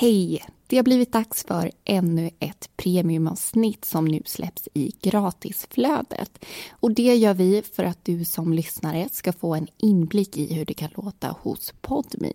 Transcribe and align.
Hej! 0.00 0.44
Det 0.66 0.76
har 0.76 0.82
blivit 0.82 1.12
dags 1.12 1.44
för 1.44 1.70
ännu 1.84 2.30
ett 2.38 2.70
premiumavsnitt 2.76 3.84
som 3.84 4.04
nu 4.04 4.22
släpps 4.24 4.68
i 4.74 4.94
gratisflödet. 5.02 6.44
Och 6.70 6.92
det 6.92 7.14
gör 7.14 7.34
vi 7.34 7.62
för 7.62 7.84
att 7.84 8.04
du 8.04 8.24
som 8.24 8.52
lyssnare 8.52 9.08
ska 9.12 9.32
få 9.32 9.54
en 9.54 9.68
inblick 9.76 10.36
i 10.36 10.54
hur 10.54 10.64
det 10.64 10.74
kan 10.74 10.88
låta 10.94 11.36
hos 11.40 11.74
Podme. 11.80 12.32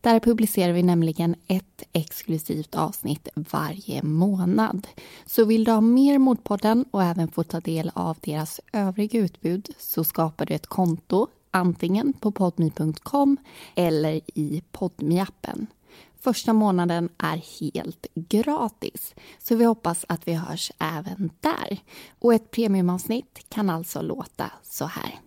Där 0.00 0.20
publicerar 0.20 0.72
vi 0.72 0.82
nämligen 0.82 1.34
ett 1.46 1.82
exklusivt 1.92 2.74
avsnitt 2.74 3.28
varje 3.34 4.02
månad. 4.02 4.86
Så 5.26 5.44
vill 5.44 5.64
du 5.64 5.72
ha 5.72 5.80
mer 5.80 6.18
Mordpodden 6.18 6.84
och 6.90 7.02
även 7.02 7.28
få 7.28 7.42
ta 7.42 7.60
del 7.60 7.90
av 7.94 8.16
deras 8.20 8.60
övriga 8.72 9.20
utbud 9.20 9.68
så 9.78 10.04
skapar 10.04 10.46
du 10.46 10.54
ett 10.54 10.66
konto 10.66 11.26
antingen 11.50 12.12
på 12.12 12.32
podme.com 12.32 13.36
eller 13.74 14.20
i 14.34 14.62
podme 14.72 15.20
appen 15.20 15.66
Första 16.22 16.52
månaden 16.52 17.08
är 17.18 17.60
helt 17.60 18.06
gratis, 18.14 19.14
så 19.38 19.56
vi 19.56 19.64
hoppas 19.64 20.04
att 20.08 20.28
vi 20.28 20.34
hörs 20.34 20.72
även 20.78 21.30
där. 21.40 21.78
Och 22.18 22.34
ett 22.34 22.50
premiumavsnitt 22.50 23.46
kan 23.48 23.70
alltså 23.70 24.02
låta 24.02 24.50
så 24.62 24.84
här. 24.84 25.18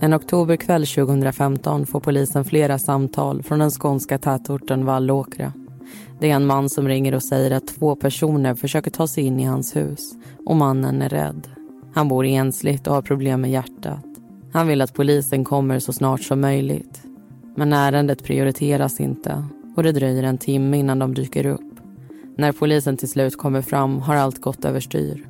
En 0.00 0.14
oktoberkväll 0.14 0.86
2015 0.86 1.86
får 1.86 2.00
polisen 2.00 2.44
flera 2.44 2.78
samtal 2.78 3.42
från 3.42 3.58
den 3.58 3.70
skånska 3.70 4.18
tätorten 4.18 4.84
Vallåkra. 4.84 5.52
Det 6.20 6.30
är 6.30 6.34
en 6.34 6.46
man 6.46 6.68
som 6.68 6.88
ringer 6.88 7.14
och 7.14 7.22
säger 7.22 7.50
att 7.50 7.66
två 7.66 7.96
personer 7.96 8.54
försöker 8.54 8.90
ta 8.90 9.06
sig 9.06 9.24
in 9.24 9.40
i 9.40 9.44
hans 9.44 9.76
hus 9.76 10.12
och 10.46 10.56
mannen 10.56 11.02
är 11.02 11.08
rädd. 11.08 11.48
Han 11.94 12.08
bor 12.08 12.24
ensligt 12.24 12.86
och 12.86 12.94
har 12.94 13.02
problem 13.02 13.40
med 13.40 13.50
hjärtat. 13.50 14.04
Han 14.52 14.66
vill 14.66 14.80
att 14.80 14.94
polisen 14.94 15.44
kommer 15.44 15.78
så 15.78 15.92
snart 15.92 16.22
som 16.22 16.40
möjligt. 16.40 17.02
Men 17.56 17.72
ärendet 17.72 18.24
prioriteras 18.24 19.00
inte 19.00 19.44
och 19.76 19.82
det 19.82 19.92
dröjer 19.92 20.22
en 20.22 20.38
timme 20.38 20.76
innan 20.76 20.98
de 20.98 21.14
dyker 21.14 21.46
upp. 21.46 21.60
När 22.36 22.52
polisen 22.52 22.96
till 22.96 23.08
slut 23.08 23.38
kommer 23.38 23.62
fram 23.62 23.98
har 23.98 24.16
allt 24.16 24.40
gått 24.40 24.64
överstyr. 24.64 25.26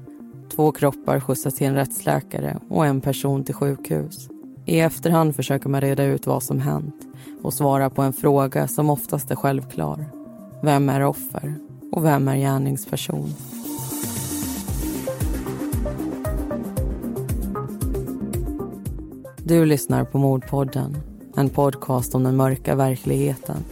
Två 0.56 0.72
kroppar 0.72 1.20
skjutsas 1.20 1.54
till 1.54 1.66
en 1.66 1.74
rättsläkare 1.74 2.58
och 2.68 2.86
en 2.86 3.00
person 3.00 3.44
till 3.44 3.54
sjukhus. 3.54 4.28
I 4.66 4.80
efterhand 4.80 5.36
försöker 5.36 5.68
man 5.68 5.80
reda 5.80 6.04
ut 6.04 6.26
vad 6.26 6.42
som 6.42 6.60
hänt 6.60 6.94
och 7.42 7.54
svara 7.54 7.90
på 7.90 8.02
en 8.02 8.12
fråga 8.12 8.68
som 8.68 8.90
oftast 8.90 9.30
är 9.30 9.36
självklar. 9.36 10.17
Vem 10.62 10.88
är 10.88 11.04
offer 11.04 11.54
och 11.92 12.04
vem 12.04 12.28
är 12.28 12.36
gärningsperson? 12.36 13.34
Du 19.44 19.64
lyssnar 19.64 20.04
på 20.04 20.18
Mordpodden, 20.18 20.96
en 21.36 21.48
podcast 21.48 22.14
om 22.14 22.24
den 22.24 22.36
mörka 22.36 22.74
verkligheten. 22.74 23.64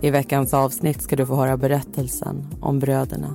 I 0.00 0.10
veckans 0.10 0.54
avsnitt 0.54 1.02
ska 1.02 1.16
du 1.16 1.26
få 1.26 1.34
höra 1.34 1.56
berättelsen 1.56 2.46
om 2.60 2.78
bröderna 2.78 3.34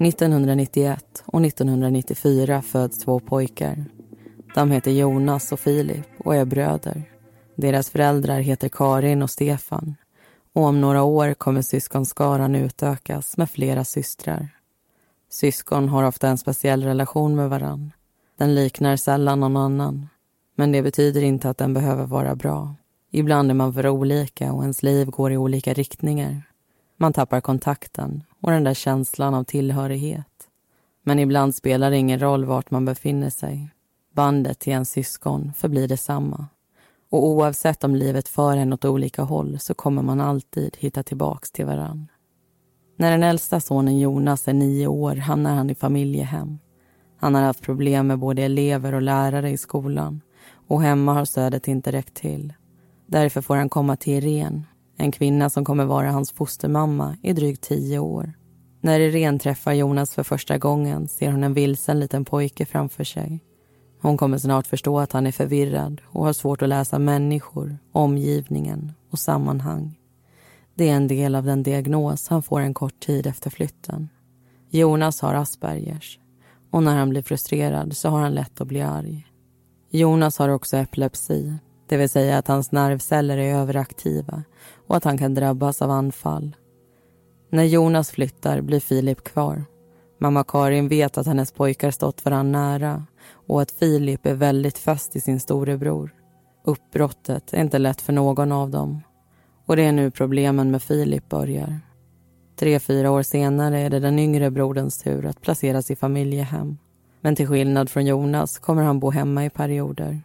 1991 0.00 1.22
och 1.26 1.44
1994 1.44 2.62
föds 2.62 2.98
två 2.98 3.20
pojkar. 3.20 3.84
De 4.54 4.70
heter 4.70 4.90
Jonas 4.90 5.52
och 5.52 5.60
Filip 5.60 6.06
och 6.18 6.36
är 6.36 6.44
bröder. 6.44 7.02
Deras 7.54 7.90
föräldrar 7.90 8.40
heter 8.40 8.68
Karin 8.68 9.22
och 9.22 9.30
Stefan. 9.30 9.94
Och 10.52 10.62
om 10.62 10.80
några 10.80 11.02
år 11.02 11.34
kommer 11.34 11.62
syskonskaran 11.62 12.54
utökas 12.54 13.36
med 13.36 13.50
flera 13.50 13.84
systrar. 13.84 14.48
Syskon 15.30 15.88
har 15.88 16.04
ofta 16.04 16.28
en 16.28 16.38
speciell 16.38 16.84
relation 16.84 17.36
med 17.36 17.50
varann. 17.50 17.92
Den 18.38 18.54
liknar 18.54 18.96
sällan 18.96 19.40
någon 19.40 19.56
annan. 19.56 20.08
Men 20.56 20.72
det 20.72 20.82
betyder 20.82 21.22
inte 21.22 21.50
att 21.50 21.58
den 21.58 21.74
behöver 21.74 22.06
vara 22.06 22.34
bra. 22.36 22.74
Ibland 23.10 23.50
är 23.50 23.54
man 23.54 23.74
för 23.74 23.88
olika 23.88 24.52
och 24.52 24.62
ens 24.62 24.82
liv 24.82 25.10
går 25.10 25.32
i 25.32 25.36
olika 25.36 25.72
riktningar. 25.72 26.47
Man 27.00 27.12
tappar 27.12 27.40
kontakten 27.40 28.22
och 28.40 28.50
den 28.50 28.64
där 28.64 28.74
känslan 28.74 29.34
av 29.34 29.44
tillhörighet. 29.44 30.48
Men 31.02 31.18
ibland 31.18 31.54
spelar 31.54 31.90
det 31.90 31.96
ingen 31.96 32.20
roll 32.20 32.44
vart 32.44 32.70
man 32.70 32.84
befinner 32.84 33.30
sig. 33.30 33.70
Bandet 34.14 34.58
till 34.58 34.72
ens 34.72 34.90
syskon 34.90 35.52
förblir 35.56 35.88
detsamma. 35.88 36.46
Och 37.10 37.26
oavsett 37.26 37.84
om 37.84 37.94
livet 37.94 38.28
för 38.28 38.56
en 38.56 38.72
åt 38.72 38.84
olika 38.84 39.22
håll 39.22 39.58
så 39.58 39.74
kommer 39.74 40.02
man 40.02 40.20
alltid 40.20 40.76
hitta 40.78 41.02
tillbaks 41.02 41.52
till 41.52 41.66
varann. 41.66 42.08
När 42.96 43.10
den 43.10 43.22
äldsta 43.22 43.60
sonen 43.60 43.98
Jonas 43.98 44.48
är 44.48 44.52
nio 44.52 44.86
år 44.86 45.16
hamnar 45.16 45.54
han 45.54 45.70
i 45.70 45.74
familjehem. 45.74 46.58
Han 47.18 47.34
har 47.34 47.42
haft 47.42 47.62
problem 47.62 48.06
med 48.06 48.18
både 48.18 48.42
elever 48.42 48.94
och 48.94 49.02
lärare 49.02 49.50
i 49.50 49.56
skolan 49.56 50.20
och 50.68 50.82
hemma 50.82 51.12
har 51.12 51.24
stödet 51.24 51.68
inte 51.68 51.92
räckt 51.92 52.14
till. 52.14 52.52
Därför 53.06 53.40
får 53.40 53.56
han 53.56 53.68
komma 53.68 53.96
till 53.96 54.24
Irene 54.24 54.62
en 54.98 55.12
kvinna 55.12 55.50
som 55.50 55.64
kommer 55.64 55.84
vara 55.84 56.10
hans 56.10 56.32
fostermamma 56.32 57.16
i 57.22 57.32
drygt 57.32 57.62
tio 57.62 57.98
år. 57.98 58.32
När 58.80 59.00
Irene 59.00 59.38
träffar 59.38 59.72
Jonas 59.72 60.14
för 60.14 60.22
första 60.22 60.58
gången 60.58 61.08
ser 61.08 61.30
hon 61.30 61.44
en 61.44 61.54
vilsen 61.54 62.00
liten 62.00 62.24
pojke 62.24 62.66
framför 62.66 63.04
sig. 63.04 63.44
Hon 64.00 64.16
kommer 64.16 64.38
snart 64.38 64.66
förstå 64.66 64.98
att 64.98 65.12
han 65.12 65.26
är 65.26 65.32
förvirrad 65.32 66.00
och 66.04 66.24
har 66.24 66.32
svårt 66.32 66.62
att 66.62 66.68
läsa 66.68 66.98
människor, 66.98 67.78
omgivningen 67.92 68.92
och 69.10 69.18
sammanhang. 69.18 69.98
Det 70.74 70.88
är 70.88 70.94
en 70.94 71.08
del 71.08 71.34
av 71.34 71.44
den 71.44 71.62
diagnos 71.62 72.28
han 72.28 72.42
får 72.42 72.60
en 72.60 72.74
kort 72.74 73.00
tid 73.00 73.26
efter 73.26 73.50
flytten. 73.50 74.08
Jonas 74.70 75.20
har 75.20 75.34
Aspergers 75.34 76.18
och 76.70 76.82
när 76.82 76.96
han 76.96 77.10
blir 77.10 77.22
frustrerad 77.22 77.96
så 77.96 78.08
har 78.08 78.20
han 78.20 78.34
lätt 78.34 78.60
att 78.60 78.68
bli 78.68 78.80
arg. 78.80 79.26
Jonas 79.90 80.38
har 80.38 80.48
också 80.48 80.76
epilepsi, 80.76 81.52
det 81.88 81.96
vill 81.96 82.08
säga 82.08 82.38
att 82.38 82.48
hans 82.48 82.72
nervceller 82.72 83.38
är 83.38 83.54
överaktiva 83.54 84.42
och 84.88 84.96
att 84.96 85.04
han 85.04 85.18
kan 85.18 85.34
drabbas 85.34 85.82
av 85.82 85.90
anfall. 85.90 86.56
När 87.50 87.64
Jonas 87.64 88.10
flyttar 88.10 88.60
blir 88.60 88.80
Filip 88.80 89.24
kvar. 89.24 89.64
Mamma 90.20 90.44
Karin 90.44 90.88
vet 90.88 91.18
att 91.18 91.26
hennes 91.26 91.52
pojkar 91.52 91.90
stått 91.90 92.24
varandra 92.24 92.60
nära 92.60 93.04
och 93.30 93.62
att 93.62 93.70
Filip 93.70 94.26
är 94.26 94.34
väldigt 94.34 94.78
fast 94.78 95.16
i 95.16 95.20
sin 95.20 95.40
storebror. 95.40 96.14
Uppbrottet 96.64 97.54
är 97.54 97.60
inte 97.60 97.78
lätt 97.78 98.00
för 98.00 98.12
någon 98.12 98.52
av 98.52 98.70
dem. 98.70 99.00
Och 99.66 99.76
det 99.76 99.82
är 99.82 99.92
nu 99.92 100.10
problemen 100.10 100.70
med 100.70 100.82
Filip 100.82 101.28
börjar. 101.28 101.80
Tre, 102.56 102.80
fyra 102.80 103.10
år 103.10 103.22
senare 103.22 103.80
är 103.80 103.90
det 103.90 104.00
den 104.00 104.18
yngre 104.18 104.50
broderns 104.50 104.98
tur 104.98 105.26
att 105.26 105.40
placeras 105.40 105.90
i 105.90 105.96
familjehem. 105.96 106.78
Men 107.20 107.36
till 107.36 107.48
skillnad 107.48 107.90
från 107.90 108.06
Jonas 108.06 108.58
kommer 108.58 108.82
han 108.82 109.00
bo 109.00 109.10
hemma 109.10 109.44
i 109.44 109.50
perioder. 109.50 110.22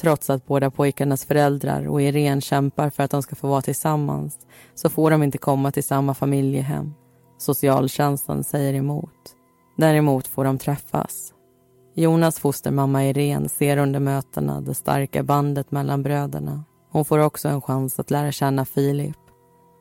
Trots 0.00 0.30
att 0.30 0.46
båda 0.46 0.70
pojkarnas 0.70 1.24
föräldrar 1.24 1.88
och 1.88 2.02
Irene 2.02 2.40
kämpar 2.40 2.90
för 2.90 3.02
att 3.02 3.10
de 3.10 3.22
ska 3.22 3.36
få 3.36 3.48
vara 3.48 3.62
tillsammans 3.62 4.38
så 4.74 4.88
får 4.88 5.10
de 5.10 5.22
inte 5.22 5.38
komma 5.38 5.72
till 5.72 5.84
samma 5.84 6.14
familjehem. 6.14 6.94
Socialtjänsten 7.38 8.44
säger 8.44 8.74
emot. 8.74 9.34
Däremot 9.76 10.26
får 10.26 10.44
de 10.44 10.58
träffas. 10.58 11.32
Jonas 11.94 12.38
fostermamma 12.38 13.04
Irene 13.04 13.48
ser 13.48 13.76
under 13.76 14.00
mötena 14.00 14.60
det 14.60 14.74
starka 14.74 15.22
bandet 15.22 15.70
mellan 15.70 16.02
bröderna. 16.02 16.64
Hon 16.90 17.04
får 17.04 17.18
också 17.18 17.48
en 17.48 17.62
chans 17.62 17.98
att 17.98 18.10
lära 18.10 18.32
känna 18.32 18.64
Filip. 18.64 19.16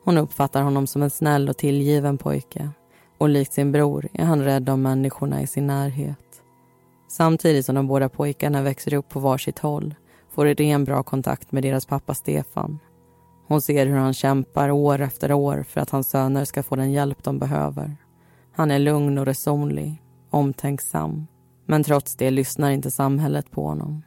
Hon 0.04 0.18
uppfattar 0.18 0.62
honom 0.62 0.88
som 0.88 1.04
en 1.04 1.10
snäll 1.10 1.50
och 1.50 1.58
tillgiven 1.58 2.18
pojke 2.18 2.70
och 3.18 3.30
likt 3.30 3.54
sin 3.54 3.72
bror 3.72 4.08
är 4.14 4.26
han 4.26 4.44
rädd 4.44 4.70
om 4.70 4.82
människorna 4.82 5.42
i 5.42 5.48
sin 5.48 5.68
närhet. 5.68 6.42
Samtidigt 7.08 7.66
som 7.66 7.76
de 7.76 7.88
båda 7.88 8.10
pojkarna 8.10 8.62
växer 8.62 8.94
upp 8.94 9.10
på 9.10 9.20
varsitt 9.20 9.60
håll 9.60 9.96
får 10.36 10.48
Irene 10.48 10.86
bra 10.86 11.04
kontakt 11.04 11.52
med 11.52 11.64
deras 11.64 11.86
pappa 11.86 12.14
Stefan. 12.14 12.80
Hon 13.48 13.62
ser 13.62 13.86
hur 13.86 13.98
han 13.98 14.14
kämpar 14.14 14.72
år 14.72 15.02
efter 15.02 15.32
år 15.32 15.66
för 15.70 15.82
att 15.82 15.90
hans 15.90 16.10
söner 16.10 16.46
ska 16.46 16.64
få 16.64 16.76
den 16.76 16.92
hjälp 16.92 17.24
de 17.24 17.40
behöver. 17.40 17.98
Han 18.56 18.72
är 18.72 18.80
lugn 18.80 19.18
och 19.18 19.26
resonlig, 19.26 20.02
omtänksam. 20.30 21.28
Men 21.66 21.84
trots 21.84 22.16
det 22.16 22.32
lyssnar 22.32 22.72
inte 22.72 22.92
samhället 22.92 23.52
på 23.52 23.68
honom. 23.68 24.02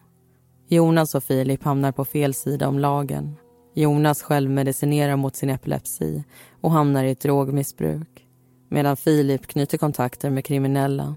Jonas 0.69 1.15
och 1.15 1.25
Filip 1.25 1.63
hamnar 1.63 1.93
på 1.93 2.05
fel 2.05 2.35
sida 2.35 2.69
om 2.69 2.79
lagen. 2.79 3.37
Jonas 3.75 4.23
självmedicinerar 4.23 5.17
mot 5.17 5.37
sin 5.37 5.51
epilepsi 5.51 6.25
och 6.61 6.71
hamnar 6.71 7.05
i 7.05 7.11
ett 7.11 7.21
drogmissbruk 7.21 8.27
medan 8.69 8.97
Filip 8.97 9.47
knyter 9.47 9.79
kontakter 9.79 10.31
med 10.31 10.45
kriminella. 10.45 11.17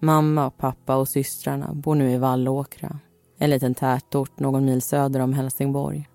Mamma, 0.00 0.50
pappa 0.50 0.96
och 0.96 1.08
systrarna 1.08 1.74
bor 1.74 1.94
nu 1.94 2.12
i 2.12 2.18
Vallåkra 2.18 2.98
en 3.42 3.50
liten 3.50 3.74
tätort 3.74 4.38
någon 4.38 4.64
mil 4.64 4.82
söder 4.82 5.20
om 5.20 5.32
Helsingborg. 5.32 6.08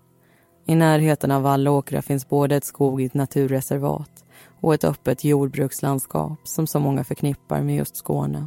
I 0.66 0.74
närheten 0.74 1.30
av 1.30 1.42
Vallåkra 1.42 2.02
finns 2.02 2.28
både 2.28 2.56
ett 2.56 2.64
skogigt 2.64 3.14
naturreservat 3.14 4.24
och 4.60 4.74
ett 4.74 4.84
öppet 4.84 5.24
jordbrukslandskap 5.24 6.38
som 6.44 6.66
så 6.66 6.80
många 6.80 7.04
förknippar 7.04 7.62
med 7.62 7.76
just 7.76 7.96
Skåne. 7.96 8.46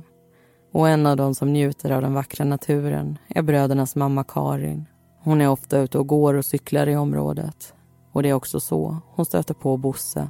Och 0.71 0.89
en 0.89 1.05
av 1.05 1.17
de 1.17 1.35
som 1.35 1.53
njuter 1.53 1.91
av 1.91 2.01
den 2.01 2.13
vackra 2.13 2.45
naturen 2.45 3.17
är 3.27 3.41
brödernas 3.41 3.95
mamma 3.95 4.23
Karin. 4.23 4.85
Hon 5.23 5.41
är 5.41 5.49
ofta 5.49 5.79
ute 5.79 5.97
och 5.97 6.07
går 6.07 6.33
och 6.33 6.45
cyklar 6.45 6.87
i 6.87 6.95
området. 6.95 7.73
Och 8.11 8.23
det 8.23 8.29
är 8.29 8.33
också 8.33 8.59
så 8.59 8.97
hon 9.15 9.25
stöter 9.25 9.53
på 9.53 9.77
Bosse. 9.77 10.29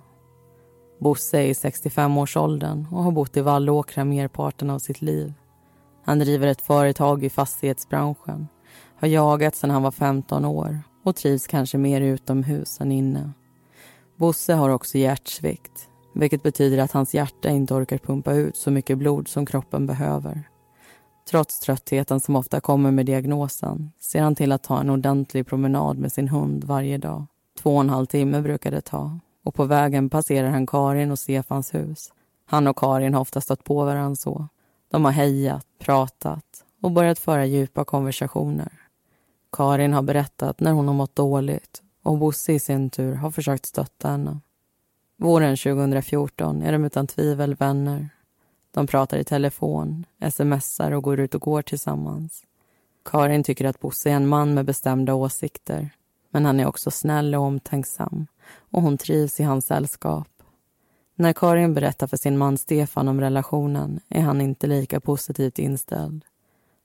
Bosse 1.00 1.38
är 1.38 1.48
i 1.48 1.54
65-årsåldern 1.54 2.88
och 2.92 3.04
har 3.04 3.12
bott 3.12 3.38
i 3.38 3.42
Vallåkra 3.42 4.06
merparten 4.06 4.70
av 4.70 4.80
sitt 4.80 5.02
liv. 5.02 5.34
Han 6.10 6.20
driver 6.20 6.48
ett 6.48 6.62
företag 6.62 7.24
i 7.24 7.30
fastighetsbranschen, 7.30 8.48
har 8.96 9.08
jagat 9.08 9.56
sedan 9.56 9.70
han 9.70 9.84
var 9.84 9.92
15 9.92 10.46
år 10.46 10.80
och 11.04 11.16
trivs 11.16 11.48
kanske 11.48 11.78
mer 11.78 12.02
utomhus 12.02 12.82
än 12.82 12.92
inne. 12.92 13.32
Bosse 14.16 14.54
har 14.54 14.70
också 14.70 14.98
hjärtsvikt 14.98 15.90
vilket 16.14 16.44
betyder 16.44 16.78
att 16.78 16.92
hans 16.92 17.14
hjärta 17.14 17.50
inte 17.50 17.74
orkar 17.74 17.98
pumpa 17.98 18.34
ut 18.34 18.58
så 18.58 18.72
mycket 18.72 18.98
blod 18.98 19.28
som 19.28 19.46
kroppen 19.46 19.88
behöver. 19.88 20.44
Trots 21.30 21.60
tröttheten 21.60 22.20
som 22.20 22.36
ofta 22.36 22.60
kommer 22.60 22.92
med 22.92 23.06
diagnosen 23.06 23.92
ser 24.00 24.22
han 24.22 24.36
till 24.36 24.52
att 24.52 24.64
ta 24.64 24.80
en 24.80 24.90
ordentlig 24.90 25.48
promenad 25.48 25.98
med 25.98 26.12
sin 26.12 26.28
hund 26.28 26.64
varje 26.64 26.98
dag. 26.98 27.26
Två 27.60 27.76
och 27.76 27.82
en 27.82 27.90
halv 27.90 28.06
timme 28.06 28.42
brukar 28.42 28.72
det 28.72 28.82
ta 28.82 29.20
och 29.44 29.56
på 29.56 29.66
vägen 29.66 30.10
passerar 30.10 30.50
han 30.50 30.68
Karin 30.68 31.12
och 31.12 31.20
Stefans 31.20 31.74
hus. 31.74 32.14
Han 32.46 32.68
och 32.68 32.78
Karin 32.78 33.14
har 33.14 33.22
ofta 33.22 33.42
stött 33.42 33.64
på 33.64 33.86
varandra 33.86 34.16
så. 34.16 34.48
De 34.90 35.06
har 35.06 35.12
hejat, 35.12 35.66
pratat 35.80 36.66
och 36.82 36.92
börjat 36.92 37.20
föra 37.20 37.46
djupa 37.46 37.86
konversationer. 37.86 38.72
Karin 39.52 39.94
har 39.94 40.02
berättat 40.02 40.60
när 40.60 40.72
hon 40.72 40.88
har 40.88 40.96
mått 40.96 41.16
dåligt 41.16 41.82
och 42.04 42.18
Bosse 42.18 42.54
i 42.54 42.60
sin 42.60 42.90
tur 42.90 43.16
har 43.16 43.32
försökt 43.32 43.66
stötta 43.66 44.10
henne. 44.10 44.40
Våren 45.18 45.58
2014 45.58 46.64
är 46.64 46.72
de 46.72 46.86
utan 46.86 47.08
tvivel 47.08 47.56
vänner. 47.56 48.10
De 48.72 48.88
pratar 48.88 49.18
i 49.18 49.24
telefon, 49.24 50.06
smsar 50.32 50.92
och 50.92 51.04
går 51.04 51.20
ut 51.20 51.36
och 51.36 51.42
går 51.42 51.62
tillsammans. 51.62 52.44
Karin 53.06 53.44
tycker 53.44 53.66
att 53.66 53.80
Bosse 53.80 54.10
är 54.10 54.14
en 54.14 54.28
man 54.28 54.54
med 54.54 54.66
bestämda 54.66 55.14
åsikter. 55.14 55.90
Men 56.32 56.46
han 56.46 56.60
är 56.60 56.68
också 56.68 56.92
snäll 56.92 57.36
och 57.36 57.42
omtänksam 57.42 58.28
och 58.72 58.82
hon 58.82 58.98
trivs 58.98 59.40
i 59.40 59.44
hans 59.44 59.66
sällskap. 59.66 60.39
När 61.20 61.34
Karin 61.34 61.74
berättar 61.74 62.08
för 62.08 62.18
sin 62.18 62.38
man 62.38 62.58
Stefan 62.58 63.08
om 63.08 63.22
relationen 63.22 64.00
är 64.10 64.22
han 64.22 64.42
inte 64.42 64.68
lika 64.68 65.00
positivt 65.00 65.60
inställd. 65.60 66.26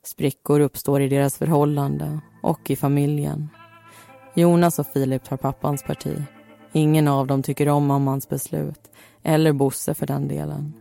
Sprickor 0.05 0.61
uppstår 0.61 1.01
i 1.03 1.09
deras 1.09 1.39
förhållande 1.39 2.21
och 2.43 2.71
i 2.71 2.77
familjen. 2.77 3.49
Jonas 4.35 4.79
och 4.79 4.87
Filip 4.87 5.25
tar 5.25 5.37
pappans 5.37 5.83
parti 5.83 6.23
Ingen 6.73 7.09
av 7.09 7.27
dem 7.27 7.43
tycker 7.43 7.69
om 7.69 7.87
mammans 7.87 8.29
beslut, 8.29 8.91
eller 9.23 9.53
Bosse 9.53 9.95
för 9.95 10.07
den 10.07 10.29
delen. 10.29 10.73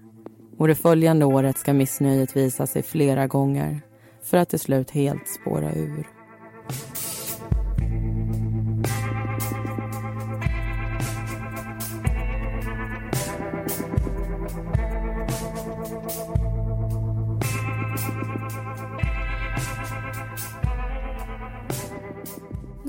Och 0.58 0.68
det 0.68 0.76
följande 0.76 1.26
året 1.26 1.58
ska 1.58 1.74
missnöjet 1.74 2.36
visa 2.36 2.68
sig 2.68 2.84
flera 2.84 3.28
gånger 3.28 3.82
för 4.24 4.38
att 4.38 4.50
till 4.50 4.60
slut 4.60 4.92
helt 4.92 5.28
spåra 5.28 5.74
ur. 5.74 6.13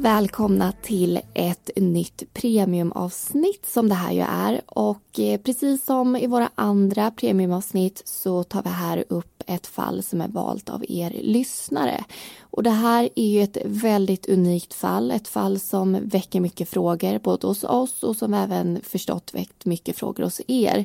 Välkomna 0.05 0.73
till 0.83 1.21
ett 1.35 1.71
nytt 1.77 2.35
premiumavsnitt 2.35 3.67
som 3.67 3.89
det 3.89 3.95
här 3.95 4.13
ju 4.13 4.21
är. 4.21 4.61
Och 4.67 5.21
eh, 5.21 5.41
precis 5.41 5.85
som 5.85 6.17
i 6.17 6.27
våra 6.27 6.51
andra 6.55 7.11
premiumavsnitt 7.11 8.03
så 8.05 8.43
tar 8.43 8.63
vi 8.63 8.69
här 8.69 9.05
upp 9.09 9.34
ett 9.47 9.67
fall 9.67 10.03
som 10.03 10.21
är 10.21 10.29
valt 10.29 10.71
av 10.71 10.85
er 10.89 11.11
lyssnare. 11.23 12.05
Och 12.41 12.63
det 12.63 12.71
här 12.71 13.09
är 13.15 13.27
ju 13.27 13.43
ett 13.43 13.57
väldigt 13.65 14.29
unikt 14.29 14.75
fall, 14.75 15.11
ett 15.11 15.29
fall 15.29 15.59
som 15.61 15.99
väcker 16.03 16.41
mycket 16.41 16.69
frågor 16.69 17.19
både 17.19 17.47
hos 17.47 17.65
oss 17.65 18.03
och 18.03 18.17
som 18.17 18.35
även 18.35 18.81
förstått 18.83 19.35
väckt 19.35 19.65
mycket 19.65 19.97
frågor 19.97 20.25
hos 20.25 20.41
er. 20.47 20.85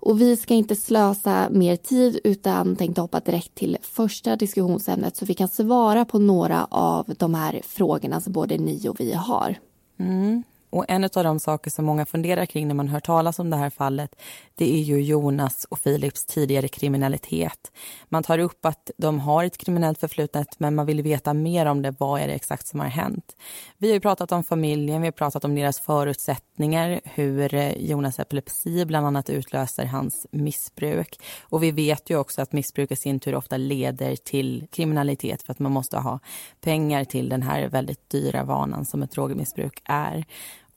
Och 0.00 0.20
vi 0.20 0.36
ska 0.36 0.54
inte 0.54 0.76
slösa 0.76 1.48
mer 1.50 1.76
tid 1.76 2.20
utan 2.24 2.76
tänkte 2.76 3.00
hoppa 3.00 3.20
direkt 3.20 3.54
till 3.54 3.78
första 3.82 4.36
diskussionsämnet 4.36 5.16
så 5.16 5.24
vi 5.24 5.34
kan 5.34 5.48
svara 5.48 6.04
på 6.04 6.18
några 6.18 6.64
av 6.70 7.14
de 7.18 7.34
här 7.34 7.60
frågorna 7.64 8.20
som 8.20 8.32
både 8.32 8.58
ni 8.58 8.88
och 8.88 9.00
vi 9.00 9.12
har. 9.12 9.58
Mm. 9.98 10.42
Och 10.70 10.84
en 10.88 11.04
av 11.04 11.10
de 11.10 11.40
saker 11.40 11.70
som 11.70 11.84
många 11.84 12.06
funderar 12.06 12.46
kring 12.46 12.68
när 12.68 12.74
man 12.74 12.88
hör 12.88 13.00
talas 13.00 13.38
om 13.38 13.50
det 13.50 13.56
här 13.56 13.70
fallet, 13.70 14.16
det 14.54 14.74
är 14.74 14.82
ju 14.82 15.02
Jonas 15.02 15.66
och 15.70 15.82
Philips 15.82 16.26
tidigare 16.26 16.68
kriminalitet. 16.68 17.72
Man 18.08 18.22
tar 18.22 18.38
upp 18.38 18.64
att 18.66 18.90
de 18.96 19.20
har 19.20 19.44
ett 19.44 19.58
kriminellt 19.58 20.00
förflutet, 20.00 20.60
men 20.60 20.74
man 20.74 20.86
vill 20.86 21.02
veta 21.02 21.34
mer 21.34 21.66
om 21.66 21.82
det. 21.82 21.94
Vad 21.98 22.20
är 22.20 22.26
det 22.26 22.34
exakt 22.34 22.66
som 22.66 22.80
har 22.80 22.86
hänt? 22.86 23.36
Vi 23.78 23.88
har 23.88 23.94
ju 23.94 24.00
pratat 24.00 24.32
om 24.32 24.44
familjen, 24.44 25.00
vi 25.00 25.06
har 25.06 25.12
pratat 25.12 25.44
om 25.44 25.54
deras 25.54 25.80
förutsättningar, 25.80 27.00
hur 27.04 27.54
eh, 27.54 27.72
Jonas 27.72 28.18
epilepsi 28.18 28.84
bland 28.84 29.06
annat 29.06 29.30
utlöser 29.30 29.84
hans 29.84 30.26
missbruk. 30.30 31.20
Och 31.42 31.62
vi 31.62 31.70
vet 31.70 32.10
ju 32.10 32.16
också 32.16 32.42
att 32.42 32.52
missbruk 32.52 32.90
i 32.90 32.96
sin 32.96 33.20
tur 33.20 33.34
ofta 33.34 33.56
leder 33.56 34.16
till 34.16 34.66
kriminalitet 34.70 35.42
för 35.42 35.52
att 35.52 35.58
man 35.58 35.72
måste 35.72 35.98
ha 35.98 36.18
pengar 36.60 37.04
till 37.04 37.28
den 37.28 37.42
här 37.42 37.68
väldigt 37.68 38.10
dyra 38.10 38.44
vanan 38.44 38.84
som 38.84 39.02
ett 39.02 39.10
drogmissbruk 39.10 39.82
är. 39.84 40.24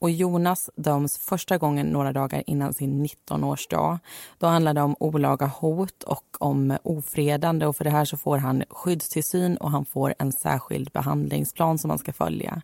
Och 0.04 0.10
Jonas 0.10 0.70
döms 0.76 1.18
första 1.18 1.58
gången 1.58 1.86
några 1.86 2.12
dagar 2.12 2.42
innan 2.46 2.74
sin 2.74 3.06
19-årsdag. 3.06 3.98
Då 4.38 4.46
handlar 4.46 4.74
det 4.74 4.82
om 4.82 4.96
olaga 5.00 5.46
hot 5.46 6.02
och 6.02 6.36
om 6.38 6.76
ofredande 6.82 7.66
och 7.66 7.76
för 7.76 7.84
det 7.84 7.90
här 7.90 8.04
så 8.04 8.16
får 8.16 8.38
han 8.38 8.64
skyddstillsyn 8.70 9.56
och 9.56 9.70
han 9.70 9.84
får 9.84 10.14
en 10.18 10.32
särskild 10.32 10.90
behandlingsplan 10.90 11.78
som 11.78 11.90
han 11.90 11.98
ska 11.98 12.12
följa. 12.12 12.62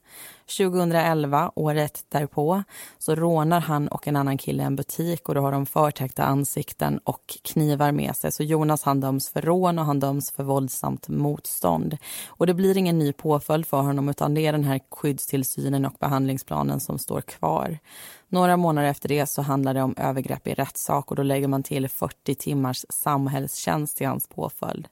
2011, 0.58 1.52
året 1.54 2.04
därpå, 2.08 2.62
så 2.98 3.14
rånar 3.14 3.60
han 3.60 3.88
och 3.88 4.08
en 4.08 4.16
annan 4.16 4.38
kille 4.38 4.62
en 4.62 4.76
butik 4.76 5.28
och 5.28 5.34
då 5.34 5.40
har 5.40 5.52
de 5.52 5.66
förtäckta 5.66 6.24
ansikten 6.24 7.00
och 7.04 7.38
knivar 7.42 7.92
med 7.92 8.16
sig. 8.16 8.32
Så 8.32 8.42
Jonas 8.42 8.82
han 8.82 9.00
döms 9.00 9.30
för 9.30 9.42
rån 9.42 9.78
och 9.78 9.84
han 9.84 10.00
döms 10.00 10.30
för 10.30 10.42
våldsamt 10.42 11.08
motstånd. 11.08 11.96
Och 12.26 12.46
det 12.46 12.54
blir 12.54 12.76
ingen 12.76 12.98
ny 12.98 13.12
påföljd 13.12 13.66
för 13.66 13.80
honom 13.82 14.08
utan 14.08 14.34
det 14.34 14.46
är 14.46 14.52
den 14.52 14.64
här 14.64 14.80
skyddstillsynen 14.90 15.84
och 15.84 15.94
behandlingsplanen 16.00 16.80
som 16.80 16.98
står 16.98 17.20
kvar. 17.30 17.78
Några 18.28 18.56
månader 18.56 18.88
efter 18.88 19.08
det 19.08 19.26
så 19.26 19.42
handlar 19.42 19.74
det 19.74 19.82
om 19.82 19.94
övergrepp 19.96 20.46
i 20.46 20.54
rättssak 20.54 21.10
och 21.10 21.16
då 21.16 21.22
lägger 21.22 21.48
man 21.48 21.62
till 21.62 21.88
40 21.88 22.34
timmars 22.34 22.86
samhällstjänst 22.88 24.00
i 24.00 24.04
hans 24.04 24.28
påföljd. 24.28 24.88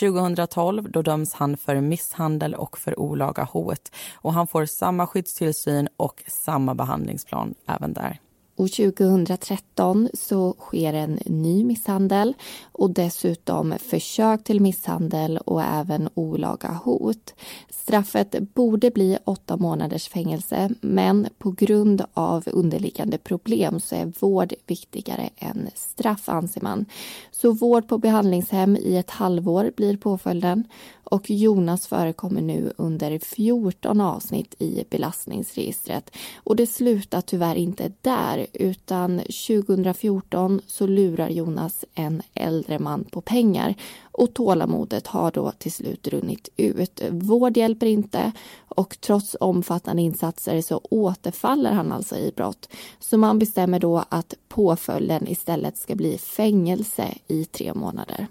2012 0.00 0.90
då 0.90 1.02
döms 1.02 1.34
han 1.34 1.56
för 1.56 1.80
misshandel 1.80 2.54
och 2.54 2.78
för 2.78 3.00
olaga 3.00 3.44
hot 3.44 3.92
och 4.14 4.32
han 4.32 4.46
får 4.46 4.66
samma 4.66 5.06
skyddstillsyn 5.06 5.88
och 5.96 6.22
samma 6.26 6.74
behandlingsplan 6.74 7.54
även 7.66 7.92
där. 7.92 8.20
Och 8.62 8.70
2013 8.70 10.08
så 10.14 10.54
sker 10.58 10.92
en 10.92 11.18
ny 11.26 11.64
misshandel 11.64 12.34
och 12.72 12.90
dessutom 12.90 13.74
försök 13.78 14.44
till 14.44 14.60
misshandel 14.60 15.38
och 15.38 15.62
även 15.62 16.08
olaga 16.14 16.80
hot. 16.84 17.34
Straffet 17.70 18.54
borde 18.54 18.90
bli 18.90 19.18
åtta 19.24 19.56
månaders 19.56 20.08
fängelse 20.08 20.70
men 20.80 21.28
på 21.38 21.50
grund 21.50 22.04
av 22.14 22.42
underliggande 22.46 23.18
problem 23.18 23.80
så 23.80 23.94
är 23.94 24.12
vård 24.20 24.52
viktigare 24.66 25.30
än 25.36 25.70
straff 25.74 26.28
anser 26.28 26.60
man. 26.60 26.86
Så 27.30 27.52
vård 27.52 27.88
på 27.88 27.98
behandlingshem 27.98 28.76
i 28.76 28.96
ett 28.96 29.10
halvår 29.10 29.72
blir 29.76 29.96
påföljden 29.96 30.64
och 31.12 31.30
Jonas 31.30 31.86
förekommer 31.86 32.40
nu 32.40 32.72
under 32.76 33.18
14 33.18 34.00
avsnitt 34.00 34.54
i 34.58 34.84
belastningsregistret. 34.90 36.10
Och 36.36 36.56
det 36.56 36.66
slutar 36.66 37.20
tyvärr 37.20 37.54
inte 37.54 37.92
där 38.00 38.46
utan 38.52 39.18
2014 39.18 40.60
så 40.66 40.86
lurar 40.86 41.28
Jonas 41.28 41.84
en 41.94 42.22
äldre 42.34 42.78
man 42.78 43.04
på 43.04 43.20
pengar 43.20 43.74
och 44.02 44.34
tålamodet 44.34 45.06
har 45.06 45.30
då 45.30 45.52
till 45.58 45.72
slut 45.72 46.08
runnit 46.08 46.48
ut. 46.56 47.02
Vård 47.10 47.56
hjälper 47.56 47.86
inte 47.86 48.32
och 48.68 48.96
trots 49.00 49.36
omfattande 49.40 50.02
insatser 50.02 50.60
så 50.60 50.80
återfaller 50.90 51.72
han 51.72 51.92
alltså 51.92 52.16
i 52.16 52.32
brott. 52.36 52.68
Så 53.00 53.18
man 53.18 53.38
bestämmer 53.38 53.80
då 53.80 54.04
att 54.08 54.34
påföljden 54.48 55.28
istället 55.28 55.76
ska 55.76 55.94
bli 55.94 56.18
fängelse 56.18 57.14
i 57.28 57.44
tre 57.44 57.74
månader. 57.74 58.26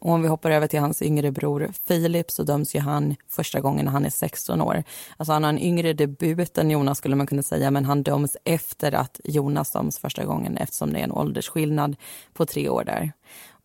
Och 0.00 0.12
om 0.12 0.22
vi 0.22 0.28
hoppar 0.28 0.50
över 0.50 0.66
till 0.66 0.80
hans 0.80 1.02
yngre 1.02 1.30
bror 1.30 1.70
Filip 1.88 2.30
så 2.30 2.42
döms 2.42 2.74
ju 2.74 2.80
han 2.80 3.16
första 3.28 3.60
gången 3.60 3.84
när 3.84 3.92
han 3.92 4.04
är 4.04 4.10
16 4.10 4.60
år. 4.60 4.82
Alltså 5.16 5.32
han 5.32 5.44
har 5.44 5.50
en 5.50 5.58
yngre 5.58 5.92
debut 5.92 6.58
än 6.58 6.70
Jonas 6.70 6.98
skulle 6.98 7.16
man 7.16 7.26
kunna 7.26 7.42
säga 7.42 7.70
men 7.70 7.84
han 7.84 8.02
döms 8.02 8.36
efter 8.44 8.92
att 8.92 9.20
Jonas 9.24 9.72
döms 9.72 9.98
första 9.98 10.24
gången 10.24 10.56
eftersom 10.56 10.92
det 10.92 10.98
är 10.98 11.04
en 11.04 11.12
åldersskillnad 11.12 11.96
på 12.32 12.46
tre 12.46 12.68
år 12.68 12.84
där. 12.84 13.12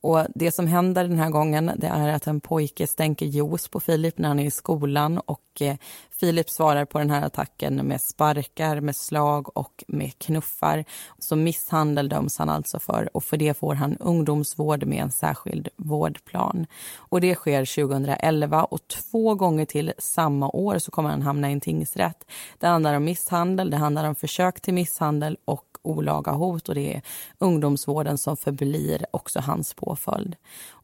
Och 0.06 0.26
Det 0.36 0.52
som 0.52 0.68
händer 0.68 1.08
den 1.08 1.20
här 1.20 1.30
gången 1.30 1.72
det 1.78 1.88
är 1.88 2.08
att 2.08 2.28
en 2.28 2.42
pojke 2.42 2.88
stänker 2.88 3.26
juice 3.26 3.68
på 3.68 3.80
Filip 3.80 4.18
när 4.18 4.28
han 4.28 4.40
är 4.40 4.46
i 4.46 4.52
skolan 4.52 5.18
och 5.18 5.62
eh, 5.62 5.76
Filip 6.20 6.50
svarar 6.50 6.86
på 6.86 7.00
den 7.00 7.10
här 7.10 7.26
attacken 7.26 7.76
med 7.76 8.02
sparkar, 8.02 8.82
med 8.82 8.96
slag 8.96 9.58
och 9.58 9.84
med 9.88 10.20
knuffar. 10.20 10.86
Så 11.20 11.36
misshandel 11.36 12.10
döms 12.10 12.38
han 12.38 12.50
alltså 12.50 12.80
för 12.80 13.10
och 13.18 13.24
för 13.24 13.38
det 13.38 13.58
får 13.58 13.76
han 13.76 13.98
ungdomsvård 13.98 14.86
med 14.86 15.04
en 15.04 15.12
särskild 15.12 15.68
vårdplan. 15.76 16.66
Och 16.96 17.22
det 17.22 17.36
sker 17.36 17.86
2011 17.88 18.64
och 18.64 18.88
två 18.88 19.36
gånger 19.36 19.66
till 19.66 19.94
samma 19.98 20.50
år 20.50 20.80
så 20.80 20.92
kommer 20.92 21.10
han 21.10 21.22
hamna 21.22 21.50
i 21.50 21.54
en 21.54 21.62
tingsrätt. 21.62 22.26
Det 22.60 22.68
handlar 22.68 22.94
om 22.94 23.04
misshandel, 23.04 23.70
det 23.70 23.78
handlar 23.78 24.08
om 24.08 24.16
försök 24.16 24.62
till 24.62 24.74
misshandel 24.74 25.38
och 25.46 25.75
olaga 25.88 26.32
hot 26.32 26.70
och 26.70 26.76
det 26.76 26.96
är 26.96 27.02
ungdomsvården 27.40 28.18
som 28.18 28.38
förblir 28.38 29.06
också 29.12 29.40
hans 29.40 29.74
påföljd. 29.74 30.36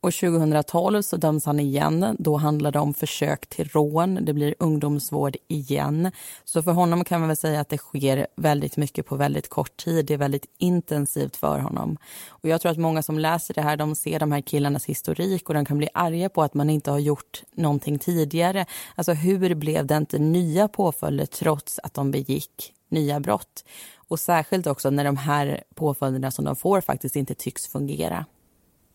Och 0.02 0.14
2012 0.14 1.02
så 1.02 1.18
döms 1.18 1.46
han 1.46 1.60
igen. 1.60 2.16
Då 2.20 2.38
handlar 2.38 2.72
det 2.72 2.80
om 2.80 2.94
försök 2.94 3.48
till 3.48 3.68
rån. 3.68 4.20
Det 4.22 4.34
blir 4.34 4.56
ungdomsvård 4.60 5.36
igen. 5.48 6.12
Så 6.44 6.64
för 6.64 6.72
honom 6.72 7.04
kan 7.04 7.20
man 7.20 7.30
väl 7.30 7.38
säga 7.38 7.62
att 7.62 7.70
det 7.70 7.78
sker 7.78 8.28
väldigt 8.36 8.78
mycket 8.78 9.06
på 9.06 9.16
väldigt 9.16 9.50
kort 9.50 9.78
tid. 9.78 10.06
Det 10.06 10.14
är 10.14 10.18
väldigt 10.18 10.46
intensivt 10.58 11.36
för 11.36 11.60
honom. 11.60 11.98
Och 12.28 12.50
jag 12.50 12.62
tror 12.62 12.72
att 12.72 12.78
många 12.78 13.04
som 13.04 13.20
läser 13.20 13.54
det 13.54 13.62
här, 13.62 13.78
de 13.78 13.96
ser 13.96 14.20
de 14.20 14.32
här 14.32 14.42
killarnas 14.42 14.86
historik 14.86 15.50
och 15.50 15.54
de 15.54 15.66
kan 15.66 15.78
bli 15.78 15.90
arga 15.94 16.30
på 16.30 16.44
att 16.44 16.54
man 16.54 16.70
inte 16.70 16.92
har 16.92 17.00
gjort 17.00 17.44
någonting 17.52 18.00
tidigare. 18.00 18.66
Alltså 18.96 19.14
hur 19.14 19.56
blev 19.56 19.86
det 19.86 19.98
inte 19.98 20.20
nya 20.20 20.68
påföljder 20.68 21.26
trots 21.26 21.80
att 21.84 21.94
de 21.94 22.12
begick 22.12 22.74
nya 22.90 23.20
brott? 23.20 23.64
Och 24.12 24.20
särskilt 24.20 24.68
också 24.68 24.90
när 24.90 25.04
de 25.04 25.18
här 25.18 25.64
påföljderna 25.76 26.32
som 26.32 26.46
de 26.46 26.56
får 26.56 26.82
faktiskt 26.82 27.16
inte 27.16 27.34
tycks 27.34 27.68
fungera. 27.68 28.26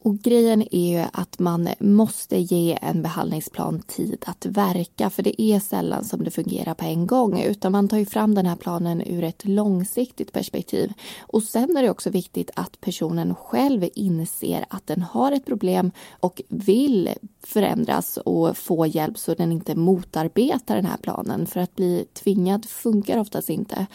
Och 0.03 0.19
grejen 0.19 0.75
är 0.75 0.99
ju 0.99 1.05
att 1.13 1.39
man 1.39 1.69
måste 1.79 2.39
ge 2.39 2.79
en 2.83 3.03
behandlingsplan 3.03 3.81
tid 3.81 4.25
att 4.27 4.47
verka 4.47 5.11
för 5.11 5.23
det 5.23 5.43
är 5.43 5.61
sällan 5.61 6.05
som 6.05 6.25
det 6.25 6.31
fungerar 6.31 6.75
på 6.75 6.85
en 6.85 7.07
gång 7.07 7.41
utan 7.41 7.73
man 7.73 7.89
tar 7.89 7.97
ju 7.97 8.07
fram 8.07 8.35
den 8.35 8.47
här 8.47 8.57
planen 8.57 9.03
ur 9.07 9.25
ett 9.25 9.45
långsiktigt 9.45 10.33
perspektiv. 10.33 10.93
Och 11.21 11.43
sen 11.43 11.77
är 11.77 11.83
det 11.83 11.91
också 11.91 12.11
viktigt 12.11 12.51
att 12.55 12.81
personen 12.81 13.35
själv 13.35 13.89
inser 13.95 14.65
att 14.71 14.87
den 14.87 15.03
har 15.03 15.33
ett 15.33 15.47
problem 15.47 15.91
och 16.21 16.43
vill 16.49 17.11
förändras 17.47 18.17
och 18.17 18.57
få 18.57 18.87
hjälp 18.87 19.19
så 19.19 19.35
den 19.35 19.53
inte 19.53 19.75
motarbetar 19.75 20.76
den 20.76 20.87
här 20.87 20.97
planen. 20.97 21.47
För 21.47 21.61
att 21.61 21.76
bli 21.76 22.07
tvingad 22.12 22.65
funkar 22.65 23.19
oftast 23.19 23.50
inte. 23.50 23.87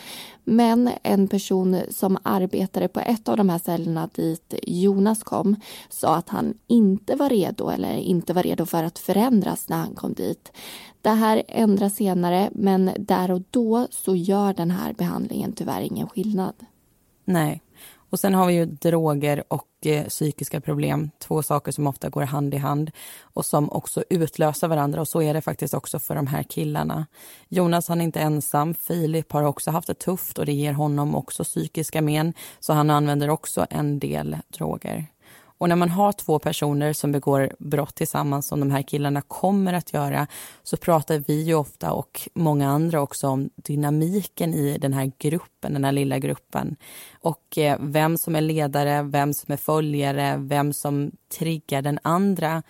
Men 0.43 0.89
en 1.03 1.27
person 1.27 1.79
som 1.89 2.17
arbetade 2.24 2.88
på 2.88 3.00
ett 3.00 3.29
av 3.29 3.38
de 3.38 3.50
här 3.50 3.58
ställena 3.58 4.10
dit 4.15 4.53
Jonas 4.63 5.24
kom 5.24 5.55
sa 5.89 6.15
att 6.15 6.29
han 6.29 6.53
inte 6.67 7.15
var 7.15 7.29
redo 7.29 7.70
eller 7.70 7.98
inte 7.98 8.34
var 8.34 8.43
redo 8.43 8.65
för 8.65 8.84
att 8.84 9.00
förändras 9.00 9.70
när 9.70 9.77
han 9.77 9.96
kom 9.96 10.13
dit. 10.13 10.51
Det 11.01 11.10
här 11.10 11.43
ändras 11.48 11.96
senare 11.96 12.50
men 12.51 12.91
där 13.00 13.31
och 13.31 13.41
då 13.51 13.88
så 13.91 14.15
gör 14.15 14.53
den 14.53 14.72
här 14.72 14.93
behandlingen 14.93 15.53
tyvärr 15.53 15.81
ingen 15.81 16.08
skillnad. 16.10 16.53
Nej. 17.25 17.62
Och 18.12 18.20
sen 18.20 18.34
har 18.34 18.48
vi 18.48 18.53
ju 18.53 18.65
droger 18.65 19.44
och 19.48 19.68
eh, 19.86 20.06
psykiska 20.06 20.62
problem, 20.62 21.10
två 21.20 21.44
saker 21.44 21.72
som 21.72 21.88
ofta 21.88 22.10
går 22.10 22.22
hand 22.22 22.53
i 22.53 22.58
hand 22.58 22.91
och 23.22 23.46
som 23.46 23.72
också 23.72 24.03
utlöser 24.10 24.68
varandra 24.68 25.01
och 25.01 25.08
så 25.08 25.22
är 25.22 25.34
det 25.34 25.41
faktiskt 25.41 25.74
också 25.74 26.00
för 26.00 26.15
de 26.15 26.27
här 26.27 26.44
killarna. 26.44 27.06
Jonas 27.50 27.88
han 27.88 28.01
är 28.01 28.06
inte 28.06 28.20
ensam, 28.20 28.74
Filip 28.74 29.32
har 29.32 29.44
också 29.44 29.72
haft 29.72 29.88
det 29.88 29.94
tufft 29.94 30.38
och 30.38 30.46
det 30.46 30.53
ger 30.53 30.74
honom 30.74 31.15
också 31.15 31.44
psykiska 31.44 32.01
men 32.01 32.34
så 32.60 32.74
han 32.74 32.89
använder 32.89 33.30
också 33.30 33.65
en 33.70 34.00
del 34.00 34.38
droger. 34.48 35.08
Och 35.62 35.70
när 35.70 35.75
man 35.75 35.89
har 35.89 36.12
två 36.12 36.39
personer 36.39 36.94
som 36.94 37.12
begår 37.12 37.56
brott 37.60 37.96
tillsammans 37.96 38.48
som 38.48 38.60
de 38.60 38.72
här 38.72 38.82
killarna 38.82 39.22
kommer 39.22 39.74
att 39.74 39.94
göra 39.94 40.27
så 40.63 40.77
pratar 40.77 41.24
vi 41.27 41.41
ju 41.41 41.53
ofta 41.53 41.91
och 41.91 42.30
många 42.34 42.70
andra 42.70 43.01
också 43.01 43.27
om 43.27 43.50
dynamiken 43.56 44.53
i 44.53 44.77
den 44.77 44.94
här 44.94 45.12
gruppen, 45.18 45.74
den 45.74 45.84
här 45.84 45.91
lilla 45.91 46.20
gruppen. 46.20 46.75
Och 47.20 47.58
eh, 47.58 47.77
vem 47.80 48.18
som 48.18 48.36
är 48.36 48.41
ledare, 48.41 49.03
vem 49.03 49.34
som 49.34 49.53
är 49.53 49.58
följare, 49.58 50.38
vem 50.38 50.74
som 50.74 51.12
triggar 51.39 51.82
den 51.82 52.00
andra. 52.01 52.63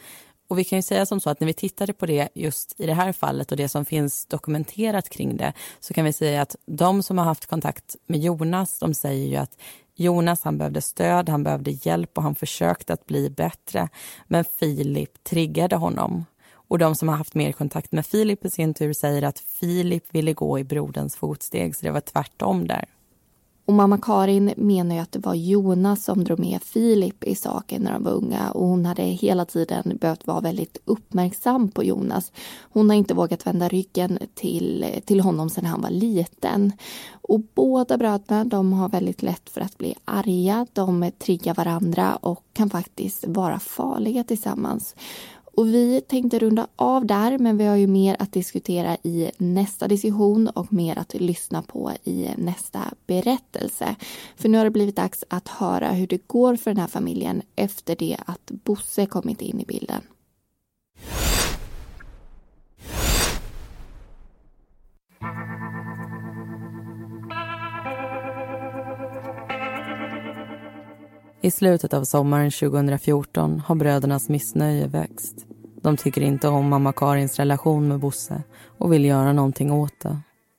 Och 0.47 0.59
vi 0.59 0.63
kan 0.63 0.77
ju 0.77 0.83
säga 0.83 1.05
som 1.05 1.19
så 1.19 1.29
att 1.29 1.39
när 1.39 1.47
vi 1.47 1.53
tittade 1.53 1.93
på 1.93 2.05
det 2.05 2.29
just 2.35 2.79
i 2.79 2.85
det 2.85 2.93
här 2.93 3.13
fallet 3.13 3.51
och 3.51 3.57
det 3.57 3.69
som 3.69 3.85
finns 3.85 4.25
dokumenterat 4.25 5.09
kring 5.09 5.37
det 5.37 5.53
så 5.79 5.93
kan 5.93 6.05
vi 6.05 6.13
säga 6.13 6.41
att 6.41 6.55
de 6.65 7.03
som 7.03 7.17
har 7.17 7.25
haft 7.25 7.45
kontakt 7.45 7.95
med 8.07 8.19
Jonas, 8.19 8.79
de 8.79 8.93
säger 8.93 9.27
ju 9.27 9.35
att 9.35 9.57
Jonas 10.01 10.43
han 10.43 10.57
behövde 10.57 10.81
stöd, 10.81 11.29
han 11.29 11.43
behövde 11.43 11.71
hjälp 11.71 12.17
och 12.17 12.23
han 12.23 12.35
försökte 12.35 12.93
att 12.93 13.05
bli 13.05 13.29
bättre. 13.29 13.89
Men 14.27 14.45
Filip 14.59 15.23
triggade 15.23 15.75
honom. 15.75 16.25
Och 16.53 16.79
de 16.79 16.95
som 16.95 17.09
har 17.09 17.15
haft 17.15 17.35
mer 17.35 17.51
kontakt 17.51 17.91
med 17.91 18.05
Filip 18.05 18.45
i 18.45 18.49
sin 18.49 18.73
tur 18.73 18.93
säger 18.93 19.21
att 19.21 19.39
Filip 19.39 20.03
ville 20.15 20.33
gå 20.33 20.59
i 20.59 20.63
broderns 20.63 21.15
fotsteg, 21.15 21.75
så 21.75 21.85
det 21.85 21.91
var 21.91 22.01
tvärtom 22.01 22.67
där. 22.67 22.85
Och 23.71 23.77
mamma 23.77 23.97
Karin 23.97 24.53
menar 24.57 24.95
ju 24.95 25.01
att 25.01 25.11
det 25.11 25.19
var 25.19 25.33
Jonas 25.33 26.03
som 26.03 26.23
drog 26.23 26.39
med 26.39 26.63
Filip 26.63 27.23
i 27.23 27.35
saken 27.35 27.81
när 27.81 27.93
de 27.93 28.03
var 28.03 28.11
unga 28.11 28.51
och 28.51 28.67
hon 28.67 28.85
hade 28.85 29.03
hela 29.03 29.45
tiden 29.45 29.97
behövt 30.01 30.27
vara 30.27 30.39
väldigt 30.39 30.77
uppmärksam 30.85 31.71
på 31.71 31.83
Jonas. 31.83 32.31
Hon 32.61 32.89
har 32.89 32.97
inte 32.97 33.13
vågat 33.13 33.47
vända 33.47 33.67
ryggen 33.67 34.19
till, 34.33 34.85
till 35.05 35.19
honom 35.19 35.49
sedan 35.49 35.65
han 35.65 35.81
var 35.81 35.89
liten. 35.89 36.71
Och 37.21 37.41
båda 37.53 37.97
bröderna 37.97 38.43
de 38.43 38.73
har 38.73 38.89
väldigt 38.89 39.21
lätt 39.21 39.49
för 39.49 39.61
att 39.61 39.77
bli 39.77 39.95
arga, 40.05 40.67
de 40.73 41.11
triggar 41.19 41.55
varandra 41.55 42.15
och 42.15 42.43
kan 42.53 42.69
faktiskt 42.69 43.27
vara 43.27 43.59
farliga 43.59 44.23
tillsammans. 44.23 44.95
Och 45.55 45.67
vi 45.67 46.01
tänkte 46.01 46.39
runda 46.39 46.67
av 46.75 47.05
där, 47.05 47.37
men 47.37 47.57
vi 47.57 47.65
har 47.65 47.75
ju 47.75 47.87
mer 47.87 48.15
att 48.19 48.31
diskutera 48.31 48.97
i 49.03 49.31
nästa 49.37 49.87
diskussion 49.87 50.47
och 50.47 50.73
mer 50.73 50.97
att 50.99 51.13
lyssna 51.13 51.61
på 51.61 51.91
i 52.03 52.29
nästa 52.37 52.79
berättelse. 53.07 53.95
För 54.35 54.49
nu 54.49 54.57
har 54.57 54.65
det 54.65 54.71
blivit 54.71 54.95
dags 54.95 55.23
att 55.27 55.47
höra 55.47 55.91
hur 55.91 56.07
det 56.07 56.27
går 56.27 56.55
för 56.55 56.71
den 56.71 56.79
här 56.79 56.87
familjen 56.87 57.41
efter 57.55 57.95
det 57.95 58.17
att 58.25 58.51
Bosse 58.51 59.05
kommit 59.05 59.41
in 59.41 59.59
i 59.59 59.65
bilden. 59.65 60.01
I 71.43 71.51
slutet 71.51 71.93
av 71.93 72.03
sommaren 72.03 72.51
2014 72.51 73.59
har 73.59 73.75
brödernas 73.75 74.29
missnöje 74.29 74.87
växt. 74.87 75.45
De 75.81 75.97
tycker 75.97 76.21
inte 76.21 76.47
om 76.47 76.69
mamma 76.69 76.93
Karins 76.93 77.39
relation 77.39 77.87
med 77.87 77.99
Bosse 77.99 78.43
och 78.77 78.93
vill 78.93 79.05
göra 79.05 79.33
någonting 79.33 79.71
åt 79.71 79.99
det. 79.99 80.17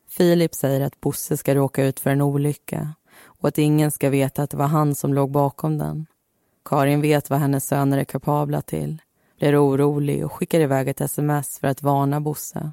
Filip 0.09 0.55
säger 0.55 0.81
att 0.81 1.01
Bosse 1.01 1.37
ska 1.37 1.55
råka 1.55 1.85
ut 1.85 2.01
för 2.01 2.11
en 2.11 2.21
olycka 2.21 2.89
och 3.25 3.49
att 3.49 3.59
ingen 3.59 3.91
ska 3.91 4.11
veta 4.11 4.43
att 4.43 4.51
det 4.51 4.57
var 4.57 4.67
han 4.67 4.95
som 4.95 5.15
låg 5.15 5.31
bakom 5.31 5.79
den. 5.79 6.07
Karin 6.65 7.01
vet 7.01 7.31
vad 7.31 7.39
hennes 7.39 7.67
söner 7.67 7.99
är 7.99 8.05
kapabla 8.05 8.63
till, 8.63 9.03
blir 9.39 9.67
orolig 9.67 10.25
och 10.25 10.33
skickar 10.33 10.61
iväg 10.61 10.89
ett 10.89 11.01
sms 11.01 11.59
för 11.59 11.69
att 11.69 11.83
varna 11.83 12.21
Bosse. 12.21 12.73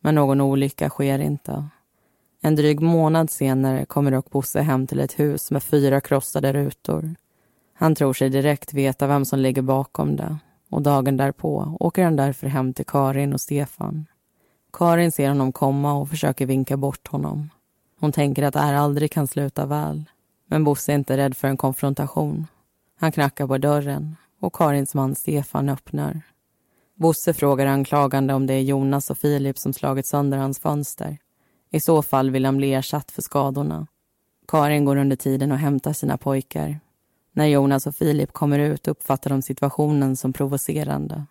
Men 0.00 0.14
någon 0.14 0.40
olycka 0.40 0.88
sker 0.88 1.18
inte. 1.18 1.64
En 2.40 2.56
dryg 2.56 2.80
månad 2.80 3.30
senare 3.30 3.84
kommer 3.84 4.10
dock 4.10 4.30
Bosse 4.30 4.60
hem 4.60 4.86
till 4.86 5.00
ett 5.00 5.18
hus 5.18 5.50
med 5.50 5.62
fyra 5.62 6.00
krossade 6.00 6.52
rutor. 6.52 7.14
Han 7.80 7.94
tror 7.94 8.12
sig 8.12 8.30
direkt 8.30 8.74
veta 8.74 9.06
vem 9.06 9.24
som 9.24 9.38
ligger 9.38 9.62
bakom 9.62 10.16
det 10.16 10.38
och 10.70 10.82
dagen 10.82 11.16
därpå 11.16 11.76
åker 11.80 12.04
han 12.04 12.16
därför 12.16 12.46
hem 12.46 12.74
till 12.74 12.86
Karin 12.86 13.32
och 13.32 13.40
Stefan. 13.40 14.06
Karin 14.72 15.12
ser 15.12 15.28
honom 15.28 15.52
komma 15.52 15.92
och 15.92 16.08
försöker 16.08 16.46
vinka 16.46 16.76
bort 16.76 17.08
honom. 17.08 17.50
Hon 18.00 18.12
tänker 18.12 18.42
att 18.42 18.54
det 18.54 18.60
här 18.60 18.74
aldrig 18.74 19.12
kan 19.12 19.26
sluta 19.26 19.66
väl. 19.66 20.04
Men 20.46 20.64
Bosse 20.64 20.92
är 20.92 20.94
inte 20.94 21.16
rädd 21.16 21.36
för 21.36 21.48
en 21.48 21.56
konfrontation. 21.56 22.46
Han 23.00 23.12
knackar 23.12 23.46
på 23.46 23.58
dörren 23.58 24.16
och 24.40 24.52
Karins 24.52 24.94
man 24.94 25.14
Stefan 25.14 25.68
öppnar. 25.68 26.20
Bosse 26.94 27.34
frågar 27.34 27.66
anklagande 27.66 28.34
om 28.34 28.46
det 28.46 28.54
är 28.54 28.62
Jonas 28.62 29.10
och 29.10 29.18
Filip 29.18 29.58
som 29.58 29.72
slagit 29.72 30.06
sönder 30.06 30.38
hans 30.38 30.58
fönster. 30.60 31.18
I 31.70 31.80
så 31.80 32.02
fall 32.02 32.30
vill 32.30 32.44
han 32.44 32.56
bli 32.56 32.74
ersatt 32.74 33.10
för 33.10 33.22
skadorna. 33.22 33.86
Karin 34.48 34.84
går 34.84 34.96
under 34.96 35.16
tiden 35.16 35.52
och 35.52 35.58
hämtar 35.58 35.92
sina 35.92 36.18
pojkar 36.18 36.80
när 37.38 37.46
Jonas 37.46 37.86
och 37.86 37.94
Filip 37.94 38.32
kommer 38.32 38.58
ut 38.58 38.88
uppfattar 38.88 39.30
de 39.30 39.42
situationen 39.42 40.16
som 40.16 40.32
provocerande. 40.32 41.24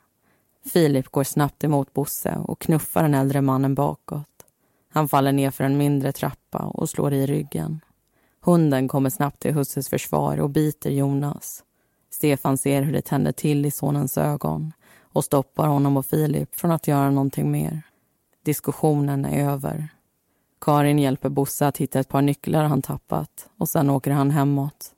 Filip 0.65 1.07
går 1.07 1.23
snabbt 1.23 1.63
emot 1.63 1.93
Bosse 1.93 2.35
och 2.35 2.59
knuffar 2.61 3.03
den 3.03 3.13
äldre 3.13 3.41
mannen 3.41 3.75
bakåt. 3.75 4.45
Han 4.89 5.07
faller 5.07 5.31
ner 5.31 5.51
för 5.51 5.63
en 5.63 5.77
mindre 5.77 6.11
trappa 6.11 6.57
och 6.59 6.89
slår 6.89 7.13
i 7.13 7.25
ryggen. 7.25 7.79
Hunden 8.41 8.87
kommer 8.87 9.09
snabbt 9.09 9.39
till 9.39 9.53
husses 9.53 9.89
försvar 9.89 10.39
och 10.39 10.49
biter 10.49 10.89
Jonas. 10.89 11.63
Stefan 12.09 12.57
ser 12.57 12.81
hur 12.81 12.93
det 12.93 13.01
tänder 13.01 13.31
till 13.31 13.65
i 13.65 13.71
sonens 13.71 14.17
ögon 14.17 14.73
och 15.01 15.23
stoppar 15.23 15.67
honom 15.67 15.97
och 15.97 16.05
Filip 16.05 16.55
från 16.55 16.71
att 16.71 16.87
göra 16.87 17.11
någonting 17.11 17.51
mer. 17.51 17.81
Diskussionen 18.43 19.25
är 19.25 19.49
över. 19.49 19.87
Karin 20.61 20.99
hjälper 20.99 21.29
Bosse 21.29 21.67
att 21.67 21.77
hitta 21.77 21.99
ett 21.99 22.09
par 22.09 22.21
nycklar 22.21 22.63
han 22.63 22.81
tappat 22.81 23.49
och 23.57 23.69
sen 23.69 23.89
åker 23.89 24.11
han 24.11 24.31
hemåt. 24.31 24.93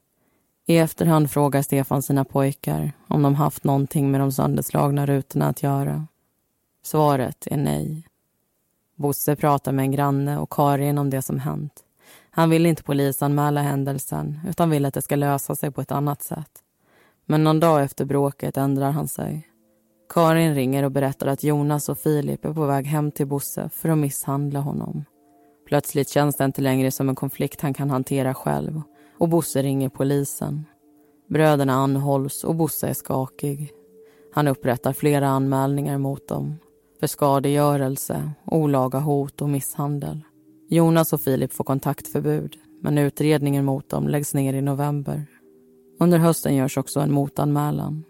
I 0.69 0.77
efterhand 0.77 1.31
frågar 1.31 1.61
Stefan 1.61 2.01
sina 2.01 2.25
pojkar 2.25 2.91
om 3.07 3.21
de 3.21 3.35
haft 3.35 3.63
någonting 3.63 4.11
med 4.11 4.21
de 4.21 4.31
sönderslagna 4.31 5.05
rutorna 5.05 5.47
att 5.47 5.63
göra. 5.63 6.07
Svaret 6.83 7.47
är 7.51 7.57
nej. 7.57 8.07
Bosse 8.95 9.35
pratar 9.35 9.71
med 9.71 9.83
en 9.83 9.91
granne 9.91 10.37
och 10.37 10.49
Karin 10.51 10.97
om 10.97 11.09
det 11.09 11.21
som 11.21 11.39
hänt. 11.39 11.73
Han 12.29 12.49
vill 12.49 12.65
inte 12.65 12.83
polisanmäla 12.83 13.61
händelsen 13.61 14.39
utan 14.49 14.69
vill 14.69 14.85
att 14.85 14.93
det 14.93 15.01
ska 15.01 15.15
lösa 15.15 15.55
sig 15.55 15.71
på 15.71 15.81
ett 15.81 15.91
annat 15.91 16.23
sätt. 16.23 16.51
Men 17.25 17.43
någon 17.43 17.59
dag 17.59 17.83
efter 17.83 18.05
bråket 18.05 18.57
ändrar 18.57 18.91
han 18.91 19.07
sig. 19.07 19.47
Karin 20.09 20.55
ringer 20.55 20.83
och 20.83 20.91
berättar 20.91 21.27
att 21.27 21.43
Jonas 21.43 21.89
och 21.89 21.97
Filip 21.97 22.45
är 22.45 22.53
på 22.53 22.65
väg 22.65 22.85
hem 22.85 23.11
till 23.11 23.27
Bosse 23.27 23.69
för 23.73 23.89
att 23.89 23.97
misshandla 23.97 24.59
honom. 24.59 25.05
Plötsligt 25.67 26.09
känns 26.09 26.35
det 26.35 26.45
inte 26.45 26.61
längre 26.61 26.91
som 26.91 27.09
en 27.09 27.15
konflikt 27.15 27.61
han 27.61 27.73
kan 27.73 27.89
hantera 27.89 28.33
själv 28.33 28.81
och 29.19 29.29
Bosse 29.29 29.61
ringer 29.61 29.89
polisen. 29.89 30.65
Bröderna 31.29 31.73
anhålls 31.73 32.43
och 32.43 32.55
Bosse 32.55 32.87
är 32.87 32.93
skakig. 32.93 33.71
Han 34.33 34.47
upprättar 34.47 34.93
flera 34.93 35.27
anmälningar 35.27 35.97
mot 35.97 36.27
dem 36.27 36.55
för 36.99 37.07
skadegörelse, 37.07 38.31
olaga 38.45 38.99
hot 38.99 39.41
och 39.41 39.49
misshandel. 39.49 40.21
Jonas 40.69 41.13
och 41.13 41.21
Filip 41.21 41.53
får 41.53 41.63
kontaktförbud 41.63 42.55
men 42.81 42.97
utredningen 42.97 43.65
mot 43.65 43.89
dem 43.89 44.07
läggs 44.07 44.33
ner 44.33 44.53
i 44.53 44.61
november. 44.61 45.25
Under 45.99 46.17
hösten 46.17 46.55
görs 46.55 46.77
också 46.77 46.99
en 46.99 47.11
motanmälan. 47.11 48.03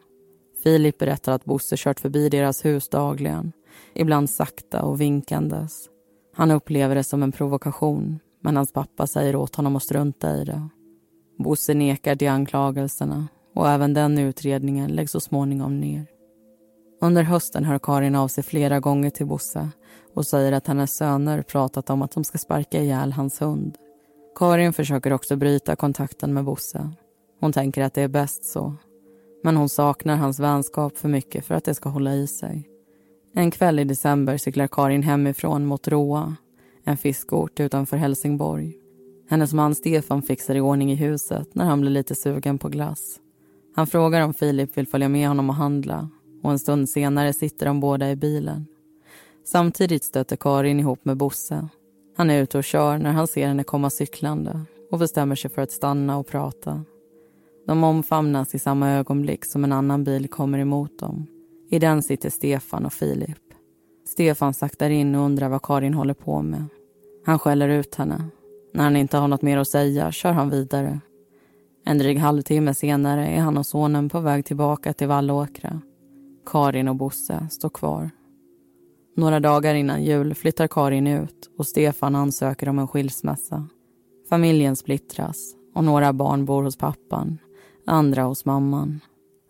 Filip 0.64 0.98
berättar 0.98 1.32
att 1.32 1.46
Bosse 1.46 1.76
kört 1.78 2.00
förbi 2.00 2.30
deras 2.30 2.66
hus 2.66 2.90
dagligen, 2.90 3.52
ibland 3.94 4.30
sakta 4.30 4.82
och 4.82 5.02
vinkandes. 5.02 5.90
Han 6.36 6.52
upplever 6.52 6.96
det 6.96 7.04
som 7.04 7.24
en 7.24 7.32
provokation 7.32 8.20
men 8.42 8.56
hans 8.56 8.74
pappa 8.74 9.08
säger 9.08 9.36
åt 9.36 9.56
honom 9.56 9.76
att 9.76 9.84
strunta 9.84 10.36
i 10.36 10.46
det. 10.46 10.70
Bosse 11.40 11.74
nekar 11.74 12.16
till 12.16 12.30
anklagelserna 12.30 13.28
och 13.56 13.70
även 13.70 13.94
den 13.94 14.18
utredningen 14.18 14.92
läggs 14.92 15.12
så 15.12 15.20
småningom 15.20 15.80
ner. 15.80 16.06
Under 17.02 17.24
hösten 17.24 17.66
hör 17.66 17.80
Karin 17.80 18.16
av 18.16 18.28
sig 18.28 18.44
flera 18.44 18.80
gånger 18.80 19.10
till 19.10 19.26
Bosse 19.26 19.70
och 20.14 20.26
säger 20.26 20.52
att 20.52 20.68
hennes 20.68 20.98
söner 20.98 21.42
pratat 21.42 21.90
om 21.90 22.02
att 22.02 22.12
de 22.12 22.24
ska 22.24 22.38
sparka 22.38 22.82
ihjäl 22.82 23.12
hans 23.12 23.42
hund. 23.42 23.78
Karin 24.36 24.74
försöker 24.74 25.14
också 25.14 25.36
bryta 25.36 25.76
kontakten 25.76 26.34
med 26.34 26.46
Bosse. 26.46 26.92
Hon 27.40 27.54
tänker 27.54 27.84
att 27.84 27.94
det 27.94 28.02
är 28.02 28.08
bäst 28.08 28.46
så. 28.46 28.74
Men 29.44 29.58
hon 29.58 29.70
saknar 29.70 30.16
hans 30.16 30.40
vänskap 30.40 30.98
för 30.98 31.10
mycket 31.10 31.46
för 31.46 31.56
att 31.56 31.66
det 31.66 31.76
ska 31.76 31.90
hålla 31.90 32.16
i 32.16 32.28
sig. 32.28 32.70
En 33.36 33.52
kväll 33.52 33.80
i 33.80 33.84
december 33.84 34.38
cyklar 34.38 34.68
Karin 34.68 35.04
hemifrån 35.04 35.66
mot 35.66 35.88
Roa, 35.88 36.36
en 36.86 36.98
fiskort 36.98 37.60
utanför 37.60 37.98
Helsingborg. 37.98 38.79
Hennes 39.30 39.54
man 39.54 39.76
Stefan 39.76 40.22
fixar 40.22 40.56
i 40.56 40.62
ordning 40.62 40.92
i 40.92 40.96
huset 40.96 41.56
när 41.56 41.66
han 41.66 41.82
blir 41.82 41.92
lite 41.92 42.16
sugen 42.16 42.58
på 42.58 42.70
glass. 42.70 43.20
Han 43.76 43.88
frågar 43.88 44.22
om 44.22 44.34
Filip 44.34 44.78
vill 44.78 44.88
följa 44.88 45.10
med 45.10 45.28
honom 45.28 45.50
och 45.50 45.56
handla 45.56 46.10
och 46.44 46.52
en 46.52 46.60
stund 46.60 46.90
senare 46.90 47.34
sitter 47.34 47.66
de 47.66 47.80
båda 47.80 48.12
i 48.12 48.16
bilen. 48.16 48.66
Samtidigt 49.46 50.04
stöter 50.04 50.36
Karin 50.36 50.80
ihop 50.80 51.06
med 51.06 51.18
Bosse. 51.18 51.68
Han 52.18 52.30
är 52.30 52.44
ute 52.44 52.58
och 52.58 52.64
kör 52.64 52.98
när 52.98 53.12
han 53.12 53.28
ser 53.28 53.48
henne 53.48 53.64
komma 53.64 53.90
cyklande 53.90 54.62
och 54.92 55.00
bestämmer 55.00 55.36
sig 55.36 55.52
för 55.52 55.62
att 55.62 55.72
stanna 55.72 56.18
och 56.18 56.28
prata. 56.28 56.84
De 57.68 57.84
omfamnas 57.84 58.56
i 58.56 58.60
samma 58.60 58.90
ögonblick 58.90 59.46
som 59.46 59.64
en 59.64 59.72
annan 59.72 60.04
bil 60.04 60.28
kommer 60.28 60.60
emot 60.60 61.00
dem. 61.00 61.26
I 61.70 61.80
den 61.80 62.04
sitter 62.04 62.30
Stefan 62.30 62.86
och 62.86 62.94
Filip. 62.94 63.38
Stefan 64.08 64.54
saktar 64.54 64.90
in 64.90 65.16
och 65.16 65.26
undrar 65.26 65.50
vad 65.50 65.62
Karin 65.62 65.94
håller 65.94 66.14
på 66.14 66.42
med. 66.42 66.66
Han 67.26 67.40
skäller 67.40 67.70
ut 67.70 67.96
henne. 67.96 68.30
När 68.74 68.84
han 68.84 68.96
inte 68.96 69.18
har 69.18 69.28
något 69.28 69.42
mer 69.42 69.58
att 69.58 69.68
säga 69.68 70.12
kör 70.12 70.32
han 70.32 70.50
vidare. 70.50 71.00
En 71.86 71.98
dryg 71.98 72.18
halvtimme 72.18 72.74
senare 72.74 73.28
är 73.28 73.40
han 73.40 73.58
och 73.58 73.66
sonen 73.66 74.10
på 74.10 74.20
väg 74.20 74.46
tillbaka 74.46 74.94
till 74.94 75.08
Vallåkra. 75.08 75.82
Karin 76.46 76.88
och 76.88 76.96
Bosse 76.96 77.48
står 77.52 77.70
kvar. 77.70 78.10
Några 79.16 79.40
dagar 79.40 79.76
innan 79.76 80.04
jul 80.04 80.36
flyttar 80.36 80.68
Karin 80.68 81.08
ut 81.08 81.50
och 81.58 81.68
Stefan 81.68 82.16
ansöker 82.16 82.70
om 82.70 82.80
en 82.80 82.88
skilsmässa. 82.88 83.68
Familjen 84.30 84.76
splittras 84.76 85.56
och 85.76 85.84
några 85.84 86.14
barn 86.14 86.46
bor 86.46 86.64
hos 86.64 86.78
pappan, 86.78 87.38
andra 87.86 88.24
hos 88.24 88.46
mamman. 88.46 89.00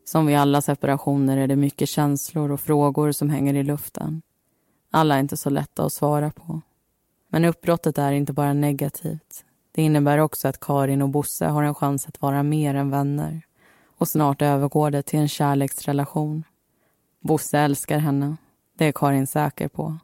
Som 0.05 0.25
vid 0.25 0.37
alla 0.37 0.61
separationer 0.61 1.37
är 1.37 1.47
det 1.47 1.55
mycket 1.55 1.89
känslor 1.89 2.51
och 2.51 2.59
frågor 2.59 3.11
som 3.11 3.29
hänger 3.29 3.53
i 3.53 3.63
luften. 3.63 4.21
Alla 4.91 5.15
är 5.15 5.19
inte 5.19 5.37
så 5.37 5.49
lätta 5.49 5.85
att 5.85 5.93
svara 5.93 6.31
på. 6.31 6.61
Men 7.29 7.45
uppbrottet 7.45 7.97
är 7.97 8.11
inte 8.11 8.33
bara 8.33 8.53
negativt. 8.53 9.45
Det 9.71 9.81
innebär 9.81 10.17
också 10.17 10.47
att 10.47 10.59
Karin 10.59 11.01
och 11.01 11.09
Bosse 11.09 11.45
har 11.45 11.63
en 11.63 11.75
chans 11.75 12.07
att 12.07 12.21
vara 12.21 12.43
mer 12.43 12.75
än 12.75 12.89
vänner. 12.89 13.41
Och 13.97 14.07
snart 14.07 14.41
övergår 14.41 14.91
det 14.91 15.01
till 15.01 15.19
en 15.19 15.27
kärleksrelation. 15.27 16.43
Bosse 17.19 17.59
älskar 17.59 17.97
henne. 17.97 18.37
Det 18.77 18.85
är 18.85 18.91
Karin 18.91 19.27
säker 19.27 19.67
på. 19.67 19.97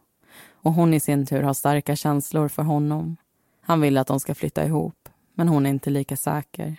Och 0.52 0.74
hon 0.74 0.94
i 0.94 1.00
sin 1.00 1.26
tur 1.26 1.44
har 1.44 1.54
starka 1.54 1.96
känslor 1.96 2.48
för 2.48 2.64
honom. 2.64 3.18
Han 3.62 3.82
vill 3.82 3.98
att 3.98 4.08
de 4.08 4.20
ska 4.20 4.36
flytta 4.36 4.66
ihop, 4.66 5.10
men 5.34 5.48
hon 5.48 5.66
är 5.66 5.70
inte 5.70 5.90
lika 5.90 6.18
säker. 6.18 6.78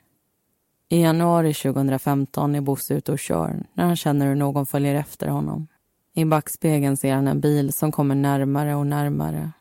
I 0.89 1.03
januari 1.03 1.55
2015 1.55 2.55
är 2.55 2.61
Bosse 2.61 2.95
ute 2.95 3.13
och 3.13 3.19
kör 3.19 3.67
när 3.73 3.85
han 3.85 3.97
känner 3.97 4.27
hur 4.27 4.35
någon 4.35 4.67
följer 4.67 4.95
efter 4.95 5.29
honom. 5.29 5.67
I 6.15 6.25
backspegeln 6.25 6.97
ser 6.97 7.15
han 7.15 7.29
en 7.29 7.41
bil 7.41 7.73
som 7.73 7.93
kommer 7.93 8.15
närmare 8.15 8.75
och 8.75 8.87
närmare. 8.87 9.53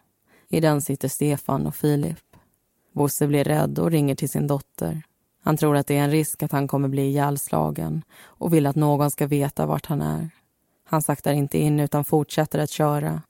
I 0.55 0.59
den 0.59 0.81
sitter 0.81 1.07
Stefan 1.07 1.67
och 1.67 1.75
Filip. 1.75 2.19
Bosse 2.93 3.27
blir 3.27 3.43
rädd 3.43 3.79
och 3.79 3.91
ringer 3.91 4.15
till 4.15 4.29
sin 4.29 4.47
dotter. 4.47 5.01
Han 5.43 5.57
tror 5.57 5.75
att 5.75 5.87
det 5.87 5.97
är 5.97 6.03
en 6.03 6.11
risk 6.11 6.43
att 6.43 6.51
han 6.51 6.67
kommer 6.67 6.87
bli 6.87 7.01
ihjälslagen 7.01 8.03
och 8.21 8.53
vill 8.53 8.65
att 8.65 8.75
någon 8.75 9.11
ska 9.11 9.27
veta 9.27 9.65
vart 9.65 9.85
han 9.85 10.01
är. 10.01 10.29
Han 10.83 11.01
saktar 11.01 11.33
inte 11.33 11.57
in 11.57 11.79
utan 11.79 12.05
fortsätter 12.05 12.59
att 12.59 12.69
köra. 12.69 13.21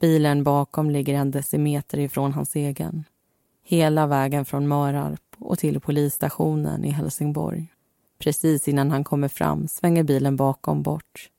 Bilen 0.00 0.44
bakom 0.44 0.90
ligger 0.90 1.14
en 1.14 1.30
decimeter 1.30 1.98
ifrån 1.98 2.32
hans 2.32 2.56
egen. 2.56 3.04
Hela 3.64 4.06
vägen 4.06 4.44
från 4.44 4.68
Mörarp 4.68 5.36
och 5.38 5.58
till 5.58 5.80
polisstationen 5.80 6.84
i 6.84 6.90
Helsingborg. 6.90 7.66
Precis 8.18 8.68
innan 8.68 8.90
han 8.90 9.04
kommer 9.04 9.28
fram 9.28 9.68
svänger 9.68 10.02
bilen 10.02 10.36
bakom 10.36 10.82
bort. 10.82 11.30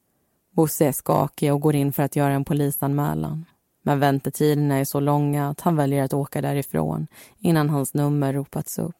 Bosse 0.55 0.85
är 0.85 0.91
skakig 0.91 1.53
och 1.53 1.61
går 1.61 1.75
in 1.75 1.93
för 1.93 2.03
att 2.03 2.15
göra 2.15 2.33
en 2.33 2.45
polisanmälan. 2.45 3.45
Men 3.81 3.99
väntetiderna 3.99 4.75
är 4.75 4.85
så 4.85 4.99
långa 4.99 5.49
att 5.49 5.61
han 5.61 5.75
väljer 5.75 6.03
att 6.03 6.13
åka 6.13 6.41
därifrån 6.41 7.07
innan 7.39 7.69
hans 7.69 7.93
nummer 7.93 8.33
ropats 8.33 8.79
upp. 8.79 8.95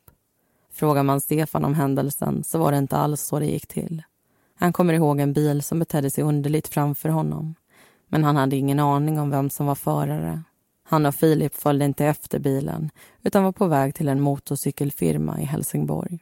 Frågar 0.74 1.04
man 1.04 1.22
Stefan 1.22 1.66
om 1.66 1.74
händelsen 1.74 2.44
så 2.44 2.58
var 2.58 2.72
det 2.72 2.78
inte 2.78 2.98
alls 2.98 3.22
så 3.22 3.40
det 3.40 3.46
gick 3.46 3.68
till. 3.68 4.04
Han 4.56 4.74
kommer 4.74 4.94
ihåg 4.94 5.20
en 5.20 5.34
bil 5.34 5.64
som 5.64 5.80
betedde 5.80 6.10
sig 6.10 6.24
underligt 6.24 6.68
framför 6.68 7.10
honom. 7.10 7.56
Men 8.08 8.24
han 8.24 8.36
hade 8.36 8.56
ingen 8.56 8.80
aning 8.80 9.20
om 9.20 9.30
vem 9.30 9.50
som 9.50 9.66
var 9.66 9.76
förare. 9.76 10.44
Han 10.84 11.06
och 11.06 11.16
Filip 11.16 11.56
följde 11.56 11.86
inte 11.86 12.06
efter 12.06 12.40
bilen 12.40 12.90
utan 13.22 13.44
var 13.44 13.52
på 13.52 13.68
väg 13.68 13.96
till 13.96 14.08
en 14.08 14.22
motorcykelfirma 14.22 15.40
i 15.40 15.44
Helsingborg. 15.44 16.20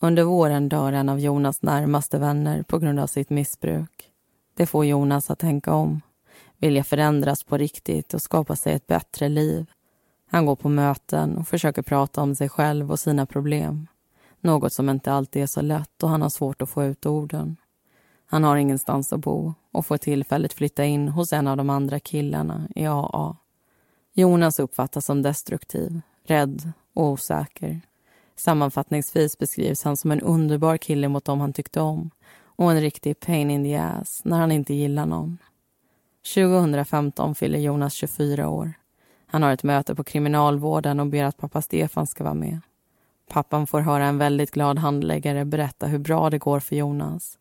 Under 0.00 0.22
våren 0.22 0.68
dör 0.68 0.92
en 0.92 1.08
av 1.08 1.20
Jonas 1.20 1.62
närmaste 1.62 2.18
vänner 2.18 2.62
på 2.62 2.78
grund 2.78 3.00
av 3.00 3.06
sitt 3.06 3.30
missbruk. 3.30 4.10
Det 4.54 4.66
får 4.66 4.84
Jonas 4.84 5.30
att 5.30 5.38
tänka 5.38 5.72
om, 5.72 6.00
vilja 6.60 6.84
förändras 6.84 7.42
på 7.42 7.56
riktigt 7.56 8.14
och 8.14 8.22
skapa 8.22 8.56
sig 8.56 8.74
ett 8.74 8.86
bättre 8.86 9.28
liv. 9.28 9.66
Han 10.30 10.46
går 10.46 10.56
på 10.56 10.68
möten 10.68 11.38
och 11.38 11.48
försöker 11.48 11.82
prata 11.82 12.22
om 12.22 12.34
sig 12.34 12.48
själv 12.48 12.90
och 12.90 13.00
sina 13.00 13.26
problem. 13.26 13.86
Något 14.40 14.72
som 14.72 14.88
inte 14.88 15.12
alltid 15.12 15.42
är 15.42 15.46
så 15.46 15.60
lätt 15.60 16.02
och 16.02 16.08
han 16.08 16.22
har 16.22 16.28
svårt 16.28 16.62
att 16.62 16.70
få 16.70 16.84
ut 16.84 17.06
orden. 17.06 17.56
Han 18.26 18.44
har 18.44 18.56
ingenstans 18.56 19.12
att 19.12 19.20
bo 19.20 19.54
och 19.72 19.86
får 19.86 19.96
tillfälligt 19.96 20.52
flytta 20.52 20.84
in 20.84 21.08
hos 21.08 21.32
en 21.32 21.46
av 21.46 21.56
de 21.56 21.70
andra 21.70 22.00
killarna 22.00 22.68
i 22.74 22.86
AA. 22.86 23.36
Jonas 24.12 24.58
uppfattas 24.58 25.06
som 25.06 25.22
destruktiv, 25.22 26.00
rädd 26.24 26.72
och 26.94 27.04
osäker. 27.04 27.80
Sammanfattningsvis 28.36 29.38
beskrivs 29.38 29.84
han 29.84 29.96
som 29.96 30.10
en 30.10 30.20
underbar 30.20 30.76
kille 30.76 31.08
mot 31.08 31.24
dem 31.24 31.40
han 31.40 31.52
tyckte 31.52 31.80
om 31.80 32.10
och 32.42 32.70
en 32.70 32.80
riktig 32.80 33.20
pain 33.20 33.50
in 33.50 33.64
the 33.64 33.76
ass 33.76 34.20
när 34.24 34.38
han 34.38 34.52
inte 34.52 34.74
gillar 34.74 35.06
någon. 35.06 35.38
2015 36.34 37.34
fyller 37.34 37.58
Jonas 37.58 37.94
24 37.94 38.48
år. 38.48 38.72
Han 39.26 39.42
har 39.42 39.52
ett 39.52 39.62
möte 39.62 39.94
på 39.94 40.04
kriminalvården 40.04 41.00
och 41.00 41.06
ber 41.06 41.24
att 41.24 41.36
pappa 41.36 41.62
Stefan 41.62 42.06
ska 42.06 42.24
vara 42.24 42.34
med. 42.34 42.60
Pappan 43.28 43.66
får 43.66 43.80
höra 43.80 44.04
en 44.04 44.18
väldigt 44.18 44.50
glad 44.50 44.78
handläggare 44.78 45.44
berätta 45.44 45.86
hur 45.86 45.98
bra 45.98 46.30
det 46.30 46.38
går 46.38 46.60
för 46.60 46.76
Jonas. 46.76 47.38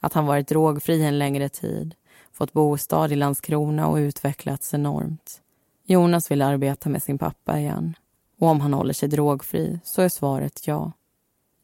Att 0.00 0.12
han 0.12 0.26
varit 0.26 0.48
drogfri 0.48 1.04
en 1.04 1.18
längre 1.18 1.48
tid, 1.48 1.94
fått 2.32 2.52
bostad 2.52 3.12
i 3.12 3.16
Landskrona 3.16 3.86
och 3.86 3.96
utvecklats 3.96 4.74
enormt. 4.74 5.40
Jonas 5.84 6.30
vill 6.30 6.42
arbeta 6.42 6.88
med 6.88 7.02
sin 7.02 7.18
pappa 7.18 7.58
igen. 7.58 7.94
Och 8.38 8.48
om 8.48 8.60
han 8.60 8.74
håller 8.74 8.94
sig 8.94 9.08
drogfri 9.08 9.80
så 9.84 10.02
är 10.02 10.08
svaret 10.08 10.66
ja. 10.66 10.92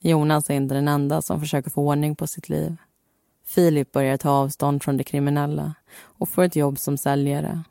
Jonas 0.01 0.51
är 0.51 0.55
inte 0.55 0.75
den 0.75 0.89
enda 0.89 1.23
som 1.23 1.41
försöker 1.41 1.71
få 1.71 1.89
ordning 1.89 2.17
på 2.17 2.27
sitt 2.27 2.49
liv. 2.49 2.77
Filip 3.47 3.93
börjar 3.93 4.17
ta 4.17 4.31
avstånd 4.31 4.83
från 4.83 4.97
det 4.97 5.05
kriminella 5.05 5.75
och 5.99 6.29
får 6.29 6.43
ett 6.43 6.57
jobb 6.57 6.79
som 6.79 6.99
säljare. 6.99 7.63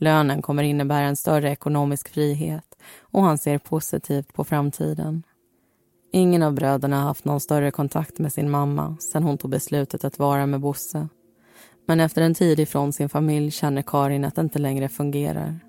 Lönen 0.00 0.42
kommer 0.42 0.62
innebära 0.62 1.06
en 1.06 1.16
större 1.16 1.50
ekonomisk 1.50 2.08
frihet 2.08 2.64
och 3.00 3.22
han 3.22 3.38
ser 3.38 3.58
positivt 3.58 4.32
på 4.32 4.44
framtiden. 4.44 5.22
Ingen 6.12 6.42
av 6.42 6.54
bröderna 6.54 6.96
har 6.96 7.04
haft 7.04 7.24
någon 7.24 7.40
större 7.40 7.70
kontakt 7.70 8.18
med 8.18 8.32
sin 8.32 8.50
mamma 8.50 8.96
sen 9.00 9.22
hon 9.22 9.38
tog 9.38 9.50
beslutet 9.50 10.04
att 10.04 10.18
vara 10.18 10.46
med 10.46 10.60
Bosse. 10.60 11.08
Men 11.86 12.00
efter 12.00 12.22
en 12.22 12.34
tid 12.34 12.60
ifrån 12.60 12.92
sin 12.92 13.08
familj 13.08 13.50
känner 13.50 13.82
Karin 13.82 14.24
att 14.24 14.34
det 14.34 14.40
inte 14.40 14.58
längre 14.58 14.88
fungerar. 14.88 15.60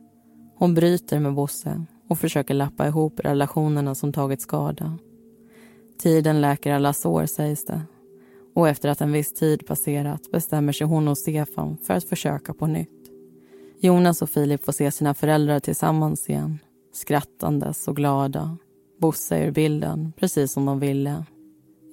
Hon 0.55 0.73
bryter 0.73 1.19
med 1.19 1.33
Bosse 1.33 1.85
och 2.09 2.19
försöker 2.19 2.53
lappa 2.53 2.87
ihop 2.87 3.19
relationerna 3.19 3.95
som 3.95 4.13
tagit 4.13 4.41
skada. 4.41 4.97
Tiden 5.99 6.41
läker 6.41 6.73
alla 6.73 6.93
sår, 6.93 7.25
sägs 7.25 7.65
det. 7.65 7.81
Och 8.59 8.69
efter 8.69 8.89
att 8.89 9.01
en 9.01 9.11
viss 9.11 9.33
tid 9.33 9.67
passerat 9.67 10.31
bestämmer 10.31 10.73
sig 10.73 10.87
hon 10.87 11.07
och 11.07 11.17
Stefan 11.17 11.77
för 11.77 11.93
att 11.93 12.03
försöka 12.03 12.53
på 12.53 12.67
nytt. 12.67 13.09
Jonas 13.79 14.21
och 14.21 14.29
Filip 14.29 14.65
får 14.65 14.71
se 14.71 14.91
sina 14.91 15.13
föräldrar 15.13 15.59
tillsammans 15.59 16.29
igen. 16.29 16.59
Skrattandes 16.93 17.87
och 17.87 17.95
glada. 17.95 18.57
Bosse 19.01 19.45
ur 19.45 19.51
bilden, 19.51 20.13
precis 20.17 20.51
som 20.51 20.65
de 20.65 20.79
ville. 20.79 21.25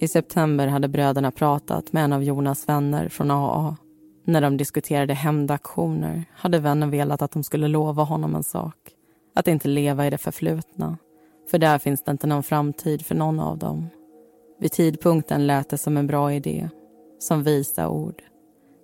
I 0.00 0.08
september 0.08 0.66
hade 0.66 0.88
bröderna 0.88 1.30
pratat 1.30 1.92
med 1.92 2.04
en 2.04 2.12
av 2.12 2.22
Jonas 2.22 2.68
vänner 2.68 3.08
från 3.08 3.30
AA. 3.30 3.76
När 4.24 4.40
de 4.40 4.56
diskuterade 4.56 5.14
hämndaktioner 5.14 6.24
hade 6.32 6.58
vännen 6.58 6.90
velat 6.90 7.22
att 7.22 7.32
de 7.32 7.42
skulle 7.42 7.68
lova 7.68 8.02
honom 8.02 8.34
en 8.34 8.44
sak. 8.44 8.76
Att 9.34 9.48
inte 9.48 9.68
leva 9.68 10.06
i 10.06 10.10
det 10.10 10.18
förflutna. 10.18 10.98
För 11.50 11.58
där 11.58 11.78
finns 11.78 12.04
det 12.04 12.10
inte 12.10 12.26
någon 12.26 12.42
framtid 12.42 13.06
för 13.06 13.14
någon 13.14 13.40
av 13.40 13.58
dem. 13.58 13.88
Vid 14.58 14.72
tidpunkten 14.72 15.46
lät 15.46 15.68
det 15.68 15.78
som 15.78 15.96
en 15.96 16.06
bra 16.06 16.32
idé. 16.32 16.68
Som 17.18 17.42
visa 17.42 17.88
ord. 17.88 18.22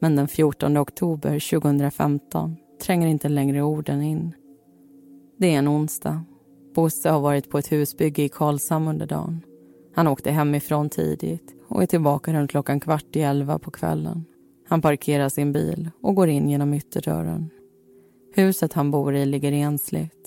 Men 0.01 0.17
den 0.17 0.29
14 0.29 0.77
oktober 0.77 1.51
2015 1.51 2.57
tränger 2.83 3.09
inte 3.09 3.29
längre 3.29 3.63
orden 3.63 4.03
in. 4.03 4.35
Det 5.39 5.55
är 5.55 5.59
en 5.59 5.69
onsdag. 5.69 6.25
Bosse 6.75 7.11
har 7.11 7.21
varit 7.21 7.51
på 7.51 7.59
ett 7.59 7.73
husbygge 7.73 8.23
i 8.23 8.29
Karlshamn 8.29 8.89
under 8.89 9.07
dagen. 9.07 9.41
Han 9.95 10.09
åkte 10.09 10.31
hemifrån 10.31 10.89
tidigt 10.89 11.55
och 11.69 11.83
är 11.83 11.87
tillbaka 11.87 12.33
runt 12.33 12.51
klockan 12.51 12.81
kvart 12.81 13.17
i 13.17 13.21
elva 13.21 13.59
på 13.59 13.71
kvällen. 13.71 14.25
Han 14.69 14.83
parkerar 14.83 15.29
sin 15.29 15.53
bil 15.53 15.91
och 16.03 16.15
går 16.15 16.29
in 16.29 16.49
genom 16.49 16.75
ytterdörren. 16.75 17.51
Huset 18.35 18.73
han 18.73 18.91
bor 18.91 19.15
i 19.15 19.27
ligger 19.27 19.53
ensligt. 19.53 20.22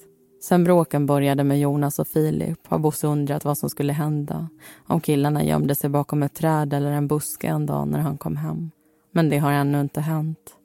Sen 0.47 0.63
bråken 0.63 1.05
började 1.05 1.43
med 1.43 1.59
Jonas 1.59 1.99
och 1.99 2.07
Filip 2.07 2.67
har 2.67 2.79
Bosse 2.79 3.07
undrat 3.07 3.45
vad 3.45 3.57
som 3.57 3.69
skulle 3.69 3.93
hända 3.93 4.49
om 4.87 5.01
killarna 5.01 5.43
gömde 5.43 5.75
sig 5.75 5.89
bakom 5.89 6.23
ett 6.23 6.33
träd 6.33 6.73
eller 6.73 6.91
en 6.91 7.07
buske 7.07 7.47
en 7.47 7.65
dag 7.65 7.87
när 7.87 7.99
han 7.99 8.17
kom 8.17 8.37
hem. 8.37 8.71
Men 9.11 9.29
det 9.29 9.37
har 9.37 9.51
ännu 9.51 9.81
inte 9.81 10.01
hänt. 10.01 10.55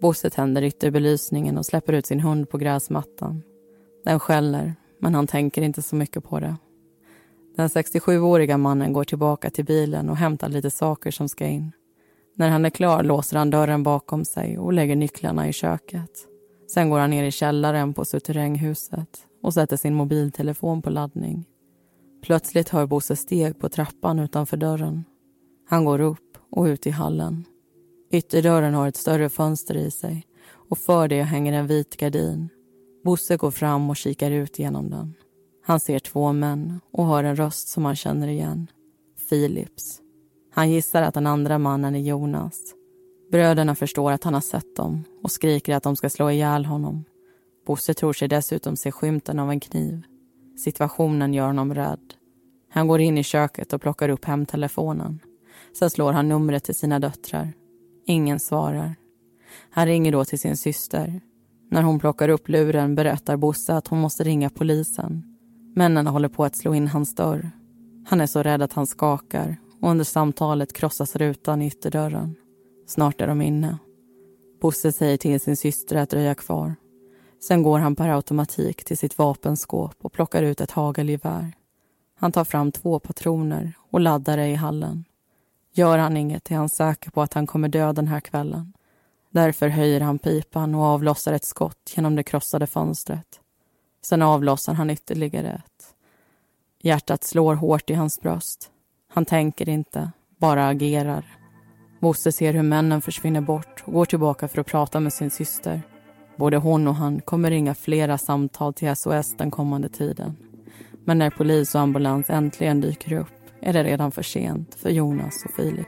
Bosse 0.00 0.30
tänder 0.30 0.62
ytterbelysningen 0.62 1.58
och 1.58 1.66
släpper 1.66 1.92
ut 1.92 2.06
sin 2.06 2.20
hund 2.20 2.50
på 2.50 2.58
gräsmattan. 2.58 3.42
Den 4.04 4.20
skäller, 4.20 4.74
men 5.00 5.14
han 5.14 5.26
tänker 5.26 5.62
inte 5.62 5.82
så 5.82 5.96
mycket 5.96 6.24
på 6.24 6.40
det. 6.40 6.56
Den 7.56 7.68
67-åriga 7.68 8.58
mannen 8.58 8.92
går 8.92 9.04
tillbaka 9.04 9.50
till 9.50 9.64
bilen 9.64 10.08
och 10.08 10.16
hämtar 10.16 10.48
lite 10.48 10.70
saker 10.70 11.10
som 11.10 11.28
ska 11.28 11.46
in. 11.46 11.72
När 12.36 12.48
han 12.48 12.64
är 12.64 12.70
klar 12.70 13.02
låser 13.02 13.36
han 13.36 13.50
dörren 13.50 13.82
bakom 13.82 14.24
sig 14.24 14.58
och 14.58 14.72
lägger 14.72 14.96
nycklarna 14.96 15.48
i 15.48 15.52
köket. 15.52 16.28
Sen 16.74 16.90
går 16.90 16.98
han 16.98 17.10
ner 17.10 17.24
i 17.24 17.30
källaren 17.30 17.94
på 17.94 18.04
suterränghuset 18.04 19.26
och 19.42 19.54
sätter 19.54 19.76
sin 19.76 19.94
mobiltelefon 19.94 20.82
på 20.82 20.90
laddning. 20.90 21.44
Plötsligt 22.22 22.68
hör 22.68 22.86
Bosse 22.86 23.16
steg 23.16 23.58
på 23.58 23.68
trappan 23.68 24.18
utanför 24.18 24.56
dörren. 24.56 25.04
Han 25.68 25.84
går 25.84 26.00
upp 26.00 26.38
och 26.50 26.64
ut 26.64 26.86
i 26.86 26.90
hallen. 26.90 27.44
Ytterdörren 28.12 28.74
har 28.74 28.88
ett 28.88 28.96
större 28.96 29.28
fönster 29.28 29.76
i 29.76 29.90
sig 29.90 30.26
och 30.70 30.78
för 30.78 31.08
det 31.08 31.22
hänger 31.22 31.52
en 31.52 31.66
vit 31.66 31.96
gardin. 31.96 32.48
Bosse 33.04 33.36
går 33.36 33.50
fram 33.50 33.90
och 33.90 33.96
kikar 33.96 34.30
ut 34.30 34.58
genom 34.58 34.90
den. 34.90 35.14
Han 35.66 35.80
ser 35.80 35.98
två 35.98 36.32
män 36.32 36.80
och 36.92 37.06
hör 37.06 37.24
en 37.24 37.36
röst 37.36 37.68
som 37.68 37.84
han 37.84 37.96
känner 37.96 38.28
igen. 38.28 38.66
Philips. 39.28 40.00
Han 40.54 40.70
gissar 40.70 41.02
att 41.02 41.14
den 41.14 41.26
andra 41.26 41.58
mannen 41.58 41.94
är 41.94 42.00
Jonas. 42.00 42.74
Bröderna 43.30 43.74
förstår 43.74 44.12
att 44.12 44.24
han 44.24 44.34
har 44.34 44.40
sett 44.40 44.76
dem 44.76 45.04
och 45.22 45.30
skriker 45.30 45.74
att 45.74 45.82
de 45.82 45.96
ska 45.96 46.10
slå 46.10 46.30
ihjäl 46.30 46.64
honom. 46.64 47.04
Bosse 47.66 47.94
tror 47.94 48.12
sig 48.12 48.28
dessutom 48.28 48.76
se 48.76 48.92
skymten 48.92 49.38
av 49.38 49.50
en 49.50 49.60
kniv. 49.60 50.02
Situationen 50.56 51.34
gör 51.34 51.46
honom 51.46 51.74
rädd. 51.74 52.14
Han 52.70 52.86
går 52.86 53.00
in 53.00 53.18
i 53.18 53.22
köket 53.22 53.72
och 53.72 53.82
plockar 53.82 54.08
upp 54.08 54.24
hemtelefonen. 54.24 55.20
Sen 55.78 55.90
slår 55.90 56.12
han 56.12 56.28
numret 56.28 56.64
till 56.64 56.74
sina 56.74 56.98
döttrar. 56.98 57.52
Ingen 58.06 58.40
svarar. 58.40 58.94
Han 59.70 59.86
ringer 59.86 60.12
då 60.12 60.24
till 60.24 60.38
sin 60.38 60.56
syster. 60.56 61.20
När 61.70 61.82
hon 61.82 62.00
plockar 62.00 62.28
upp 62.28 62.48
luren 62.48 62.94
berättar 62.94 63.36
Bosse 63.36 63.74
att 63.74 63.88
hon 63.88 64.00
måste 64.00 64.24
ringa 64.24 64.50
polisen. 64.50 65.24
Männen 65.76 66.06
håller 66.06 66.28
på 66.28 66.44
att 66.44 66.56
slå 66.56 66.74
in 66.74 66.88
hans 66.88 67.14
dörr. 67.14 67.50
Han 68.06 68.20
är 68.20 68.26
så 68.26 68.42
rädd 68.42 68.62
att 68.62 68.72
han 68.72 68.86
skakar 68.86 69.56
och 69.80 69.90
under 69.90 70.04
samtalet 70.04 70.72
krossas 70.72 71.16
rutan 71.16 71.62
i 71.62 71.66
ytterdörren. 71.66 72.34
Snart 72.86 73.20
är 73.20 73.26
de 73.26 73.42
inne. 73.42 73.78
Bosse 74.60 74.92
säger 74.92 75.16
till 75.16 75.40
sin 75.40 75.56
syster 75.56 75.96
att 75.96 76.10
dröja 76.10 76.34
kvar. 76.34 76.74
Sen 77.40 77.62
går 77.62 77.78
han 77.78 77.96
per 77.96 78.08
automatik 78.08 78.84
till 78.84 78.98
sitt 78.98 79.18
vapenskåp 79.18 79.96
och 80.02 80.12
plockar 80.12 80.42
ut 80.42 80.60
ett 80.60 80.70
hagelgevär. 80.70 81.52
Han 82.16 82.32
tar 82.32 82.44
fram 82.44 82.72
två 82.72 82.98
patroner 82.98 83.72
och 83.90 84.00
laddar 84.00 84.36
det 84.36 84.48
i 84.48 84.54
hallen. 84.54 85.04
Gör 85.72 85.98
han 85.98 86.16
inget 86.16 86.50
är 86.50 86.54
han 86.54 86.68
säker 86.68 87.10
på 87.10 87.22
att 87.22 87.34
han 87.34 87.46
kommer 87.46 87.68
dö 87.68 87.92
den 87.92 88.08
här 88.08 88.20
kvällen. 88.20 88.72
Därför 89.30 89.68
höjer 89.68 90.00
han 90.00 90.18
pipan 90.18 90.74
och 90.74 90.82
avlossar 90.82 91.32
ett 91.32 91.44
skott 91.44 91.92
genom 91.96 92.16
det 92.16 92.22
krossade 92.22 92.66
fönstret. 92.66 93.40
Sen 94.02 94.22
avlossar 94.22 94.74
han 94.74 94.90
ytterligare 94.90 95.48
ett. 95.48 95.94
Hjärtat 96.82 97.24
slår 97.24 97.54
hårt 97.54 97.90
i 97.90 97.94
hans 97.94 98.20
bröst. 98.20 98.70
Han 99.08 99.24
tänker 99.24 99.68
inte, 99.68 100.10
bara 100.38 100.68
agerar. 100.68 101.43
Bosse 102.04 102.32
ser 102.32 102.52
hur 102.52 102.62
männen 102.62 103.02
försvinner 103.02 103.40
bort 103.40 103.82
och 103.84 103.92
går 103.92 104.04
tillbaka 104.04 104.48
för 104.48 104.60
att 104.60 104.66
prata 104.66 105.00
med 105.00 105.12
sin 105.12 105.30
syster. 105.30 105.82
Både 106.36 106.56
hon 106.56 106.88
och 106.88 106.94
han 106.94 107.20
kommer 107.20 107.50
ringa 107.50 107.74
flera 107.74 108.18
samtal 108.18 108.74
till 108.74 108.96
SOS 108.96 109.36
den 109.36 109.50
kommande 109.50 109.88
tiden. 109.88 110.36
Men 111.04 111.18
när 111.18 111.30
polis 111.30 111.74
och 111.74 111.80
ambulans 111.80 112.30
äntligen 112.30 112.80
dyker 112.80 113.12
upp 113.12 113.32
är 113.60 113.72
det 113.72 113.84
redan 113.84 114.12
för 114.12 114.22
sent 114.22 114.74
för 114.74 114.90
Jonas 114.90 115.44
och 115.44 115.50
Filip. 115.56 115.86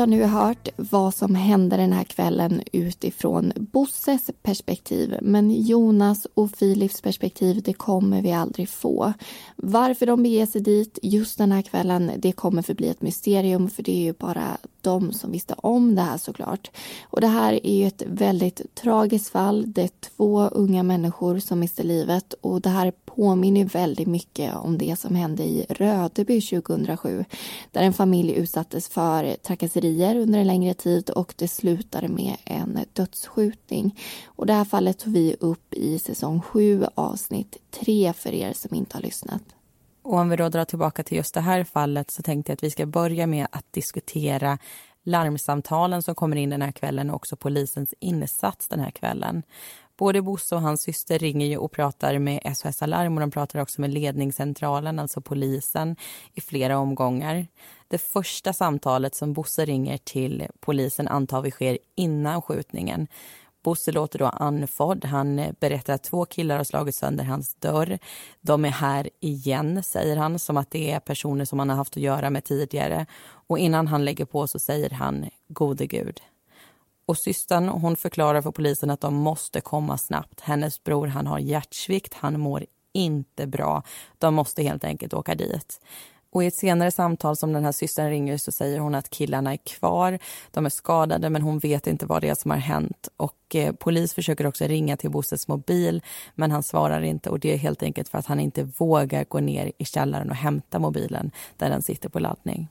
Har 0.00 0.06
nu 0.06 0.24
hört 0.24 0.68
vad 0.76 1.14
som 1.14 1.34
hände 1.34 1.76
den 1.76 1.92
här 1.92 2.04
kvällen 2.04 2.62
utifrån 2.72 3.52
Bosses 3.56 4.30
perspektiv. 4.42 5.16
Men 5.22 5.50
Jonas 5.50 6.26
och 6.34 6.50
Filips 6.50 7.00
perspektiv, 7.00 7.62
det 7.62 7.72
kommer 7.72 8.22
vi 8.22 8.32
aldrig 8.32 8.68
få. 8.68 9.12
Varför 9.56 10.06
de 10.06 10.22
beger 10.22 10.46
sig 10.46 10.60
dit 10.60 10.98
just 11.02 11.38
den 11.38 11.52
här 11.52 11.62
kvällen, 11.62 12.12
det 12.16 12.32
kommer 12.32 12.62
förbli 12.62 12.88
ett 12.88 13.02
mysterium 13.02 13.70
för 13.70 13.82
det 13.82 13.92
är 13.92 14.02
ju 14.02 14.12
bara 14.12 14.56
de 14.80 15.12
som 15.12 15.32
visste 15.32 15.54
om 15.56 15.94
det 15.94 16.02
här 16.02 16.18
såklart. 16.18 16.70
Och 17.02 17.20
det 17.20 17.26
här 17.26 17.66
är 17.66 17.74
ju 17.74 17.86
ett 17.86 18.02
väldigt 18.06 18.74
tragiskt 18.74 19.28
fall. 19.28 19.72
Det 19.72 19.82
är 19.82 19.90
två 20.16 20.48
unga 20.48 20.82
människor 20.82 21.38
som 21.38 21.60
mister 21.60 21.84
livet 21.84 22.34
och 22.40 22.60
det 22.60 22.68
här 22.68 22.92
påminner 23.16 23.64
väldigt 23.64 24.08
mycket 24.08 24.54
om 24.54 24.78
det 24.78 24.98
som 24.98 25.14
hände 25.14 25.42
i 25.42 25.66
Rödeby 25.68 26.40
2007 26.40 27.24
där 27.70 27.82
en 27.82 27.92
familj 27.92 28.32
utsattes 28.32 28.88
för 28.88 29.36
trakasserier 29.42 30.16
under 30.16 30.38
en 30.38 30.46
längre 30.46 30.74
tid 30.74 31.10
och 31.10 31.34
det 31.36 31.48
slutade 31.48 32.08
med 32.08 32.36
en 32.44 32.78
dödsskjutning. 32.92 33.98
Och 34.26 34.46
det 34.46 34.52
här 34.52 34.64
fallet 34.64 34.98
tog 34.98 35.12
vi 35.12 35.36
upp 35.40 35.74
i 35.74 35.98
säsong 35.98 36.40
7 36.40 36.84
avsnitt 36.94 37.56
3 37.70 38.12
för 38.12 38.34
er 38.34 38.52
som 38.52 38.74
inte 38.74 38.96
har 38.96 39.02
lyssnat. 39.02 39.42
Och 40.02 40.18
om 40.18 40.28
vi 40.28 40.36
då 40.36 40.48
drar 40.48 40.64
tillbaka 40.64 41.02
till 41.02 41.16
just 41.16 41.34
det 41.34 41.40
här 41.40 41.64
fallet 41.64 42.10
så 42.10 42.22
tänkte 42.22 42.52
jag 42.52 42.54
att 42.54 42.62
vi 42.62 42.70
ska 42.70 42.86
börja 42.86 43.26
med 43.26 43.46
att 43.52 43.72
diskutera 43.72 44.58
larmsamtalen 45.04 46.02
som 46.02 46.14
kommer 46.14 46.36
in 46.36 46.50
den 46.50 46.62
här 46.62 46.72
kvällen 46.72 47.10
och 47.10 47.16
också 47.16 47.36
polisens 47.36 47.94
insats 48.00 48.68
den 48.68 48.80
här 48.80 48.90
kvällen. 48.90 49.42
Både 50.00 50.22
Bosse 50.22 50.54
och 50.54 50.60
hans 50.60 50.82
syster 50.82 51.18
ringer 51.18 51.46
ju 51.46 51.56
och 51.56 51.72
pratar 51.72 52.18
med 52.18 52.56
SOS 52.56 52.82
Alarm 52.82 53.14
och 53.14 53.20
de 53.20 53.30
pratar 53.30 53.60
också 53.60 53.80
med 53.80 53.90
ledningscentralen, 53.90 54.98
alltså 54.98 55.20
polisen, 55.20 55.96
i 56.34 56.40
flera 56.40 56.78
omgångar. 56.78 57.46
Det 57.88 57.98
första 57.98 58.52
samtalet 58.52 59.14
som 59.14 59.32
Bosse 59.32 59.64
ringer 59.64 59.98
till 59.98 60.46
polisen 60.60 61.08
antar 61.08 61.42
vi 61.42 61.50
sker 61.50 61.78
innan 61.96 62.42
skjutningen. 62.42 63.06
Bosse 63.62 63.92
låter 63.92 64.18
då 64.18 64.26
andfådd. 64.26 65.04
Han 65.04 65.54
berättar 65.60 65.94
att 65.94 66.02
två 66.02 66.24
killar 66.24 66.56
har 66.56 66.64
slagit 66.64 66.94
sönder 66.94 67.24
hans 67.24 67.54
dörr. 67.54 67.98
De 68.40 68.64
är 68.64 68.70
här 68.70 69.10
igen, 69.20 69.82
säger 69.82 70.16
han, 70.16 70.38
som 70.38 70.56
att 70.56 70.70
det 70.70 70.90
är 70.90 71.00
personer 71.00 71.44
som 71.44 71.58
han 71.58 71.70
har 71.70 71.76
haft 71.76 71.96
att 71.96 72.02
göra 72.02 72.30
med 72.30 72.44
tidigare. 72.44 73.06
Och 73.22 73.58
innan 73.58 73.86
han 73.86 74.04
lägger 74.04 74.24
på 74.24 74.46
så 74.46 74.58
säger 74.58 74.90
han, 74.90 75.30
gode 75.48 75.86
gud, 75.86 76.20
och 77.10 77.18
systern 77.18 77.68
hon 77.68 77.96
förklarar 77.96 78.42
för 78.42 78.50
polisen 78.50 78.90
att 78.90 79.00
de 79.00 79.14
måste 79.14 79.60
komma 79.60 79.98
snabbt. 79.98 80.40
Hennes 80.40 80.84
bror 80.84 81.06
han 81.06 81.26
har 81.26 81.38
hjärtsvikt, 81.38 82.14
han 82.14 82.40
mår 82.40 82.64
inte 82.92 83.46
bra. 83.46 83.82
De 84.18 84.34
måste 84.34 84.62
helt 84.62 84.84
enkelt 84.84 85.14
åka 85.14 85.34
dit. 85.34 85.80
Och 86.32 86.44
I 86.44 86.46
ett 86.46 86.54
senare 86.54 86.90
samtal 86.90 87.36
som 87.36 87.52
den 87.52 87.64
här 87.64 87.72
systern 87.72 88.10
ringer 88.10 88.38
så 88.38 88.52
säger 88.52 88.78
hon 88.78 88.94
att 88.94 89.10
killarna 89.10 89.52
är 89.52 89.56
kvar. 89.56 90.18
De 90.50 90.66
är 90.66 90.70
skadade, 90.70 91.30
men 91.30 91.42
hon 91.42 91.58
vet 91.58 91.86
inte 91.86 92.06
vad 92.06 92.22
det 92.22 92.28
är 92.28 92.34
som 92.34 92.50
har 92.50 92.58
hänt. 92.58 93.08
Och 93.16 93.54
eh, 93.54 93.72
Polis 93.74 94.14
försöker 94.14 94.46
också 94.46 94.64
ringa 94.64 94.96
till 94.96 95.10
Bosses 95.10 95.48
mobil, 95.48 96.02
men 96.34 96.50
han 96.50 96.62
svarar 96.62 97.02
inte. 97.02 97.30
Och 97.30 97.40
Det 97.40 97.52
är 97.54 97.58
helt 97.58 97.82
enkelt 97.82 98.08
för 98.08 98.18
att 98.18 98.26
han 98.26 98.40
inte 98.40 98.62
vågar 98.62 99.24
gå 99.24 99.40
ner 99.40 99.72
i 99.78 99.84
källaren 99.84 100.30
och 100.30 100.36
hämta 100.36 100.78
mobilen 100.78 101.30
där 101.56 101.70
den 101.70 101.82
sitter 101.82 102.08
på 102.08 102.18
laddning. 102.18 102.68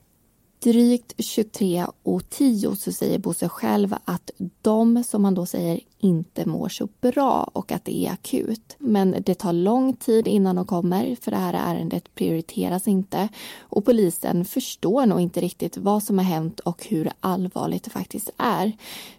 Drygt 0.64 1.14
23 1.18 1.86
och 2.04 2.30
10 2.30 2.76
så 2.76 2.92
säger 2.92 3.20
Bosse 3.20 3.50
själv 3.50 3.96
att 4.06 4.32
de, 4.62 5.04
som 5.04 5.26
han 5.26 5.36
då 5.36 5.46
säger, 5.46 5.80
inte 6.00 6.46
mår 6.46 6.70
så 6.70 6.88
bra 7.02 7.50
och 7.54 7.72
att 7.72 7.86
det 7.86 8.06
är 8.06 8.12
akut. 8.12 8.76
Men 8.78 9.16
det 9.26 9.36
tar 9.36 9.54
lång 9.54 9.96
tid 9.96 10.28
innan 10.28 10.56
de 10.56 10.66
kommer 10.66 11.16
för 11.22 11.32
det 11.32 11.38
här 11.38 11.54
ärendet 11.54 12.16
prioriteras 12.16 12.88
inte 12.88 13.30
och 13.60 13.86
polisen 13.86 14.46
förstår 14.46 15.06
nog 15.06 15.22
inte 15.22 15.42
riktigt 15.42 15.78
vad 15.78 16.04
som 16.04 16.18
har 16.18 16.26
hänt 16.26 16.60
och 16.60 16.86
hur 16.86 17.12
allvarligt 17.20 17.84
det 17.84 17.90
faktiskt 17.90 18.30
är. 18.38 18.72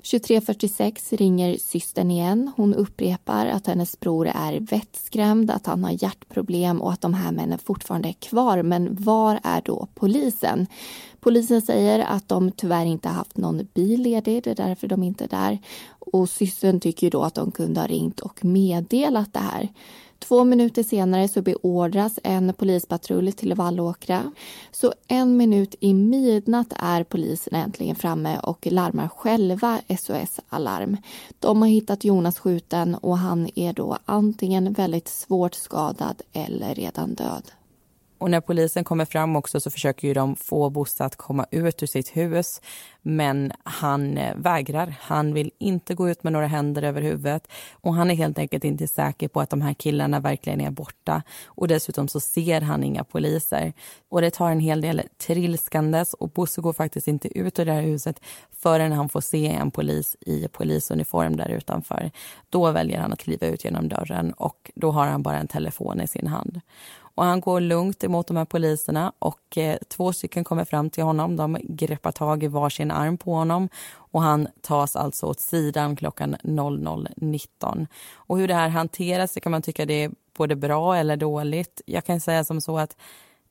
23.46 0.02 1.16
ringer 1.16 1.56
systern 1.56 2.10
igen. 2.10 2.52
Hon 2.56 2.74
upprepar 2.74 3.46
att 3.46 3.66
hennes 3.66 4.00
bror 4.00 4.30
är 4.34 4.60
vettskrämd, 4.60 5.50
att 5.50 5.66
han 5.66 5.84
har 5.84 6.02
hjärtproblem 6.02 6.82
och 6.82 6.92
att 6.92 7.00
de 7.00 7.14
här 7.14 7.32
männen 7.32 7.58
fortfarande 7.58 8.08
är 8.08 8.12
kvar. 8.12 8.62
Men 8.62 8.96
var 9.04 9.40
är 9.42 9.62
då 9.64 9.88
polisen? 9.94 10.66
Polisen 11.20 11.62
säger 11.62 11.98
att 11.98 12.28
de 12.28 12.50
tyvärr 12.50 12.86
inte 12.86 13.08
haft 13.08 13.36
någon 13.36 13.68
bil 13.74 14.02
ledig, 14.02 14.44
det 14.44 14.50
är 14.50 14.54
därför 14.54 14.88
de 14.88 15.02
inte 15.02 15.24
är 15.24 15.28
där. 15.28 15.58
Och 15.98 16.28
systern 16.28 16.80
tycker 16.80 17.10
då 17.10 17.22
att 17.22 17.34
de 17.34 17.50
kunde 17.52 17.80
ha 17.80 17.86
ringt 17.86 18.20
och 18.20 18.44
meddelat 18.44 19.32
det 19.32 19.40
här. 19.40 19.68
Två 20.20 20.44
minuter 20.44 20.82
senare 20.82 21.28
så 21.28 21.42
beordras 21.42 22.18
en 22.22 22.54
polispatrull 22.54 23.32
till 23.32 23.54
Vallåkra. 23.54 24.32
Så 24.70 24.92
en 25.08 25.36
minut 25.36 25.74
i 25.80 25.94
midnatt 25.94 26.72
är 26.76 27.04
polisen 27.04 27.54
äntligen 27.54 27.96
framme 27.96 28.38
och 28.38 28.66
larmar 28.70 29.08
själva 29.08 29.80
SOS 29.98 30.40
Alarm. 30.48 30.96
De 31.38 31.62
har 31.62 31.68
hittat 31.68 32.04
Jonas 32.04 32.38
skjuten 32.38 32.94
och 32.94 33.18
han 33.18 33.48
är 33.54 33.72
då 33.72 33.98
antingen 34.04 34.72
väldigt 34.72 35.08
svårt 35.08 35.54
skadad 35.54 36.22
eller 36.32 36.74
redan 36.74 37.14
död. 37.14 37.42
Och 38.20 38.30
när 38.30 38.40
polisen 38.40 38.84
kommer 38.84 39.04
fram 39.04 39.36
också 39.36 39.60
så 39.60 39.70
försöker 39.70 40.08
ju 40.08 40.14
de 40.14 40.36
få 40.36 40.70
Bosse 40.70 41.04
att 41.04 41.16
komma 41.16 41.46
ut 41.50 41.82
ur 41.82 41.86
sitt 41.86 42.16
hus. 42.16 42.60
Men 43.02 43.52
han 43.62 44.18
eh, 44.18 44.36
vägrar. 44.36 44.94
Han 45.00 45.34
vill 45.34 45.50
inte 45.58 45.94
gå 45.94 46.10
ut 46.10 46.22
med 46.22 46.32
några 46.32 46.46
händer 46.46 46.82
över 46.82 47.02
huvudet. 47.02 47.48
Och 47.72 47.94
han 47.94 48.10
är 48.10 48.14
helt 48.14 48.38
enkelt 48.38 48.64
inte 48.64 48.88
säker 48.88 49.28
på 49.28 49.40
att 49.40 49.50
de 49.50 49.60
här 49.60 49.74
killarna 49.74 50.20
verkligen 50.20 50.60
är 50.60 50.70
borta. 50.70 51.22
Och 51.46 51.68
dessutom 51.68 52.08
så 52.08 52.20
ser 52.20 52.60
han 52.60 52.84
inga 52.84 53.04
poliser. 53.04 53.72
Och 54.08 54.20
det 54.20 54.30
tar 54.30 54.50
en 54.50 54.60
hel 54.60 54.80
del 54.80 55.02
trilskandes 55.26 56.14
och 56.14 56.30
Bosse 56.30 56.60
går 56.60 56.72
faktiskt 56.72 57.08
inte 57.08 57.38
ut 57.38 57.58
ur 57.58 57.64
det 57.64 57.72
här 57.72 57.82
huset 57.82 58.20
förrän 58.62 58.92
han 58.92 59.08
får 59.08 59.20
se 59.20 59.48
en 59.48 59.70
polis 59.70 60.16
i 60.20 60.48
polisuniform 60.48 61.36
där 61.36 61.48
utanför. 61.48 62.10
Då 62.50 62.70
väljer 62.70 63.00
han 63.00 63.12
att 63.12 63.18
kliva 63.18 63.46
ut 63.46 63.64
genom 63.64 63.88
dörren 63.88 64.32
och 64.32 64.70
då 64.74 64.90
har 64.90 65.06
han 65.06 65.22
bara 65.22 65.38
en 65.38 65.48
telefon 65.48 66.00
i 66.00 66.06
sin 66.06 66.26
hand. 66.26 66.60
Och 67.20 67.26
han 67.26 67.40
går 67.40 67.60
lugnt 67.60 68.04
emot 68.04 68.26
de 68.26 68.36
här 68.36 68.44
poliserna 68.44 69.12
och 69.18 69.58
eh, 69.58 69.78
två 69.88 70.12
stycken 70.12 70.44
kommer 70.44 70.64
fram 70.64 70.90
till 70.90 71.04
honom. 71.04 71.36
De 71.36 71.58
greppar 71.62 72.12
tag 72.12 72.42
i 72.42 72.46
varsin 72.46 72.90
arm 72.90 73.18
på 73.18 73.34
honom 73.34 73.68
och 73.92 74.22
han 74.22 74.48
tas 74.60 74.96
alltså 74.96 75.26
åt 75.26 75.40
sidan 75.40 75.96
klockan 75.96 76.36
00.19. 76.36 77.86
Och 78.12 78.38
hur 78.38 78.48
det 78.48 78.54
här 78.54 78.68
hanteras 78.68 79.32
det 79.32 79.40
kan 79.40 79.52
man 79.52 79.62
tycka 79.62 79.86
det 79.86 80.04
är 80.04 80.10
både 80.36 80.56
bra 80.56 80.96
eller 80.96 81.16
dåligt. 81.16 81.82
Jag 81.86 82.04
kan 82.04 82.20
säga 82.20 82.44
som 82.44 82.60
så 82.60 82.78
att 82.78 82.96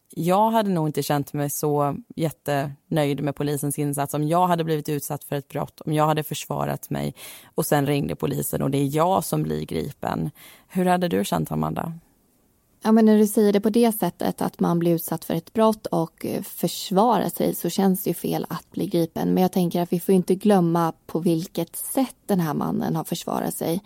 jag 0.09 0.51
hade 0.51 0.69
nog 0.69 0.87
inte 0.87 1.03
känt 1.03 1.33
mig 1.33 1.49
så 1.49 1.95
jättenöjd 2.15 3.23
med 3.23 3.35
polisens 3.35 3.79
insats 3.79 4.13
om 4.13 4.27
jag 4.27 4.47
hade 4.47 4.63
blivit 4.63 4.89
utsatt 4.89 5.23
för 5.23 5.35
ett 5.35 5.47
brott, 5.47 5.81
om 5.81 5.93
jag 5.93 6.05
hade 6.05 6.23
försvarat 6.23 6.89
mig 6.89 7.15
och 7.55 7.65
sen 7.65 7.85
ringde 7.85 8.15
polisen 8.15 8.61
och 8.61 8.71
det 8.71 8.77
är 8.77 8.95
jag 8.95 9.23
som 9.23 9.43
blir 9.43 9.65
gripen. 9.65 10.31
Hur 10.67 10.85
hade 10.85 11.07
du 11.07 11.25
känt, 11.25 11.51
Amanda? 11.51 11.93
Ja, 12.81 12.91
men 12.91 13.05
när 13.05 13.17
du 13.17 13.27
säger 13.27 13.53
det 13.53 13.59
på 13.59 13.69
det 13.69 13.91
sättet, 13.91 14.41
att 14.41 14.59
man 14.59 14.79
blir 14.79 14.95
utsatt 14.95 15.25
för 15.25 15.33
ett 15.33 15.53
brott 15.53 15.85
och 15.85 16.25
eh, 16.25 16.41
försvarar 16.41 17.29
sig, 17.29 17.55
så 17.55 17.69
känns 17.69 18.03
det 18.03 18.09
ju 18.09 18.13
fel 18.13 18.45
att 18.49 18.71
bli 18.71 18.87
gripen. 18.87 19.33
Men 19.33 19.41
jag 19.41 19.51
tänker 19.51 19.81
att 19.81 19.93
vi 19.93 19.99
får 19.99 20.15
inte 20.15 20.35
glömma 20.35 20.93
på 21.05 21.19
vilket 21.19 21.75
sätt 21.75 22.15
den 22.25 22.39
här 22.39 22.53
mannen 22.53 22.95
har 22.95 23.03
försvarat 23.03 23.55
sig 23.55 23.81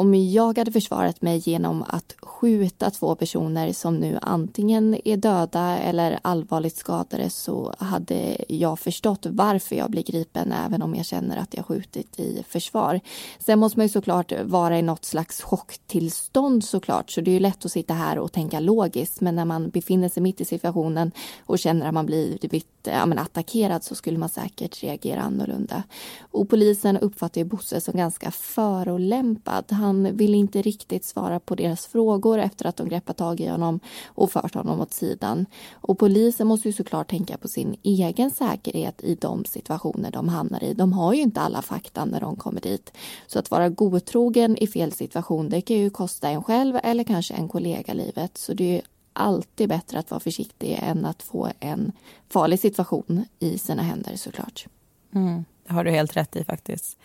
om 0.00 0.14
jag 0.14 0.58
hade 0.58 0.72
försvarat 0.72 1.22
mig 1.22 1.42
genom 1.44 1.84
att 1.88 2.14
skjuta 2.22 2.90
två 2.90 3.14
personer 3.14 3.72
som 3.72 3.96
nu 3.96 4.18
antingen 4.22 4.96
är 5.04 5.16
döda 5.16 5.78
eller 5.78 6.18
allvarligt 6.22 6.76
skadade 6.76 7.30
så 7.30 7.74
hade 7.78 8.36
jag 8.48 8.78
förstått 8.78 9.26
varför 9.30 9.76
jag 9.76 9.90
blir 9.90 10.02
gripen 10.02 10.52
även 10.52 10.82
om 10.82 10.94
jag 10.94 11.06
känner 11.06 11.36
att 11.36 11.54
jag 11.54 11.66
skjutit 11.66 12.20
i 12.20 12.44
försvar. 12.48 13.00
Sen 13.38 13.58
måste 13.58 13.78
man 13.78 13.86
ju 13.86 13.92
såklart 13.92 14.32
vara 14.42 14.78
i 14.78 14.82
något 14.82 15.04
slags 15.04 15.42
chocktillstånd 15.42 16.64
såklart 16.64 17.10
så 17.10 17.20
det 17.20 17.30
är 17.30 17.32
ju 17.32 17.40
lätt 17.40 17.64
att 17.64 17.72
sitta 17.72 17.94
här 17.94 18.18
och 18.18 18.32
tänka 18.32 18.60
logiskt 18.60 19.20
men 19.20 19.34
när 19.34 19.44
man 19.44 19.70
befinner 19.70 20.08
sig 20.08 20.22
mitt 20.22 20.40
i 20.40 20.44
situationen 20.44 21.12
och 21.46 21.58
känner 21.58 21.86
att 21.86 21.94
man 21.94 22.06
blivit 22.06 22.79
Eh, 22.88 22.94
ja, 22.94 23.06
men 23.06 23.18
attackerad 23.18 23.84
så 23.84 23.94
skulle 23.94 24.18
man 24.18 24.28
säkert 24.28 24.82
reagera 24.82 25.20
annorlunda. 25.20 25.82
Och 26.20 26.48
polisen 26.48 26.96
uppfattar 26.96 27.40
ju 27.40 27.44
Bosse 27.44 27.80
som 27.80 27.96
ganska 27.96 28.30
förolämpad. 28.30 29.64
Han 29.72 30.16
vill 30.16 30.34
inte 30.34 30.62
riktigt 30.62 31.04
svara 31.04 31.40
på 31.40 31.54
deras 31.54 31.86
frågor 31.86 32.38
efter 32.38 32.66
att 32.66 32.76
de 32.76 32.88
greppat 32.88 33.16
tag 33.16 33.40
i 33.40 33.48
honom 33.48 33.80
och 34.06 34.32
fört 34.32 34.54
honom 34.54 34.80
åt 34.80 34.92
sidan. 34.92 35.46
Och 35.72 35.98
polisen 35.98 36.46
måste 36.46 36.68
ju 36.68 36.72
såklart 36.72 37.10
tänka 37.10 37.36
på 37.36 37.48
sin 37.48 37.76
egen 37.82 38.30
säkerhet 38.30 39.04
i 39.04 39.14
de 39.14 39.44
situationer 39.44 40.10
de 40.10 40.28
hamnar 40.28 40.64
i. 40.64 40.74
De 40.74 40.92
har 40.92 41.14
ju 41.14 41.20
inte 41.20 41.40
alla 41.40 41.62
fakta 41.62 42.04
när 42.04 42.20
de 42.20 42.36
kommer 42.36 42.60
dit. 42.60 42.92
Så 43.26 43.38
att 43.38 43.50
vara 43.50 43.68
godtrogen 43.68 44.56
i 44.56 44.66
fel 44.66 44.92
situation, 44.92 45.48
det 45.48 45.60
kan 45.60 45.76
ju 45.76 45.90
kosta 45.90 46.28
en 46.28 46.42
själv 46.42 46.78
eller 46.82 47.04
kanske 47.04 47.34
en 47.34 47.48
kollega 47.48 47.94
livet. 47.94 48.38
Så 48.38 48.54
det 48.54 48.76
är 48.78 48.82
alltid 49.12 49.68
bättre 49.68 49.98
att 49.98 50.10
vara 50.10 50.20
försiktig 50.20 50.78
än 50.82 51.04
att 51.04 51.22
få 51.22 51.48
en 51.60 51.92
farlig 52.28 52.60
situation 52.60 53.24
i 53.38 53.58
sina 53.58 53.82
händer 53.82 54.16
såklart. 54.16 54.66
Mm, 55.14 55.44
det 55.66 55.72
har 55.72 55.84
du 55.84 55.90
helt 55.90 56.16
rätt 56.16 56.36
i 56.36 56.44
faktiskt. 56.44 56.98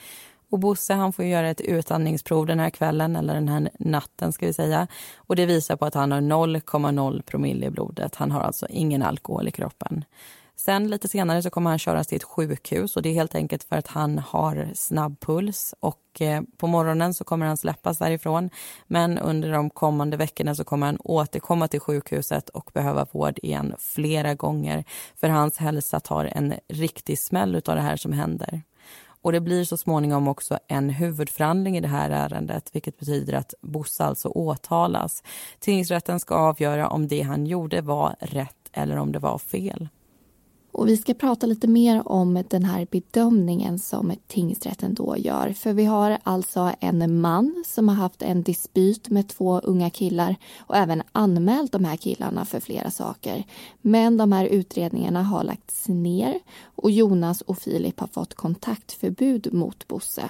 Och 0.50 0.60
Bosse 0.60 0.94
han 0.94 1.14
får 1.14 1.26
göra 1.26 1.50
ett 1.50 1.62
utandningsprov 1.62 2.46
den 2.46 2.60
här 2.60 2.70
kvällen, 2.70 3.16
eller 3.16 3.34
den 3.34 3.48
här 3.48 3.70
natten 3.80 4.34
ska 4.34 4.46
vi 4.46 4.54
säga. 4.54 4.88
Och 5.16 5.36
det 5.36 5.46
visar 5.46 5.76
på 5.76 5.86
att 5.86 5.94
han 5.94 6.12
har 6.12 6.22
0,0 6.22 7.22
promille 7.22 7.66
i 7.66 7.70
blodet. 7.70 8.16
Han 8.16 8.32
har 8.32 8.42
alltså 8.42 8.68
ingen 8.70 9.04
alkohol 9.04 9.48
i 9.48 9.52
kroppen. 9.52 10.04
Sen 10.56 10.88
lite 10.88 11.08
senare 11.08 11.42
så 11.42 11.50
kommer 11.50 11.70
han 11.70 11.80
köras 11.80 12.08
till 12.08 12.16
ett 12.16 12.24
sjukhus 12.24 12.96
och 12.96 13.02
det 13.02 13.10
är 13.10 13.14
helt 13.14 13.36
enkelt 13.36 13.64
för 13.64 13.76
att 13.76 13.88
han 13.88 14.18
har 14.20 14.70
snabb 14.76 15.20
puls 15.20 15.76
och 15.80 16.22
eh, 16.22 16.42
på 16.58 16.68
morgonen 16.68 17.14
så 17.14 17.24
kommer 17.24 17.46
han 17.46 17.58
släppas 17.58 17.98
därifrån. 17.98 18.50
Men 18.88 19.18
under 19.18 19.52
de 19.52 19.70
kommande 19.70 20.18
veckorna 20.18 20.56
så 20.56 20.64
kommer 20.64 20.86
han 20.86 20.98
återkomma 21.04 21.68
till 21.68 21.80
sjukhuset 21.80 22.50
och 22.50 22.72
behöva 22.74 23.06
vård 23.12 23.40
igen 23.44 23.76
flera 23.80 24.34
gånger 24.36 24.84
för 25.16 25.30
hans 25.30 25.58
hälsa 25.58 26.00
tar 26.00 26.26
en 26.26 26.54
riktig 26.68 27.20
smäll 27.20 27.56
av 27.56 27.76
det 27.76 27.82
här 27.82 27.98
som 27.98 28.14
händer. 28.14 28.62
Och 29.22 29.32
det 29.32 29.40
blir 29.40 29.64
så 29.64 29.78
småningom 29.78 30.28
också 30.28 30.60
en 30.68 30.90
huvudförhandling 30.90 31.78
i 31.78 31.82
det 31.82 31.88
här 31.88 32.10
ärendet 32.10 32.70
vilket 32.74 33.00
betyder 33.00 33.34
att 33.34 33.54
Bosse 33.62 34.04
alltså 34.04 34.30
åtalas. 34.30 35.24
Tingsrätten 35.60 36.20
ska 36.20 36.36
avgöra 36.36 36.90
om 36.90 37.08
det 37.08 37.22
han 37.22 37.46
gjorde 37.46 37.82
var 37.82 38.16
rätt 38.20 38.70
eller 38.74 38.98
om 38.98 39.12
det 39.12 39.20
var 39.20 39.38
fel. 39.38 39.90
Och 40.78 40.88
vi 40.88 40.98
ska 40.98 41.14
prata 41.14 41.46
lite 41.48 41.68
mer 41.68 42.08
om 42.08 42.44
den 42.48 42.64
här 42.64 42.88
bedömningen 42.92 43.80
som 43.80 44.14
tingsrätten 44.28 44.94
då 44.94 45.18
gör. 45.18 45.54
För 45.54 45.74
vi 45.74 45.86
har 45.86 46.18
alltså 46.24 46.72
en 46.80 47.22
man 47.22 47.64
som 47.68 47.90
har 47.90 47.96
haft 47.96 48.22
en 48.22 48.44
dispyt 48.44 49.10
med 49.10 49.28
två 49.28 49.60
unga 49.60 49.90
killar 49.90 50.36
och 50.60 50.76
även 50.76 51.04
anmält 51.12 51.72
de 51.72 51.86
här 51.86 51.96
killarna 51.96 52.46
för 52.46 52.60
flera 52.60 52.92
saker. 52.92 53.44
Men 53.82 54.18
de 54.18 54.32
här 54.32 54.46
utredningarna 54.46 55.24
har 55.24 55.44
lagts 55.44 55.88
ner 55.88 56.40
och 56.76 56.92
Jonas 56.92 57.42
och 57.42 57.58
Filip 57.58 58.00
har 58.00 58.08
fått 58.08 58.34
kontaktförbud 58.34 59.54
mot 59.54 59.88
Bosse. 59.88 60.30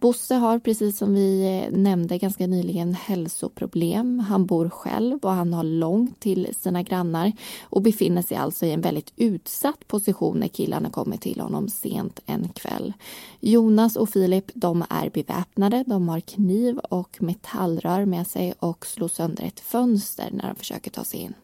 Bosse 0.00 0.34
har 0.34 0.58
precis 0.58 0.98
som 0.98 1.14
vi 1.14 1.60
eh, 1.64 1.78
nämnde 1.78 2.18
ganska 2.18 2.46
nyligen 2.46 2.94
hälsoproblem. 2.94 4.18
Han 4.18 4.46
bor 4.46 4.68
själv 4.68 5.18
och 5.22 5.30
han 5.30 5.52
har 5.52 5.64
långt 5.64 6.20
till 6.20 6.48
sina 6.60 6.82
grannar 6.82 7.32
och 7.62 7.82
befinner 7.82 8.22
sig 8.22 8.36
alltså 8.36 8.66
i 8.66 8.72
en 8.72 8.80
väldigt 8.80 9.12
utsatt 9.16 9.88
position 9.88 10.38
när 10.38 10.48
killarna 10.48 10.90
kommer 10.90 11.16
till 11.16 11.40
honom 11.40 11.68
sent 11.68 12.20
en 12.26 12.48
kväll. 12.48 12.92
Jonas 13.40 13.96
och 13.96 14.10
Filip 14.10 14.50
de 14.54 14.84
är 14.90 15.10
beväpnade. 15.10 15.84
De 15.86 16.08
har 16.08 16.20
kniv 16.20 16.78
och 16.78 17.16
metallrör 17.22 18.04
med 18.04 18.26
sig 18.26 18.54
och 18.58 18.86
slår 18.86 19.08
sönder 19.08 19.44
ett 19.44 19.60
fönster 19.60 20.28
när 20.32 20.48
de 20.48 20.54
försöker 20.54 20.90
ta 20.90 21.04
sig 21.04 21.20
in. 21.20 21.34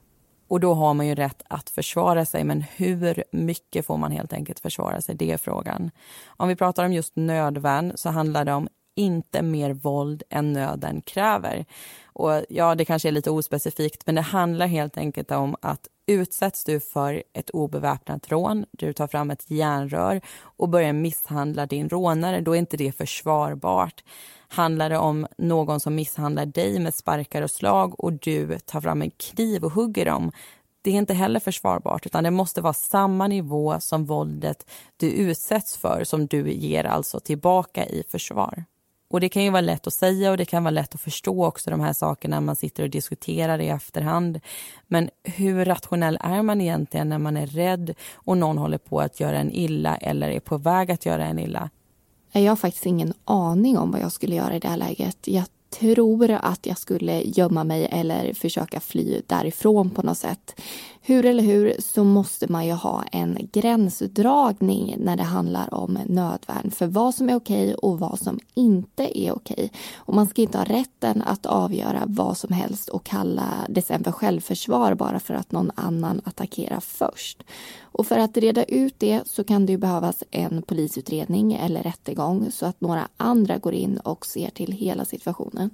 Och 0.48 0.60
då 0.60 0.74
har 0.74 0.94
man 0.94 1.06
ju 1.06 1.14
rätt 1.14 1.42
att 1.48 1.70
försvara 1.70 2.24
sig, 2.24 2.44
men 2.44 2.64
hur 2.76 3.24
mycket 3.32 3.86
får 3.86 3.96
man 3.96 4.12
helt 4.12 4.32
enkelt 4.32 4.60
försvara 4.60 5.00
sig? 5.00 5.14
Det 5.14 5.32
är 5.32 5.36
frågan. 5.36 5.90
Om 6.26 6.48
vi 6.48 6.56
pratar 6.56 6.84
om 6.84 6.92
just 6.92 7.16
nödvärn 7.16 7.92
så 7.94 8.08
handlar 8.08 8.44
det 8.44 8.52
om 8.52 8.68
inte 8.96 9.42
mer 9.42 9.72
våld 9.72 10.22
än 10.30 10.52
nöden 10.52 11.00
kräver. 11.00 11.64
Och 12.04 12.44
ja, 12.48 12.74
det 12.74 12.84
kanske 12.84 13.08
är 13.08 13.12
lite 13.12 13.30
ospecifikt, 13.30 14.06
men 14.06 14.14
det 14.14 14.20
handlar 14.20 14.66
helt 14.66 14.98
enkelt 14.98 15.30
om 15.30 15.56
att 15.62 15.88
utsätts 16.06 16.64
du 16.64 16.80
för 16.80 17.22
ett 17.32 17.50
obeväpnat 17.50 18.32
rån, 18.32 18.64
du 18.70 18.92
tar 18.92 19.06
fram 19.06 19.30
ett 19.30 19.50
järnrör 19.50 20.20
och 20.38 20.68
börjar 20.68 20.92
misshandla 20.92 21.66
din 21.66 21.88
rånare, 21.88 22.40
då 22.40 22.54
är 22.54 22.58
inte 22.58 22.76
det 22.76 22.92
försvarbart. 22.92 24.04
Handlar 24.48 24.90
det 24.90 24.98
om 24.98 25.26
någon 25.38 25.80
som 25.80 25.94
misshandlar 25.94 26.46
dig 26.46 26.78
med 26.78 26.94
sparkar 26.94 27.42
och 27.42 27.50
slag 27.50 28.00
och 28.00 28.12
du 28.12 28.58
tar 28.58 28.80
fram 28.80 29.02
en 29.02 29.10
kniv 29.10 29.64
och 29.64 29.72
hugger 29.72 30.04
dem, 30.04 30.32
det 30.82 30.90
är 30.90 30.94
inte 30.94 31.14
heller 31.14 31.40
försvarbart 31.40 32.06
utan 32.06 32.24
det 32.24 32.30
måste 32.30 32.60
vara 32.60 32.72
samma 32.72 33.26
nivå 33.26 33.80
som 33.80 34.04
våldet 34.04 34.70
du 34.96 35.10
utsätts 35.10 35.76
för 35.76 36.04
som 36.04 36.26
du 36.26 36.52
ger 36.52 36.84
alltså 36.84 37.20
tillbaka 37.20 37.86
i 37.86 38.02
försvar. 38.10 38.64
Och 39.08 39.20
det 39.20 39.28
kan 39.28 39.44
ju 39.44 39.50
vara 39.50 39.60
lätt 39.60 39.86
att 39.86 39.92
säga 39.92 40.30
och 40.30 40.36
det 40.36 40.44
kan 40.44 40.64
vara 40.64 40.70
lätt 40.70 40.94
att 40.94 41.00
förstå 41.00 41.44
också 41.44 41.70
de 41.70 41.80
här 41.80 41.92
sakerna 41.92 42.36
när 42.36 42.46
man 42.46 42.56
sitter 42.56 42.82
och 42.82 42.90
diskuterar 42.90 43.58
i 43.58 43.68
efterhand. 43.68 44.40
Men 44.86 45.10
hur 45.22 45.64
rationell 45.64 46.18
är 46.20 46.42
man 46.42 46.60
egentligen 46.60 47.08
när 47.08 47.18
man 47.18 47.36
är 47.36 47.46
rädd 47.46 47.94
och 48.14 48.38
någon 48.38 48.58
håller 48.58 48.78
på 48.78 49.00
att 49.00 49.20
göra 49.20 49.38
en 49.38 49.52
illa 49.52 49.96
eller 49.96 50.28
är 50.28 50.40
på 50.40 50.58
väg 50.58 50.90
att 50.90 51.06
göra 51.06 51.24
en 51.24 51.38
illa? 51.38 51.70
Jag 52.42 52.50
har 52.50 52.56
faktiskt 52.56 52.86
ingen 52.86 53.12
aning 53.24 53.78
om 53.78 53.90
vad 53.90 54.00
jag 54.00 54.12
skulle 54.12 54.34
göra 54.34 54.56
i 54.56 54.58
det 54.58 54.68
här 54.68 54.76
läget. 54.76 55.18
Jag 55.28 55.44
tror 55.70 56.30
att 56.30 56.66
jag 56.66 56.78
skulle 56.78 57.22
gömma 57.22 57.64
mig 57.64 57.88
eller 57.90 58.32
försöka 58.32 58.80
fly 58.80 59.20
därifrån 59.26 59.90
på 59.90 60.02
något 60.02 60.18
sätt. 60.18 60.60
Hur 61.08 61.24
eller 61.24 61.42
hur 61.42 61.76
så 61.78 62.04
måste 62.04 62.52
man 62.52 62.66
ju 62.66 62.72
ha 62.72 63.02
en 63.12 63.48
gränsdragning 63.52 64.96
när 64.98 65.16
det 65.16 65.22
handlar 65.22 65.74
om 65.74 65.98
nödvärn 66.06 66.70
för 66.70 66.86
vad 66.86 67.14
som 67.14 67.28
är 67.28 67.34
okej 67.34 67.74
och 67.74 67.98
vad 67.98 68.18
som 68.18 68.38
inte 68.54 69.18
är 69.18 69.32
okej. 69.32 69.72
Och 69.96 70.14
man 70.14 70.26
ska 70.26 70.42
inte 70.42 70.58
ha 70.58 70.64
rätten 70.64 71.22
att 71.22 71.46
avgöra 71.46 72.02
vad 72.06 72.36
som 72.36 72.52
helst 72.52 72.88
och 72.88 73.04
kalla 73.04 73.48
det 73.68 73.82
sen 73.82 74.04
för 74.04 74.12
självförsvar 74.12 74.94
bara 74.94 75.20
för 75.20 75.34
att 75.34 75.52
någon 75.52 75.70
annan 75.74 76.20
attackerar 76.24 76.80
först. 76.80 77.42
Och 77.80 78.06
för 78.06 78.18
att 78.18 78.36
reda 78.36 78.64
ut 78.64 78.94
det 78.98 79.20
så 79.26 79.44
kan 79.44 79.66
det 79.66 79.72
ju 79.72 79.78
behövas 79.78 80.24
en 80.30 80.62
polisutredning 80.62 81.52
eller 81.52 81.82
rättegång 81.82 82.50
så 82.50 82.66
att 82.66 82.80
några 82.80 83.08
andra 83.16 83.58
går 83.58 83.74
in 83.74 83.98
och 83.98 84.26
ser 84.26 84.50
till 84.50 84.72
hela 84.72 85.04
situationen. 85.04 85.70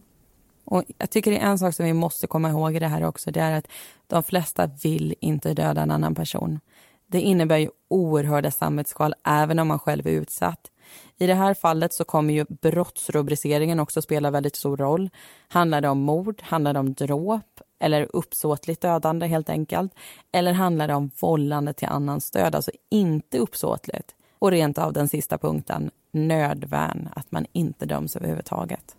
Och 0.65 0.85
jag 0.99 1.11
tycker 1.11 1.31
det 1.31 1.39
är 1.39 1.47
en 1.47 1.59
sak 1.59 1.75
som 1.75 1.87
vi 1.87 1.93
måste 1.93 2.27
komma 2.27 2.49
ihåg 2.49 2.77
i 2.77 2.79
det 2.79 2.89
här 2.89 3.05
också. 3.05 3.31
Det 3.31 3.41
är 3.41 3.59
att 3.59 3.69
de 4.07 4.23
flesta 4.23 4.71
vill 4.83 5.15
inte 5.21 5.55
döda 5.55 5.83
en 5.83 5.91
annan 5.91 6.15
person. 6.15 6.61
Det 7.07 7.21
innebär 7.21 7.57
ju 7.57 7.71
oerhörda 7.89 8.51
samvetskval 8.51 9.15
även 9.25 9.59
om 9.59 9.69
man 9.69 9.79
själv 9.79 10.07
är 10.07 10.11
utsatt. 10.11 10.71
I 11.19 11.27
det 11.27 11.35
här 11.35 11.55
fallet 11.55 11.95
så 11.95 12.05
kommer 12.05 12.35
ju 12.35 12.45
brottsrubriceringen 12.49 13.81
också 13.81 14.03
spela 14.03 14.31
väldigt 14.31 14.57
stor 14.57 14.77
roll. 14.77 15.11
Handlar 15.49 15.81
det 15.81 15.89
om 15.89 16.01
mord? 16.01 16.43
Handlar 16.43 16.73
det 16.73 16.79
om 16.81 16.95
dråp? 16.95 17.61
Eller 17.79 18.09
uppsåtligt 18.13 18.81
dödande 18.81 19.27
helt 19.27 19.51
enkelt? 19.51 19.95
Eller 20.33 20.53
handlar 20.53 20.89
det 20.89 20.95
om 20.95 21.11
vållande 21.21 21.73
till 21.73 21.89
annans 21.89 22.31
död, 22.31 22.55
alltså 22.55 22.71
inte 22.91 23.39
uppsåtligt? 23.39 24.15
Och 24.39 24.51
rent 24.51 24.79
av 24.79 24.93
den 24.93 25.09
sista 25.09 25.39
punkten, 25.39 25.91
nödvärn, 26.11 27.09
att 27.17 27.33
man 27.33 27.47
inte 27.53 27.87
döms 27.87 28.17
överhuvudtaget. 28.17 28.97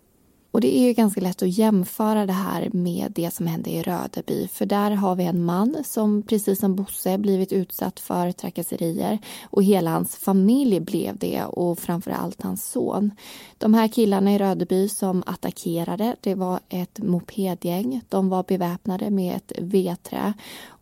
Och 0.54 0.60
det 0.60 0.76
är 0.76 0.86
ju 0.86 0.92
ganska 0.92 1.20
lätt 1.20 1.42
att 1.42 1.58
jämföra 1.58 2.26
det 2.26 2.32
här 2.32 2.68
med 2.72 3.12
det 3.14 3.34
som 3.34 3.46
hände 3.46 3.70
i 3.70 3.82
Rödeby. 3.82 4.48
För 4.48 4.66
där 4.66 4.90
har 4.90 5.14
vi 5.16 5.24
en 5.24 5.44
man 5.44 5.76
som 5.84 6.22
precis 6.22 6.60
som 6.60 6.74
Bosse 6.74 7.18
blivit 7.18 7.52
utsatt 7.52 8.00
för 8.00 8.32
trakasserier. 8.32 9.18
Och 9.44 9.62
hela 9.62 9.90
hans 9.90 10.16
familj 10.16 10.80
blev 10.80 11.18
det 11.18 11.44
och 11.44 11.78
framför 11.78 12.10
allt 12.10 12.42
hans 12.42 12.70
son. 12.70 13.10
De 13.58 13.74
här 13.74 13.88
killarna 13.88 14.34
i 14.34 14.38
Rödeby 14.38 14.88
som 14.88 15.22
attackerade, 15.26 16.16
det 16.20 16.34
var 16.34 16.60
ett 16.68 16.98
mopedgäng. 16.98 18.00
De 18.08 18.28
var 18.28 18.42
beväpnade 18.42 19.10
med 19.10 19.36
ett 19.36 19.52
vedträ 19.58 20.32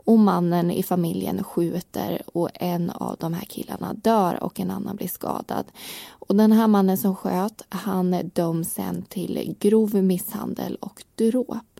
och 0.04 0.18
mannen 0.18 0.70
i 0.70 0.82
familjen 0.82 1.44
skjuter 1.44 2.22
och 2.26 2.48
en 2.54 2.90
av 2.90 3.16
de 3.20 3.34
här 3.34 3.44
killarna 3.44 3.94
dör 3.94 4.42
och 4.42 4.60
en 4.60 4.70
annan 4.70 4.96
blir 4.96 5.08
skadad. 5.08 5.64
Och 6.08 6.36
den 6.36 6.52
här 6.52 6.66
mannen 6.68 6.98
som 6.98 7.16
sköt, 7.16 7.62
han 7.68 8.30
döms 8.34 8.72
sen 8.72 9.02
till 9.02 9.56
grov 9.60 9.94
misshandel 9.94 10.76
och 10.80 11.02
dråp. 11.14 11.72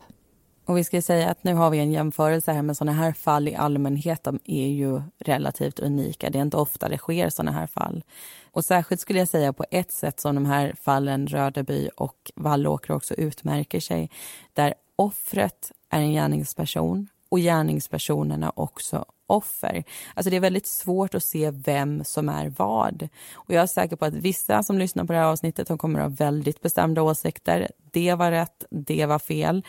Och 0.65 0.77
vi 0.77 0.83
ska 0.83 1.01
säga 1.01 1.29
att 1.29 1.43
nu 1.43 1.53
har 1.53 1.69
vi 1.69 1.79
en 1.79 1.91
jämförelse 1.91 2.51
här 2.51 2.61
med 2.61 2.77
sådana 2.77 2.97
här 2.97 3.11
fall 3.11 3.47
i 3.47 3.55
allmänhet. 3.55 4.23
De 4.23 4.39
är 4.45 4.67
ju 4.67 5.01
relativt 5.19 5.79
unika. 5.79 6.29
Det 6.29 6.37
är 6.37 6.41
inte 6.41 6.57
ofta 6.57 6.89
det 6.89 6.97
sker 6.97 7.29
sådana 7.29 7.51
här 7.51 7.67
fall. 7.67 8.03
Och 8.51 8.65
särskilt 8.65 9.01
skulle 9.01 9.19
jag 9.19 9.27
säga 9.27 9.53
på 9.53 9.65
ett 9.71 9.91
sätt 9.91 10.19
som 10.19 10.35
de 10.35 10.45
här 10.45 10.75
fallen 10.81 11.27
Rödeby 11.27 11.89
och 11.97 12.31
Vallåkra 12.35 12.95
också 12.95 13.13
utmärker 13.13 13.79
sig. 13.79 14.09
Där 14.53 14.73
offret 14.95 15.71
är 15.89 15.99
en 15.99 16.11
gärningsperson 16.11 17.07
och 17.33 17.39
gärningspersonerna 17.39 18.51
också 18.55 19.05
offer. 19.27 19.83
Alltså 20.13 20.29
det 20.29 20.35
är 20.35 20.39
väldigt 20.39 20.67
svårt 20.67 21.15
att 21.15 21.23
se 21.23 21.51
vem 21.51 22.03
som 22.03 22.29
är 22.29 22.53
vad. 22.57 23.07
Och 23.33 23.53
jag 23.53 23.63
är 23.63 23.67
säker 23.67 23.95
på 23.95 24.05
att 24.05 24.13
vissa 24.13 24.63
som 24.63 24.77
lyssnar 24.77 25.05
på 25.05 25.13
det 25.13 25.19
här 25.19 25.25
avsnittet 25.25 25.67
de 25.67 25.77
kommer 25.77 25.99
att 25.99 26.19
ha 26.19 26.25
väldigt 26.25 26.61
bestämda 26.61 27.01
åsikter. 27.01 27.71
Det 27.91 28.13
var 28.13 28.31
rätt, 28.31 28.65
det 28.69 29.05
var 29.05 29.19
fel. 29.19 29.63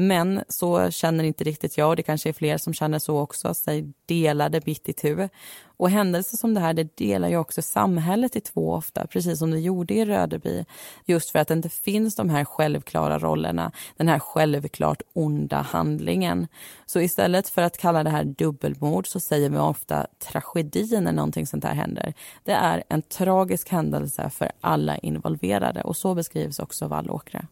Men 0.00 0.44
så 0.48 0.90
känner 0.90 1.24
inte 1.24 1.44
riktigt 1.44 1.78
jag 1.78 1.88
och 1.88 1.96
det 1.96 2.02
kanske 2.02 2.28
är 2.28 2.32
fler 2.32 2.58
som 2.58 2.74
känner 2.74 2.98
så 2.98 3.18
också, 3.18 3.54
sig 3.54 3.92
delade 4.06 4.60
mitt 4.64 4.88
i 4.88 4.92
tu. 4.92 5.28
Och 5.76 5.90
händelser 5.90 6.36
som 6.36 6.54
det 6.54 6.60
här 6.60 6.74
det 6.74 6.96
delar 6.96 7.28
ju 7.28 7.36
också 7.36 7.62
samhället 7.62 8.36
i 8.36 8.40
två 8.40 8.72
ofta, 8.72 9.06
precis 9.06 9.38
som 9.38 9.50
det 9.50 9.58
gjorde 9.58 9.94
i 9.94 10.04
Rödeby. 10.04 10.64
Just 11.04 11.30
för 11.30 11.38
att 11.38 11.48
det 11.48 11.54
inte 11.54 11.68
finns 11.68 12.16
de 12.16 12.30
här 12.30 12.44
självklara 12.44 13.18
rollerna, 13.18 13.72
den 13.96 14.08
här 14.08 14.18
självklart 14.18 15.02
onda 15.12 15.56
handlingen. 15.56 16.46
Så 16.86 17.00
istället 17.00 17.48
för 17.48 17.62
att 17.62 17.78
kalla 17.78 18.04
det 18.04 18.10
här 18.10 18.24
dubbelmord 18.24 19.06
så 19.06 19.20
säger 19.20 19.50
vi 19.50 19.58
ofta 19.58 20.06
tragedi 20.18 21.00
när 21.00 21.12
någonting 21.12 21.46
sånt 21.46 21.64
här 21.64 21.74
händer. 21.74 22.14
Det 22.44 22.52
är 22.52 22.84
en 22.88 23.02
tragisk 23.02 23.68
händelse 23.68 24.30
för 24.30 24.52
alla 24.60 24.96
involverade 24.96 25.82
och 25.82 25.96
så 25.96 26.14
beskrivs 26.14 26.58
också 26.58 26.88
Vallåkra. 26.88 27.46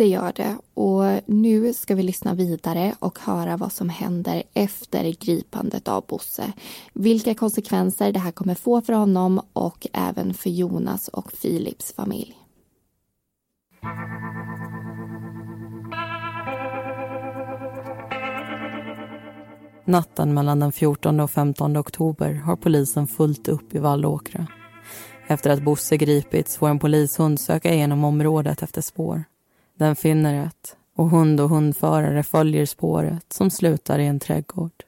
Det 0.00 0.06
gör 0.06 0.32
det. 0.32 0.56
Och 0.74 1.04
nu 1.26 1.72
ska 1.72 1.94
vi 1.94 2.02
lyssna 2.02 2.34
vidare 2.34 2.94
och 2.98 3.18
höra 3.18 3.56
vad 3.56 3.72
som 3.72 3.88
händer 3.88 4.42
efter 4.54 5.14
gripandet 5.24 5.88
av 5.88 6.04
Bosse. 6.08 6.52
Vilka 6.92 7.34
konsekvenser 7.34 8.12
det 8.12 8.18
här 8.18 8.30
kommer 8.32 8.54
få 8.54 8.80
för 8.80 8.92
honom 8.92 9.40
och 9.52 9.86
även 9.92 10.34
för 10.34 10.50
Jonas 10.50 11.08
och 11.08 11.32
Filips 11.32 11.92
familj. 11.92 12.36
Natten 19.84 20.34
mellan 20.34 20.60
den 20.60 20.72
14 20.72 21.20
och 21.20 21.30
15 21.30 21.76
oktober 21.76 22.34
har 22.34 22.56
polisen 22.56 23.06
fullt 23.06 23.48
upp 23.48 23.74
i 23.74 23.78
Vallåkra. 23.78 24.46
Efter 25.26 25.50
att 25.50 25.62
Bosse 25.62 25.96
gripits 25.96 26.56
får 26.56 26.68
en 26.68 26.78
polishund 26.78 27.40
söka 27.40 27.74
igenom 27.74 28.04
området 28.04 28.62
efter 28.62 28.80
spår. 28.82 29.24
Den 29.80 29.96
finner 29.96 30.46
ett 30.46 30.76
och 30.96 31.10
hund 31.10 31.40
och 31.40 31.48
hundförare 31.48 32.22
följer 32.22 32.66
spåret 32.66 33.32
som 33.32 33.50
slutar 33.50 33.98
i 33.98 34.06
en 34.06 34.20
trädgård. 34.20 34.84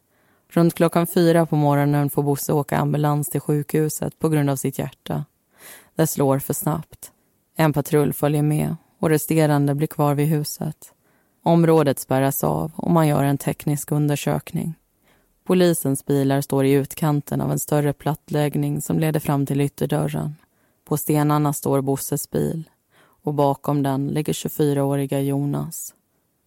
Runt 0.49 0.75
klockan 0.75 1.07
fyra 1.07 1.47
på 1.47 1.57
morgonen 1.57 2.11
får 2.11 2.23
Bosse 2.23 2.53
åka 2.53 2.79
ambulans 2.79 3.29
till 3.29 3.41
sjukhuset 3.41 4.19
på 4.19 4.29
grund 4.29 4.51
av 4.51 4.57
sitt 4.57 4.79
hjärta. 4.79 5.25
Det 5.95 6.07
slår 6.07 6.39
för 6.39 6.55
snabbt. 6.55 7.13
En 7.57 7.73
patrull 7.73 8.13
följer 8.13 8.43
med 8.43 8.77
och 8.99 9.09
resterande 9.09 9.75
blir 9.75 9.87
kvar 9.87 10.15
vid 10.15 10.27
huset. 10.27 10.93
Området 11.43 11.99
spärras 11.99 12.45
av 12.45 12.73
och 12.77 12.91
man 12.91 13.09
gör 13.09 13.23
en 13.25 13.39
teknisk 13.39 13.93
undersökning. 13.93 14.75
Polisens 15.45 16.07
bilar 16.07 16.41
står 16.41 16.65
i 16.65 16.73
utkanten 16.73 17.41
av 17.41 17.53
en 17.53 17.59
större 17.59 17.93
plattläggning 17.93 18.83
som 18.83 18.99
leder 18.99 19.21
fram 19.21 19.47
till 19.47 19.61
ytterdörren. 19.61 20.37
På 20.85 20.97
stenarna 20.97 21.53
står 21.53 21.81
Bosses 21.81 22.31
bil 22.31 22.69
och 23.23 23.35
bakom 23.35 23.83
den 23.83 24.09
ligger 24.09 24.33
24-åriga 24.33 25.21
Jonas. 25.21 25.95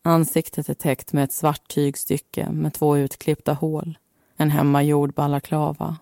Ansiktet 0.01 0.69
är 0.69 0.73
täckt 0.73 1.13
med 1.13 1.23
ett 1.23 1.33
svart 1.33 1.67
tygstycke 1.67 2.49
med 2.49 2.73
två 2.73 2.97
utklippta 2.97 3.53
hål, 3.53 3.97
en 4.37 4.51
hemmagjord 4.51 5.13
balaklava. 5.13 5.97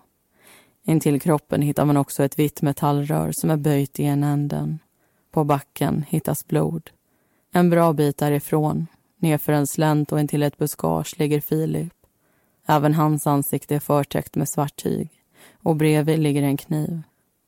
Intill 0.86 1.20
kroppen 1.20 1.62
hittar 1.62 1.84
man 1.84 1.96
också 1.96 2.24
ett 2.24 2.38
vitt 2.38 2.62
metallrör 2.62 3.32
som 3.32 3.50
är 3.50 3.56
böjt 3.56 4.00
i 4.00 4.04
en 4.04 4.24
änden. 4.24 4.78
På 5.30 5.44
backen 5.44 6.04
hittas 6.08 6.46
blod. 6.46 6.90
En 7.52 7.70
bra 7.70 7.92
bit 7.92 8.18
därifrån, 8.18 8.86
nerför 9.18 9.52
en 9.52 9.66
slänt 9.66 10.12
och 10.12 10.20
intill 10.20 10.42
ett 10.42 10.58
buskage, 10.58 11.18
ligger 11.18 11.40
Filip. 11.40 11.92
Även 12.66 12.94
hans 12.94 13.26
ansikte 13.26 13.74
är 13.74 13.80
förtäckt 13.80 14.34
med 14.34 14.48
svart 14.48 14.76
tyg 14.76 15.10
och 15.62 15.76
bredvid 15.76 16.18
ligger 16.18 16.42
en 16.42 16.56
kniv. 16.56 17.02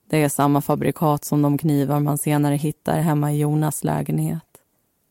Det 0.09 0.23
är 0.23 0.29
samma 0.29 0.61
fabrikat 0.61 1.25
som 1.25 1.43
de 1.43 1.59
knivar 1.59 2.01
man 2.01 2.19
senare 2.19 2.55
hittar 2.55 3.01
hemma 3.01 3.33
i 3.33 3.39
Jonas 3.39 3.85
lägenhet. 3.85 4.43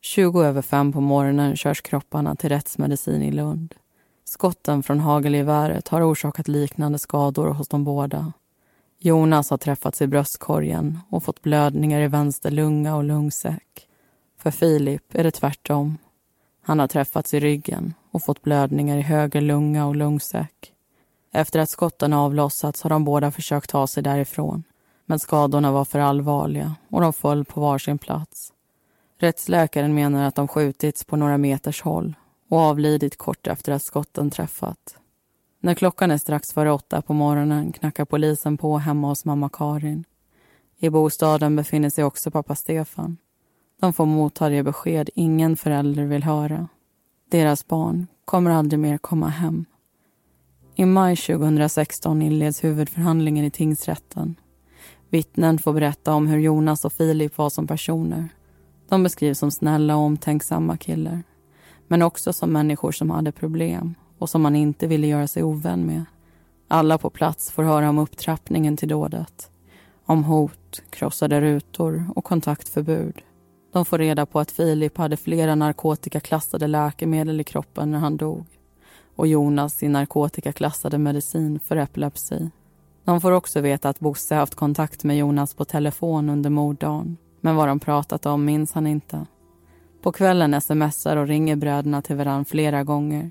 20 0.00 0.42
över 0.42 0.62
fem 0.62 0.92
på 0.92 1.00
morgonen 1.00 1.56
körs 1.56 1.80
kropparna 1.80 2.36
till 2.36 2.48
rättsmedicin 2.48 3.22
i 3.22 3.32
Lund. 3.32 3.74
Skotten 4.24 4.82
från 4.82 5.00
hagelgeväret 5.00 5.88
har 5.88 6.12
orsakat 6.12 6.48
liknande 6.48 6.98
skador 6.98 7.48
hos 7.48 7.68
de 7.68 7.84
båda. 7.84 8.32
Jonas 8.98 9.50
har 9.50 9.58
träffats 9.58 10.02
i 10.02 10.06
bröstkorgen 10.06 10.98
och 11.08 11.22
fått 11.22 11.42
blödningar 11.42 12.00
i 12.00 12.08
vänster 12.08 12.50
lunga 12.50 12.96
och 12.96 13.04
lungsäck. 13.04 13.88
För 14.38 14.50
Filip 14.50 15.14
är 15.14 15.24
det 15.24 15.30
tvärtom. 15.30 15.98
Han 16.62 16.78
har 16.78 16.86
träffats 16.86 17.34
i 17.34 17.40
ryggen 17.40 17.94
och 18.10 18.22
fått 18.22 18.42
blödningar 18.42 18.98
i 18.98 19.02
höger 19.02 19.40
lunga 19.40 19.86
och 19.86 19.96
lungsäck. 19.96 20.72
Efter 21.32 21.60
att 21.60 21.70
skotten 21.70 22.12
avlossats 22.12 22.82
har 22.82 22.90
de 22.90 23.04
båda 23.04 23.30
försökt 23.30 23.70
ta 23.70 23.86
sig 23.86 24.02
därifrån. 24.02 24.62
Men 25.06 25.18
skadorna 25.18 25.72
var 25.72 25.84
för 25.84 25.98
allvarliga 25.98 26.74
och 26.88 27.00
de 27.00 27.12
föll 27.12 27.44
på 27.44 27.60
varsin 27.60 27.98
plats. 27.98 28.52
Rättsläkaren 29.18 29.94
menar 29.94 30.24
att 30.24 30.34
de 30.34 30.48
skjutits 30.48 31.04
på 31.04 31.16
några 31.16 31.38
meters 31.38 31.82
håll 31.82 32.14
och 32.48 32.58
avlidit 32.58 33.18
kort 33.18 33.46
efter 33.46 33.72
att 33.72 33.82
skotten 33.82 34.30
träffat. 34.30 34.98
När 35.60 35.74
klockan 35.74 36.10
är 36.10 36.18
strax 36.18 36.52
före 36.52 36.72
åtta 36.72 37.02
på 37.02 37.12
morgonen 37.12 37.72
knackar 37.72 38.04
polisen 38.04 38.56
på 38.56 38.78
hemma 38.78 39.08
hos 39.08 39.24
mamma 39.24 39.48
Karin. 39.52 40.04
I 40.78 40.90
bostaden 40.90 41.56
befinner 41.56 41.90
sig 41.90 42.04
också 42.04 42.30
pappa 42.30 42.54
Stefan. 42.54 43.16
De 43.80 43.92
får 43.92 44.06
motta 44.06 44.48
det 44.48 44.62
besked 44.62 45.10
ingen 45.14 45.56
förälder 45.56 46.04
vill 46.04 46.22
höra. 46.22 46.68
Deras 47.30 47.66
barn 47.66 48.06
kommer 48.24 48.50
aldrig 48.50 48.78
mer 48.78 48.98
komma 48.98 49.28
hem. 49.28 49.64
I 50.74 50.84
maj 50.84 51.16
2016 51.16 52.22
inleds 52.22 52.64
huvudförhandlingen 52.64 53.44
i 53.44 53.50
tingsrätten. 53.50 54.34
Vittnen 55.10 55.58
får 55.58 55.72
berätta 55.72 56.14
om 56.14 56.26
hur 56.26 56.38
Jonas 56.38 56.84
och 56.84 56.92
Filip 56.92 57.38
var 57.38 57.50
som 57.50 57.66
personer. 57.66 58.28
De 58.88 59.02
beskrivs 59.02 59.38
som 59.38 59.50
snälla 59.50 59.96
och 59.96 60.02
omtänksamma 60.02 60.76
killar. 60.76 61.22
Men 61.88 62.02
också 62.02 62.32
som 62.32 62.52
människor 62.52 62.92
som 62.92 63.10
hade 63.10 63.32
problem 63.32 63.94
och 64.18 64.30
som 64.30 64.42
man 64.42 64.56
inte 64.56 64.86
ville 64.86 65.06
göra 65.06 65.28
sig 65.28 65.42
ovän 65.42 65.86
med. 65.86 66.04
Alla 66.68 66.98
på 66.98 67.10
plats 67.10 67.50
får 67.50 67.62
höra 67.62 67.88
om 67.88 67.98
upptrappningen 67.98 68.76
till 68.76 68.88
dådet. 68.88 69.50
Om 70.04 70.24
hot, 70.24 70.82
krossade 70.90 71.40
rutor 71.40 72.10
och 72.16 72.24
kontaktförbud. 72.24 73.22
De 73.72 73.84
får 73.84 73.98
reda 73.98 74.26
på 74.26 74.40
att 74.40 74.50
Filip 74.50 74.98
hade 74.98 75.16
flera 75.16 75.54
narkotikaklassade 75.54 76.66
läkemedel 76.66 77.40
i 77.40 77.44
kroppen 77.44 77.90
när 77.90 77.98
han 77.98 78.16
dog 78.16 78.46
och 79.16 79.26
Jonas 79.26 79.74
sin 79.74 79.92
narkotikaklassade 79.92 80.98
medicin 80.98 81.58
för 81.58 81.76
epilepsi. 81.76 82.50
De 83.06 83.20
får 83.20 83.32
också 83.32 83.60
veta 83.60 83.88
att 83.88 84.00
Bosse 84.00 84.34
haft 84.34 84.54
kontakt 84.54 85.04
med 85.04 85.18
Jonas 85.18 85.54
på 85.54 85.64
telefon 85.64 86.28
under 86.28 86.50
morddagen. 86.50 87.16
Men 87.40 87.56
vad 87.56 87.68
de 87.68 87.80
pratat 87.80 88.26
om 88.26 88.44
minns 88.44 88.72
han 88.72 88.86
inte. 88.86 89.26
På 90.02 90.12
kvällen 90.12 90.60
smsar 90.60 91.16
och 91.16 91.26
ringer 91.26 91.56
bröderna 91.56 92.02
till 92.02 92.16
varann 92.16 92.44
flera 92.44 92.84
gånger. 92.84 93.30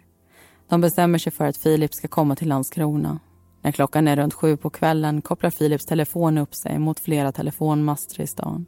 De 0.69 0.82
bestämmer 0.82 1.17
sig 1.17 1.32
för 1.32 1.45
att 1.45 1.57
Filip 1.57 1.93
ska 1.93 2.07
komma 2.07 2.36
till 2.36 2.47
Landskrona. 2.47 3.19
När 3.61 3.71
klockan 3.71 4.07
är 4.07 4.15
runt 4.15 4.34
sju 4.34 4.57
på 4.57 4.69
kvällen 4.69 5.21
kopplar 5.21 5.49
Filips 5.49 5.86
telefon 5.86 6.38
upp 6.38 6.55
sig 6.55 6.80
mot 6.80 6.99
flera 6.99 7.32
telefonmaster 7.32 8.21
i 8.21 8.28
stan. 8.28 8.65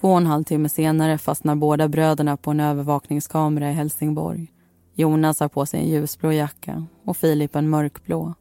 Två 0.00 0.10
och 0.10 0.18
en 0.18 0.26
halv 0.26 0.44
timme 0.44 0.68
senare 0.68 1.18
fastnar 1.18 1.54
båda 1.54 1.88
bröderna 1.88 2.36
på 2.36 2.50
en 2.50 2.60
övervakningskamera 2.60 3.70
i 3.70 3.74
Helsingborg. 3.74 4.52
Jonas 4.94 5.40
har 5.40 5.48
på 5.48 5.66
sig 5.66 5.80
en 5.80 5.88
ljusblå 5.88 6.32
jacka 6.32 6.86
och 7.04 7.16
Filip 7.16 7.56
en 7.56 7.68
mörkblå. 7.68 8.34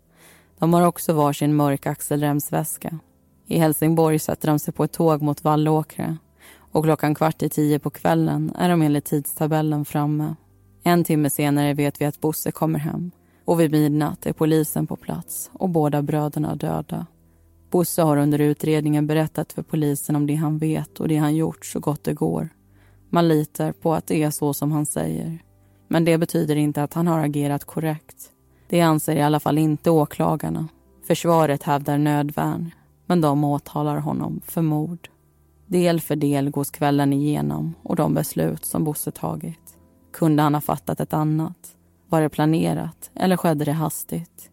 De 0.59 0.73
har 0.73 0.87
också 0.87 1.13
varsin 1.13 1.55
mörk 1.55 1.85
axelremsväska. 1.85 2.99
I 3.45 3.57
Helsingborg 3.57 4.19
sätter 4.19 4.47
de 4.47 4.59
sig 4.59 4.73
på 4.73 4.83
ett 4.83 4.91
tåg 4.91 5.21
mot 5.21 5.43
Vallåkra 5.43 6.17
och 6.71 6.83
klockan 6.83 7.15
kvart 7.15 7.41
i 7.41 7.49
tio 7.49 7.79
på 7.79 7.89
kvällen 7.89 8.51
är 8.55 8.69
de 8.69 8.81
enligt 8.81 9.05
tidstabellen 9.05 9.85
framme. 9.85 10.35
En 10.83 11.03
timme 11.03 11.29
senare 11.29 11.73
vet 11.73 12.01
vi 12.01 12.05
att 12.05 12.21
Bosse 12.21 12.51
kommer 12.51 12.79
hem 12.79 13.11
och 13.45 13.59
vid 13.59 13.71
midnatt 13.71 14.25
är 14.25 14.33
polisen 14.33 14.87
på 14.87 14.95
plats 14.95 15.51
och 15.53 15.69
båda 15.69 16.01
bröderna 16.01 16.55
döda. 16.55 17.05
Bosse 17.69 18.01
har 18.01 18.17
under 18.17 18.39
utredningen 18.39 19.07
berättat 19.07 19.53
för 19.53 19.63
polisen 19.63 20.15
om 20.15 20.27
det 20.27 20.35
han 20.35 20.57
vet 20.57 20.99
och 20.99 21.07
det 21.07 21.17
han 21.17 21.35
gjort 21.35 21.65
så 21.65 21.79
gott 21.79 22.03
det 22.03 22.13
går. 22.13 22.49
Man 23.09 23.27
litar 23.27 23.71
på 23.71 23.93
att 23.93 24.07
det 24.07 24.23
är 24.23 24.31
så 24.31 24.53
som 24.53 24.71
han 24.71 24.85
säger. 24.85 25.39
Men 25.87 26.05
det 26.05 26.17
betyder 26.17 26.55
inte 26.55 26.83
att 26.83 26.93
han 26.93 27.07
har 27.07 27.19
agerat 27.19 27.63
korrekt. 27.63 28.31
Det 28.70 28.82
anser 28.82 29.15
i 29.15 29.22
alla 29.22 29.39
fall 29.39 29.57
inte 29.57 29.91
åklagarna. 29.91 30.68
Försvaret 31.07 31.63
hävdar 31.63 31.97
nödvärn, 31.97 32.72
men 33.05 33.22
de 33.22 33.43
åtalar 33.43 33.97
honom 33.97 34.41
för 34.45 34.61
mord. 34.61 35.09
Del 35.68 36.01
för 36.01 36.15
del 36.15 36.49
gås 36.49 36.72
kvällen 36.72 37.13
igenom 37.13 37.76
och 37.84 37.95
de 37.95 38.13
beslut 38.13 38.65
som 38.65 38.84
Bosse 38.84 39.11
tagit. 39.11 39.78
Kunde 40.13 40.43
han 40.43 40.53
ha 40.53 40.61
fattat 40.61 40.99
ett 40.99 41.13
annat? 41.13 41.76
Var 42.09 42.22
det 42.22 42.30
planerat 42.30 43.11
eller 43.15 43.38
skedde 43.38 43.65
det 43.65 43.72
hastigt? 43.72 44.49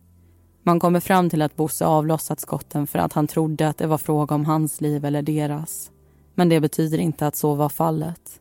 Man 0.62 0.81
kommer 0.81 1.01
fram 1.01 1.31
till 1.31 1.43
att 1.43 1.57
Bosse 1.57 1.87
avlossat 1.87 2.41
skotten 2.41 2.87
för 2.87 2.99
att 2.99 3.12
han 3.12 3.27
trodde 3.27 3.69
att 3.69 3.79
det 3.79 3.87
var 3.87 3.99
fråga 3.99 4.35
om 4.35 4.45
hans 4.45 4.81
liv 4.81 5.05
eller 5.05 5.23
deras. 5.23 5.91
Men 6.35 6.49
det 6.49 6.61
betyder 6.61 6.99
inte 6.99 7.27
att 7.27 7.37
så 7.37 7.55
var 7.55 7.69
fallet. 7.69 8.41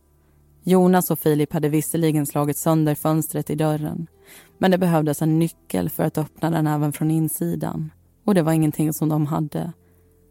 Jonas 0.64 1.12
och 1.12 1.20
Filip 1.20 1.54
hade 1.54 1.70
visserligen 1.70 2.26
slagit 2.26 2.58
sönder 2.58 2.96
fönstret 2.96 3.50
i 3.50 3.56
dörren 3.56 4.08
men 4.64 4.72
det 4.72 4.78
behövdes 4.78 5.22
en 5.22 5.40
nyckel 5.40 5.90
för 5.90 6.04
att 6.04 6.18
öppna 6.18 6.50
den 6.50 6.68
även 6.68 6.94
från 6.94 7.12
insidan. 7.12 7.92
Och 8.26 8.36
det 8.36 8.42
var 8.42 8.54
ingenting 8.54 8.94
som 8.94 9.10
de 9.10 9.26
hade. 9.26 9.74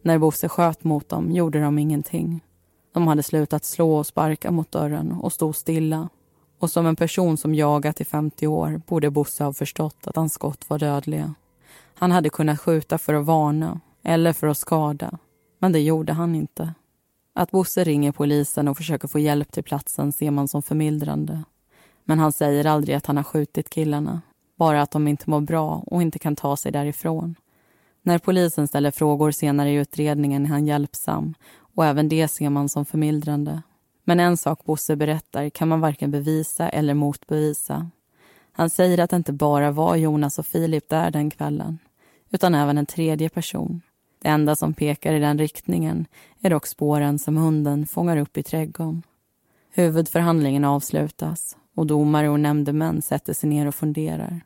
När 0.02 0.18
Bosse 0.18 0.48
sköt 0.48 0.84
mot 0.84 1.08
dem 1.08 1.30
gjorde 1.30 1.60
de 1.60 1.78
ingenting. 1.78 2.44
De 2.92 3.06
hade 3.06 3.22
slutat 3.22 3.64
slå 3.64 3.96
och 3.96 4.06
sparka 4.06 4.50
mot 4.50 4.72
dörren 4.72 5.12
och 5.12 5.32
stod 5.32 5.56
stilla. 5.56 6.08
Och 6.58 6.70
som 6.70 6.86
en 6.86 6.96
person 6.96 7.36
som 7.36 7.54
jagat 7.54 8.00
i 8.00 8.04
50 8.04 8.46
år 8.46 8.82
borde 8.86 9.10
Bosse 9.10 9.44
ha 9.44 9.52
förstått 9.52 10.06
att 10.06 10.16
hans 10.16 10.32
skott 10.32 10.70
var 10.70 10.78
dödliga. 10.78 11.34
Han 11.94 12.10
hade 12.12 12.30
kunnat 12.30 12.60
skjuta 12.60 12.98
för 12.98 13.14
att 13.14 13.26
varna 13.26 13.80
eller 14.02 14.32
för 14.32 14.46
att 14.46 14.58
skada. 14.58 15.18
Men 15.58 15.72
det 15.72 15.80
gjorde 15.80 16.12
han 16.12 16.34
inte. 16.34 16.74
Att 17.34 17.50
Bosse 17.50 17.84
ringer 17.84 18.12
polisen 18.12 18.68
och 18.68 18.76
försöker 18.76 19.08
få 19.08 19.18
hjälp 19.18 19.52
till 19.52 19.64
platsen 19.64 20.12
ser 20.12 20.30
man 20.30 20.48
som 20.48 20.62
förmildrande. 20.62 21.42
Men 22.04 22.18
han 22.18 22.32
säger 22.32 22.66
aldrig 22.66 22.96
att 22.96 23.06
han 23.06 23.16
har 23.16 23.24
skjutit 23.24 23.70
killarna. 23.70 24.20
Bara 24.56 24.82
att 24.82 24.90
de 24.90 25.08
inte 25.08 25.30
mår 25.30 25.40
bra 25.40 25.82
och 25.86 26.02
inte 26.02 26.18
kan 26.18 26.36
ta 26.36 26.56
sig 26.56 26.72
därifrån. 26.72 27.34
När 28.02 28.18
polisen 28.18 28.68
ställer 28.68 28.90
frågor 28.90 29.30
senare 29.30 29.70
i 29.70 29.74
utredningen 29.74 30.44
är 30.44 30.48
han 30.48 30.66
hjälpsam 30.66 31.34
och 31.74 31.86
även 31.86 32.08
det 32.08 32.28
ser 32.28 32.50
man 32.50 32.68
som 32.68 32.84
förmildrande. 32.84 33.62
Men 34.04 34.20
en 34.20 34.36
sak 34.36 34.64
Bosse 34.64 34.96
berättar 34.96 35.50
kan 35.50 35.68
man 35.68 35.80
varken 35.80 36.10
bevisa 36.10 36.68
eller 36.68 36.94
motbevisa. 36.94 37.90
Han 38.52 38.70
säger 38.70 38.98
att 38.98 39.10
det 39.10 39.16
inte 39.16 39.32
bara 39.32 39.70
var 39.70 39.96
Jonas 39.96 40.38
och 40.38 40.46
Filip 40.46 40.88
där 40.88 41.10
den 41.10 41.30
kvällen 41.30 41.78
utan 42.30 42.54
även 42.54 42.78
en 42.78 42.86
tredje 42.86 43.28
person. 43.28 43.80
Det 44.22 44.28
enda 44.28 44.56
som 44.56 44.74
pekar 44.74 45.12
i 45.12 45.18
den 45.18 45.38
riktningen 45.38 46.06
är 46.40 46.50
dock 46.50 46.66
spåren 46.66 47.18
som 47.18 47.36
hunden 47.36 47.86
fångar 47.86 48.16
upp 48.16 48.36
i 48.36 48.42
trädgården. 48.42 49.02
Huvudförhandlingen 49.70 50.64
avslutas 50.64 51.56
och 51.74 51.86
domare 51.86 52.28
och 52.28 52.40
nämndemän 52.40 53.02
sätter 53.02 53.32
sig 53.32 53.48
ner 53.48 53.66
och 53.66 53.74
funderar. 53.74 54.40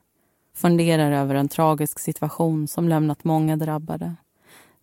Funderar 0.55 1.13
över 1.13 1.35
en 1.35 1.49
tragisk 1.49 1.99
situation 1.99 2.69
som 2.69 2.89
lämnat 2.89 3.25
många 3.25 3.57
drabbade. 3.57 4.15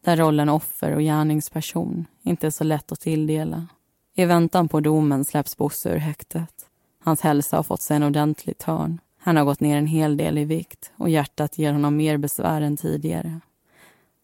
Där 0.03 0.17
rollen 0.17 0.49
offer 0.49 0.91
och 0.91 1.01
gärningsperson 1.01 2.05
inte 2.23 2.47
är 2.47 2.51
så 2.51 2.63
lätt 2.63 2.91
att 2.91 2.99
tilldela. 2.99 3.67
I 4.15 4.25
väntan 4.25 4.67
på 4.67 4.79
domen 4.79 5.25
släpps 5.25 5.57
Bosse 5.57 5.89
ur 5.89 5.97
häktet. 5.97 6.65
Hans 7.03 7.21
hälsa 7.21 7.55
har 7.55 7.63
fått 7.63 7.81
sig 7.81 7.97
en 7.97 8.03
ordentlig 8.03 8.57
törn. 8.57 8.99
Han 9.19 9.37
har 9.37 9.45
gått 9.45 9.59
ner 9.59 9.77
en 9.77 9.87
hel 9.87 10.17
del 10.17 10.37
i 10.37 10.45
vikt 10.45 10.91
och 10.97 11.09
hjärtat 11.09 11.57
ger 11.57 11.73
honom 11.73 11.95
mer 11.95 12.17
besvär 12.17 12.61
än 12.61 12.77
tidigare. 12.77 13.39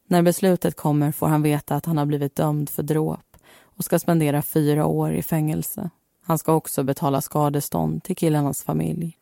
När 0.08 0.22
beslutet 0.22 0.76
kommer 0.76 1.12
får 1.12 1.28
han 1.28 1.42
veta 1.42 1.76
att 1.76 1.86
han 1.86 1.98
har 1.98 2.06
blivit 2.06 2.36
dömd 2.36 2.70
för 2.70 2.84
dråp 2.84 3.38
och 3.62 3.86
ska 3.86 4.00
spendera 4.00 4.42
fyra 4.42 4.86
år 4.86 5.14
i 5.14 5.22
fängelse. 5.22 5.90
Han 6.30 6.38
ska 6.38 6.54
också 6.54 6.84
betala 6.84 7.22
skadestånd 7.22 8.04
till 8.04 8.16
killarnas 8.16 8.64
familj. 8.64 9.18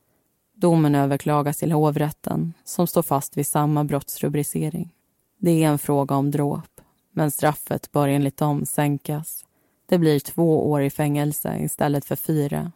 Domen 0.55 0.95
överklagas 0.95 1.57
till 1.57 1.71
hovrätten 1.71 2.53
som 2.63 2.87
står 2.87 3.01
fast 3.01 3.37
vid 3.37 3.47
samma 3.47 3.83
brottsrubricering. 3.83 4.93
Det 5.37 5.63
är 5.63 5.67
en 5.67 5.79
fråga 5.79 6.15
om 6.15 6.31
dråp, 6.31 6.81
men 7.11 7.31
straffet 7.31 7.91
bör 7.91 8.07
enligt 8.07 8.37
dem 8.37 8.65
sänkas. 8.65 9.45
Det 9.85 9.97
blir 9.97 10.19
två 10.19 10.71
år 10.71 10.81
i 10.81 10.89
fängelse 10.89 11.57
istället 11.59 12.05
för 12.05 12.15
fyra. 12.15 12.71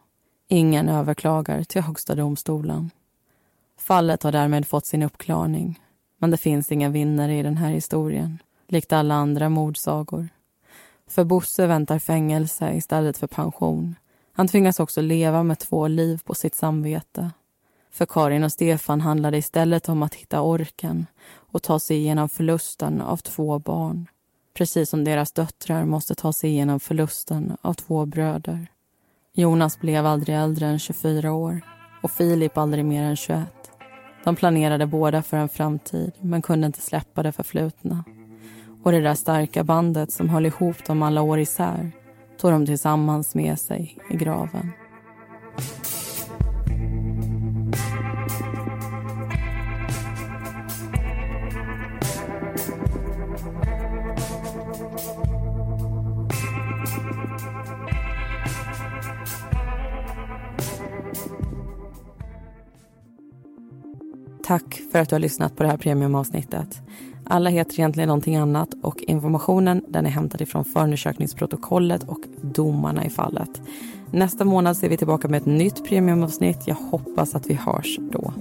Ingen 0.48 0.88
överklagar 0.88 1.64
till 1.64 1.82
Högsta 1.82 2.14
domstolen. 2.14 2.90
Fallet 3.78 4.22
har 4.22 4.32
därmed 4.32 4.66
fått 4.66 4.86
sin 4.86 5.02
uppklarning. 5.02 5.80
Men 6.18 6.30
det 6.30 6.36
finns 6.36 6.72
ingen 6.72 6.92
vinnare 6.92 7.38
i 7.38 7.42
den 7.42 7.56
här 7.56 7.70
historien, 7.70 8.38
likt 8.68 8.92
alla 8.92 9.14
andra 9.14 9.48
mordsagor. 9.48 10.28
För 11.06 11.24
Bosse 11.24 11.66
väntar 11.66 11.98
fängelse 11.98 12.72
istället 12.72 13.18
för 13.18 13.26
pension 13.26 13.94
han 14.32 14.48
tvingas 14.48 14.80
också 14.80 15.00
leva 15.00 15.42
med 15.42 15.58
två 15.58 15.88
liv 15.88 16.20
på 16.24 16.34
sitt 16.34 16.54
samvete. 16.54 17.30
För 17.92 18.06
Karin 18.06 18.44
och 18.44 18.52
Stefan 18.52 19.00
handlar 19.00 19.30
det 19.30 19.38
istället 19.38 19.88
om 19.88 20.02
att 20.02 20.14
hitta 20.14 20.40
orken 20.40 21.06
och 21.34 21.62
ta 21.62 21.78
sig 21.78 21.96
igenom 21.96 22.28
förlusten 22.28 23.00
av 23.00 23.16
två 23.16 23.58
barn. 23.58 24.06
Precis 24.54 24.90
som 24.90 25.04
deras 25.04 25.32
döttrar 25.32 25.84
måste 25.84 26.14
ta 26.14 26.32
sig 26.32 26.50
igenom 26.50 26.80
förlusten 26.80 27.56
av 27.62 27.74
två 27.74 28.06
bröder. 28.06 28.66
Jonas 29.34 29.80
blev 29.80 30.06
aldrig 30.06 30.36
äldre 30.36 30.66
än 30.66 30.78
24 30.78 31.32
år 31.32 31.60
och 32.02 32.10
Filip 32.10 32.58
aldrig 32.58 32.84
mer 32.84 33.02
än 33.02 33.16
21. 33.16 33.46
De 34.24 34.36
planerade 34.36 34.86
båda 34.86 35.22
för 35.22 35.36
en 35.36 35.48
framtid 35.48 36.12
men 36.20 36.42
kunde 36.42 36.66
inte 36.66 36.80
släppa 36.80 37.22
det 37.22 37.32
förflutna. 37.32 38.04
Och 38.82 38.92
det 38.92 39.00
där 39.00 39.14
starka 39.14 39.64
bandet 39.64 40.12
som 40.12 40.28
höll 40.28 40.46
ihop 40.46 40.84
dem 40.84 41.02
alla 41.02 41.22
år 41.22 41.38
isär 41.38 41.92
tog 42.42 42.52
de 42.52 42.66
tillsammans 42.66 43.34
med 43.34 43.58
sig 43.58 43.98
i 44.10 44.16
graven. 44.16 44.72
Tack 64.44 64.82
för 64.92 64.98
att 64.98 65.08
du 65.08 65.14
har 65.14 65.20
lyssnat 65.20 65.56
på 65.56 65.62
det 65.62 65.68
här 65.68 65.76
premiumavsnittet. 65.76 66.82
Alla 67.32 67.50
heter 67.50 67.74
egentligen 67.74 68.06
någonting 68.06 68.36
annat 68.36 68.68
och 68.82 69.02
informationen 69.02 69.84
den 69.88 70.06
är 70.06 70.10
hämtad 70.10 70.40
ifrån 70.40 70.64
förundersökningsprotokollet 70.64 72.02
och 72.08 72.20
domarna 72.40 73.04
i 73.04 73.10
fallet. 73.10 73.62
Nästa 74.10 74.44
månad 74.44 74.76
ser 74.76 74.88
vi 74.88 74.96
tillbaka 74.96 75.28
med 75.28 75.40
ett 75.40 75.46
nytt 75.46 75.84
premiumavsnitt. 75.88 76.58
Jag 76.66 76.74
hoppas 76.74 77.34
att 77.34 77.46
vi 77.46 77.54
hörs 77.54 77.98
då. 78.12 78.32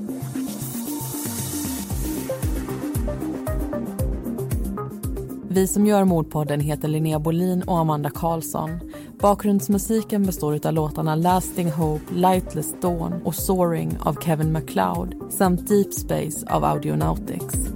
Vi 5.49 5.67
som 5.67 5.85
gör 5.85 6.03
Mordpodden 6.03 6.59
heter 6.59 6.87
Linnea 6.87 7.19
Bolin 7.19 7.63
och 7.63 7.79
Amanda 7.79 8.09
Karlsson. 8.09 8.69
Bakgrundsmusiken 9.19 10.25
består 10.25 10.67
av 10.67 10.73
låtarna 10.73 11.15
Lasting 11.15 11.71
Hope, 11.71 12.13
Lightless 12.13 12.75
Dawn 12.81 13.21
och 13.23 13.35
Soaring 13.35 13.97
av 14.03 14.17
Kevin 14.21 14.51
MacLeod 14.51 15.15
samt 15.29 15.67
Deep 15.67 15.93
Space 15.93 16.47
av 16.49 16.63
Audionautics. 16.63 17.71